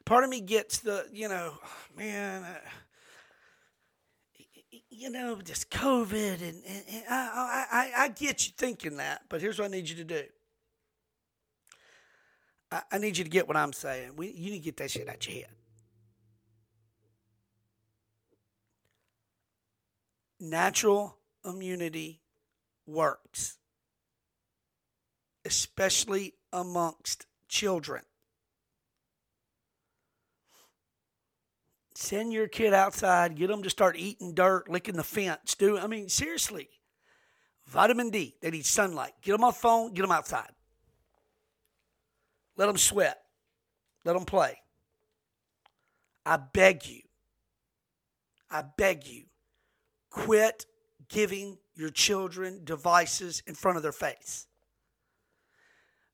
part 0.06 0.26
of 0.26 0.30
me 0.30 0.42
gets 0.42 0.80
the, 0.80 1.06
you 1.14 1.30
know, 1.30 1.54
man, 1.98 2.44
uh, 2.44 2.58
you 4.90 5.10
know, 5.10 5.40
just 5.42 5.72
COVID, 5.72 6.42
and, 6.42 6.62
and, 6.68 6.84
and 6.90 7.04
I, 7.10 7.66
I, 7.72 7.92
I 8.04 8.08
get 8.10 8.46
you 8.46 8.54
thinking 8.58 8.98
that, 8.98 9.22
but 9.30 9.40
here's 9.40 9.58
what 9.60 9.66
I 9.66 9.70
need 9.70 9.88
you 9.88 9.96
to 9.96 10.04
do. 10.04 10.24
I, 12.70 12.82
I 12.92 12.98
need 12.98 13.18
you 13.18 13.24
to 13.24 13.30
get 13.30 13.48
what 13.48 13.56
I'm 13.56 13.72
saying. 13.72 14.18
We, 14.18 14.28
you 14.28 14.52
need 14.52 14.60
to 14.60 14.66
get 14.66 14.78
that 14.78 14.92
shit 14.92 15.08
out 15.08 15.26
your 15.26 15.36
head. 15.38 15.48
Natural 20.42 21.16
immunity 21.46 22.20
works, 22.88 23.58
especially 25.46 26.34
amongst 26.52 27.28
children. 27.48 28.04
Send 31.94 32.32
your 32.32 32.48
kid 32.48 32.74
outside, 32.74 33.36
get 33.36 33.48
them 33.48 33.64
to 33.64 33.70
start 33.70 33.98
eating 33.98 34.34
dirt, 34.34 34.70
licking 34.70 34.96
the 34.96 35.04
fence. 35.04 35.56
Do 35.56 35.78
I 35.78 35.88
mean 35.88 36.10
seriously? 36.10 36.70
Vitamin 37.68 38.10
D. 38.10 38.36
They 38.42 38.52
need 38.52 38.66
sunlight. 38.66 39.14
Get 39.22 39.34
them 39.34 39.44
off 39.44 39.60
phone. 39.60 39.94
Get 39.94 40.04
them 40.04 40.12
outside. 40.12 40.52
Let 42.56 42.68
them 42.68 42.78
sweat. 42.78 43.22
Let 44.06 44.14
them 44.14 44.26
play. 44.26 44.58
I 46.26 46.38
beg 46.38 46.86
you. 46.86 47.02
I 48.50 48.64
beg 48.78 49.06
you. 49.06 49.24
Quit 50.10 50.66
giving 51.10 51.58
your 51.78 51.90
children 51.90 52.62
devices 52.64 53.44
in 53.46 53.56
front 53.56 53.78
of 53.78 53.84
their 53.84 53.92
face. 53.92 54.48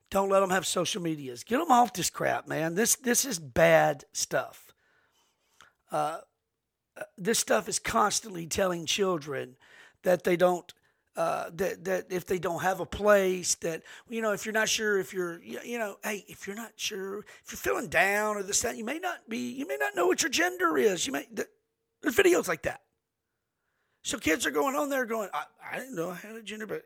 Don't 0.10 0.30
let 0.30 0.42
them 0.42 0.52
have 0.52 0.68
social 0.68 1.02
medias. 1.02 1.44
Get 1.44 1.58
them 1.58 1.72
off 1.72 1.94
this 1.94 2.10
crap, 2.10 2.48
man. 2.48 2.76
This 2.76 2.96
this 2.96 3.26
is 3.26 3.40
bad 3.40 4.04
stuff. 4.12 4.74
Uh, 5.92 6.20
this 7.18 7.40
stuff 7.40 7.68
is 7.68 7.80
constantly 7.80 8.46
telling 8.46 8.86
children 8.86 9.56
that 10.04 10.24
they 10.24 10.36
don't 10.36 10.72
uh, 11.16 11.50
that 11.54 11.84
that 11.86 12.06
if 12.12 12.26
they 12.26 12.40
don't 12.40 12.62
have 12.62 12.80
a 12.80 12.86
place, 12.86 13.56
that 13.56 13.84
you 14.10 14.22
know, 14.22 14.34
if 14.34 14.46
you're 14.46 14.54
not 14.54 14.70
sure 14.70 15.00
if 15.00 15.14
you're, 15.14 15.42
you 15.42 15.80
know, 15.80 15.96
hey, 16.04 16.26
if 16.28 16.46
you're 16.46 16.56
not 16.56 16.74
sure 16.76 17.20
if 17.44 17.52
you're 17.52 17.58
feeling 17.58 17.88
down 17.88 18.36
or 18.36 18.44
this 18.44 18.62
that, 18.62 18.78
you 18.78 18.86
may 18.86 19.00
not 19.00 19.28
be, 19.30 19.52
you 19.52 19.68
may 19.68 19.78
not 19.78 19.96
know 19.96 20.08
what 20.08 20.22
your 20.22 20.32
gender 20.32 20.78
is. 20.78 21.08
You 21.08 21.14
may 21.14 21.28
there's 22.02 22.16
videos 22.16 22.48
like 22.48 22.64
that. 22.64 22.82
So 24.04 24.18
kids 24.18 24.46
are 24.46 24.52
going 24.52 24.76
on 24.76 24.90
there 24.90 25.06
going, 25.06 25.30
I, 25.34 25.46
I 25.72 25.80
didn't 25.80 25.96
know 25.96 26.10
I 26.10 26.16
had 26.16 26.36
a 26.36 26.44
gender, 26.44 26.68
but 26.68 26.84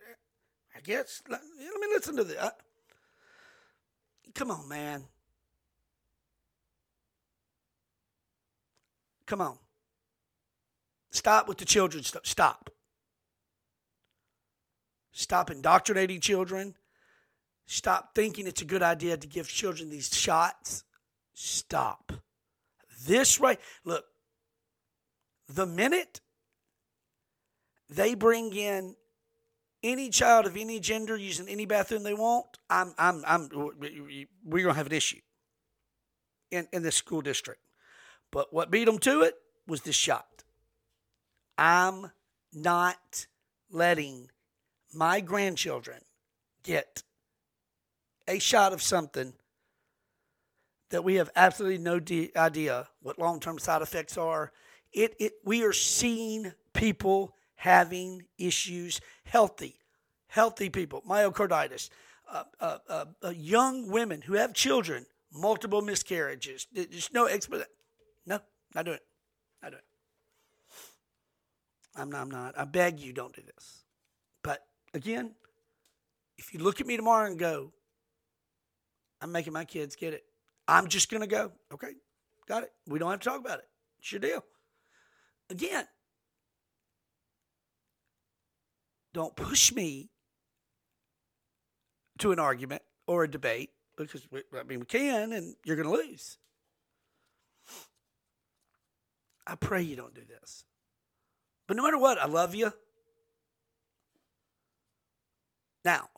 I 0.76 0.80
guess 0.82 1.24
let, 1.28 1.41
let 1.59 1.80
me 1.80 1.88
listen 1.91 2.15
to 2.18 2.24
that. 2.24 2.43
Uh, 2.43 2.49
come 4.36 4.51
on, 4.51 4.70
man. 4.70 5.03
Come 9.26 9.41
on. 9.41 9.57
Stop 11.09 11.47
with 11.47 11.57
the 11.57 11.65
children. 11.65 12.03
Stop. 12.03 12.70
Stop 15.11 15.49
indoctrinating 15.49 16.22
children. 16.22 16.76
Stop 17.65 18.13
thinking 18.13 18.45
it's 18.45 18.61
a 18.61 18.65
good 18.65 18.84
idea 18.84 19.18
to 19.18 19.28
give 19.28 19.47
children 19.47 19.89
these 19.89 20.15
shots. 20.15 20.84
Stop. 21.34 22.13
This 23.05 23.39
right, 23.39 23.59
look, 23.84 24.05
the 25.49 25.65
minute 25.65 26.22
they 27.90 28.16
bring 28.16 28.54
in 28.54 28.96
any 29.84 30.10
child 30.10 30.46
of 30.46 30.58
any 30.58 30.80
gender 30.80 31.16
using 31.16 31.48
any 31.48 31.66
bathroom 31.66 32.04
they 32.04 32.14
want, 32.14 32.46
I'm, 32.70 32.94
I'm, 32.98 33.24
I'm, 33.26 33.50
we're 34.44 34.64
gonna 34.64 34.74
have 34.74 34.88
an 34.88 34.94
issue 34.94 35.20
in 36.52 36.68
in 36.72 36.84
this 36.84 36.96
school 36.96 37.22
district. 37.22 37.62
But 38.32 38.54
what 38.54 38.72
beat 38.72 38.86
them 38.86 39.00
to 39.00 39.22
it 39.22 39.36
was 39.68 39.82
this 39.82 39.96
shot. 39.96 40.44
I'm 41.58 42.12
not 42.54 43.28
letting 43.72 44.30
my 44.94 45.20
grandchildren 45.22 46.02
get 46.64 47.04
a 48.28 48.40
shot 48.40 48.74
of 48.74 48.82
something 48.82 49.34
that 50.90 51.04
we 51.04 51.16
have 51.16 51.30
absolutely 51.36 51.78
no 51.78 52.00
de- 52.00 52.32
idea 52.36 52.88
what 53.02 53.20
long-term 53.20 53.60
side 53.60 53.82
effects 53.82 54.18
are. 54.18 54.52
It, 54.94 55.16
it 55.20 55.34
we 55.44 55.64
are 55.64 55.74
seeing 55.74 56.54
people 56.74 57.36
having 57.58 58.24
issues, 58.38 59.01
healthy, 59.26 59.76
healthy 60.28 60.70
people, 60.70 61.03
myocarditis, 61.08 61.89
uh, 62.32 62.43
uh, 62.60 62.78
uh, 62.89 63.05
uh 63.24 63.30
young 63.30 63.89
women 63.89 64.22
who 64.22 64.34
have 64.34 64.53
children, 64.53 65.05
multiple 65.34 65.82
miscarriages. 65.82 66.68
There's 66.72 67.12
no 67.14 67.28
explanation. 67.28 67.72
No, 68.26 68.39
not 68.74 68.86
doing 68.86 68.97
it. 68.97 69.05
Not 69.62 69.72
doing 69.72 69.80
it. 69.80 69.88
I'm 71.99 72.12
not, 72.12 72.22
I'm 72.22 72.32
not. 72.32 72.58
I 72.58 72.66
beg 72.66 72.99
you, 72.99 73.12
don't 73.12 73.36
do 73.36 73.41
this. 73.41 73.84
But 74.43 74.64
again, 74.93 75.32
if 76.38 76.53
you 76.53 76.60
look 76.60 76.80
at 76.80 76.88
me 76.88 76.95
tomorrow 76.95 77.26
and 77.26 77.39
go, 77.39 77.72
I'm 79.20 79.32
making 79.32 79.53
my 79.53 79.66
kids 79.66 79.95
get 79.95 80.14
it. 80.14 80.24
I'm 80.68 80.88
just 80.88 81.10
going 81.10 81.22
to 81.22 81.28
go, 81.28 81.51
okay, 81.74 81.93
got 82.47 82.64
it. 82.64 82.72
We 82.88 82.99
don't 82.99 83.10
have 83.10 83.20
to 83.22 83.30
talk 83.30 83.39
about 83.39 83.60
it. 83.60 83.66
It's 83.99 84.12
your 84.12 84.20
deal. 84.20 84.43
Again, 85.49 85.86
don't 89.18 89.36
push 89.36 89.74
me 89.74 90.11
to 92.20 92.32
an 92.32 92.38
argument 92.38 92.84
or 93.07 93.24
a 93.24 93.28
debate 93.28 93.72
because 93.97 94.22
we, 94.30 94.43
I 94.55 94.61
mean 94.61 94.80
we 94.80 94.86
can, 94.86 95.34
and 95.34 95.55
you're 95.65 95.76
going 95.76 95.88
to 95.88 96.07
lose. 96.07 96.38
I 99.47 99.55
pray 99.55 99.82
you 99.82 99.95
don't 99.95 100.13
do 100.13 100.22
this. 100.24 100.65
But 101.68 101.78
no 101.78 101.84
matter 101.84 101.97
what, 101.97 102.20
I 102.20 102.28
love 102.28 102.53
you. 102.53 102.72
Now, 105.84 106.09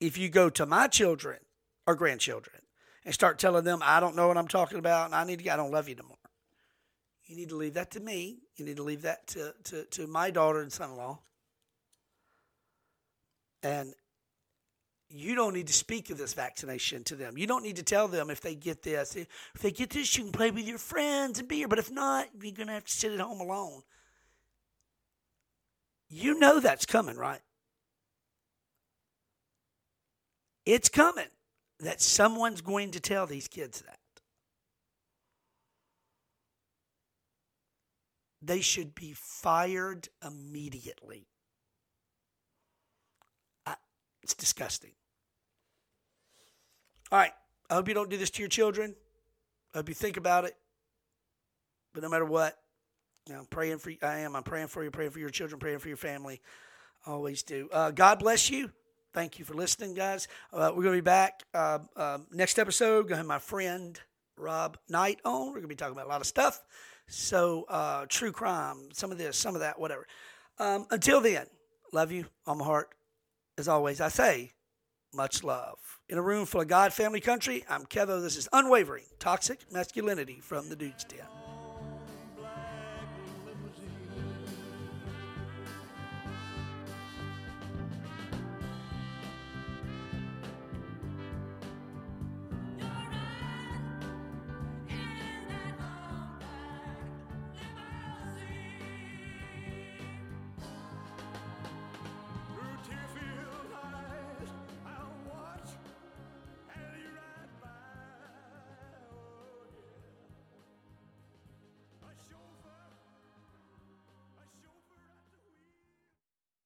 if 0.00 0.16
you 0.16 0.30
go 0.30 0.48
to 0.48 0.64
my 0.64 0.86
children 0.88 1.40
or 1.86 1.94
grandchildren 1.94 2.62
and 3.04 3.12
start 3.12 3.38
telling 3.38 3.64
them, 3.64 3.80
I 3.82 4.00
don't 4.00 4.16
know 4.16 4.28
what 4.28 4.38
I'm 4.38 4.48
talking 4.48 4.78
about 4.78 5.04
and 5.04 5.14
I 5.14 5.24
need 5.24 5.40
to, 5.40 5.52
I 5.52 5.56
don't 5.56 5.72
love 5.72 5.90
you 5.90 5.96
no 5.96 6.04
more. 6.08 6.16
You 7.26 7.36
need 7.36 7.50
to 7.50 7.56
leave 7.56 7.74
that 7.74 7.90
to 7.90 8.00
me. 8.00 8.38
You 8.56 8.64
need 8.64 8.76
to 8.76 8.82
leave 8.82 9.02
that 9.02 9.26
to, 9.28 9.52
to, 9.64 9.84
to 9.84 10.06
my 10.06 10.30
daughter 10.30 10.62
and 10.62 10.72
son 10.72 10.92
in 10.92 10.96
law. 10.96 11.18
And 13.62 13.94
you 15.08 15.34
don't 15.34 15.54
need 15.54 15.68
to 15.68 15.72
speak 15.72 16.10
of 16.10 16.18
this 16.18 16.34
vaccination 16.34 17.04
to 17.04 17.16
them. 17.16 17.38
You 17.38 17.46
don't 17.46 17.62
need 17.62 17.76
to 17.76 17.82
tell 17.82 18.08
them 18.08 18.30
if 18.30 18.40
they 18.40 18.54
get 18.54 18.82
this. 18.82 19.16
If 19.16 19.62
they 19.62 19.70
get 19.70 19.90
this, 19.90 20.16
you 20.16 20.24
can 20.24 20.32
play 20.32 20.50
with 20.50 20.66
your 20.66 20.78
friends 20.78 21.38
and 21.38 21.48
be 21.48 21.56
here. 21.56 21.68
But 21.68 21.78
if 21.78 21.90
not, 21.90 22.28
you're 22.40 22.52
going 22.52 22.66
to 22.68 22.74
have 22.74 22.84
to 22.84 22.92
sit 22.92 23.12
at 23.12 23.20
home 23.20 23.40
alone. 23.40 23.82
You 26.08 26.38
know 26.38 26.60
that's 26.60 26.86
coming, 26.86 27.16
right? 27.16 27.40
It's 30.64 30.88
coming 30.88 31.28
that 31.80 32.00
someone's 32.00 32.60
going 32.60 32.90
to 32.92 33.00
tell 33.00 33.26
these 33.26 33.48
kids 33.48 33.82
that. 33.82 33.98
They 38.42 38.60
should 38.60 38.94
be 38.94 39.12
fired 39.16 40.08
immediately. 40.24 41.26
It's 44.26 44.34
disgusting. 44.34 44.90
All 47.12 47.18
right. 47.20 47.30
I 47.70 47.74
hope 47.74 47.86
you 47.86 47.94
don't 47.94 48.10
do 48.10 48.16
this 48.16 48.30
to 48.30 48.42
your 48.42 48.48
children. 48.48 48.96
I 49.72 49.78
hope 49.78 49.88
you 49.88 49.94
think 49.94 50.16
about 50.16 50.44
it. 50.44 50.56
But 51.94 52.02
no 52.02 52.08
matter 52.08 52.24
what, 52.24 52.58
you 53.28 53.34
know, 53.34 53.38
I'm 53.38 53.46
praying 53.46 53.78
for 53.78 53.90
you. 53.90 53.98
I 54.02 54.18
am. 54.18 54.34
I'm 54.34 54.42
praying 54.42 54.66
for 54.66 54.82
you, 54.82 54.90
praying 54.90 55.12
for 55.12 55.20
your 55.20 55.30
children, 55.30 55.60
praying 55.60 55.78
for 55.78 55.86
your 55.86 55.96
family. 55.96 56.40
Always 57.06 57.44
do. 57.44 57.68
Uh, 57.72 57.92
God 57.92 58.18
bless 58.18 58.50
you. 58.50 58.72
Thank 59.14 59.38
you 59.38 59.44
for 59.44 59.54
listening, 59.54 59.94
guys. 59.94 60.26
Uh, 60.52 60.72
we're 60.74 60.82
going 60.82 60.96
to 60.96 61.02
be 61.02 61.06
back 61.06 61.44
uh, 61.54 61.78
next 62.32 62.58
episode. 62.58 63.02
Going 63.02 63.10
to 63.10 63.16
have 63.18 63.26
my 63.26 63.38
friend 63.38 63.96
Rob 64.36 64.76
Knight 64.88 65.20
on. 65.24 65.46
We're 65.46 65.50
going 65.52 65.62
to 65.62 65.68
be 65.68 65.76
talking 65.76 65.94
about 65.94 66.06
a 66.06 66.10
lot 66.10 66.20
of 66.20 66.26
stuff. 66.26 66.64
So, 67.06 67.64
uh, 67.68 68.06
true 68.08 68.32
crime, 68.32 68.88
some 68.92 69.12
of 69.12 69.18
this, 69.18 69.38
some 69.38 69.54
of 69.54 69.60
that, 69.60 69.78
whatever. 69.78 70.04
Um, 70.58 70.88
until 70.90 71.20
then, 71.20 71.46
love 71.92 72.10
you 72.10 72.24
on 72.44 72.58
my 72.58 72.64
heart. 72.64 72.88
As 73.58 73.68
always, 73.68 74.02
I 74.02 74.08
say, 74.08 74.52
much 75.14 75.42
love. 75.42 75.78
In 76.10 76.18
a 76.18 76.22
room 76.22 76.44
full 76.44 76.60
of 76.60 76.68
God, 76.68 76.92
family, 76.92 77.20
country, 77.20 77.64
I'm 77.70 77.86
Kevo. 77.86 78.20
This 78.20 78.36
is 78.36 78.50
Unwavering 78.52 79.06
Toxic 79.18 79.60
Masculinity 79.72 80.40
from 80.42 80.68
the 80.68 80.76
Dude's 80.76 81.04
Den. 81.04 81.35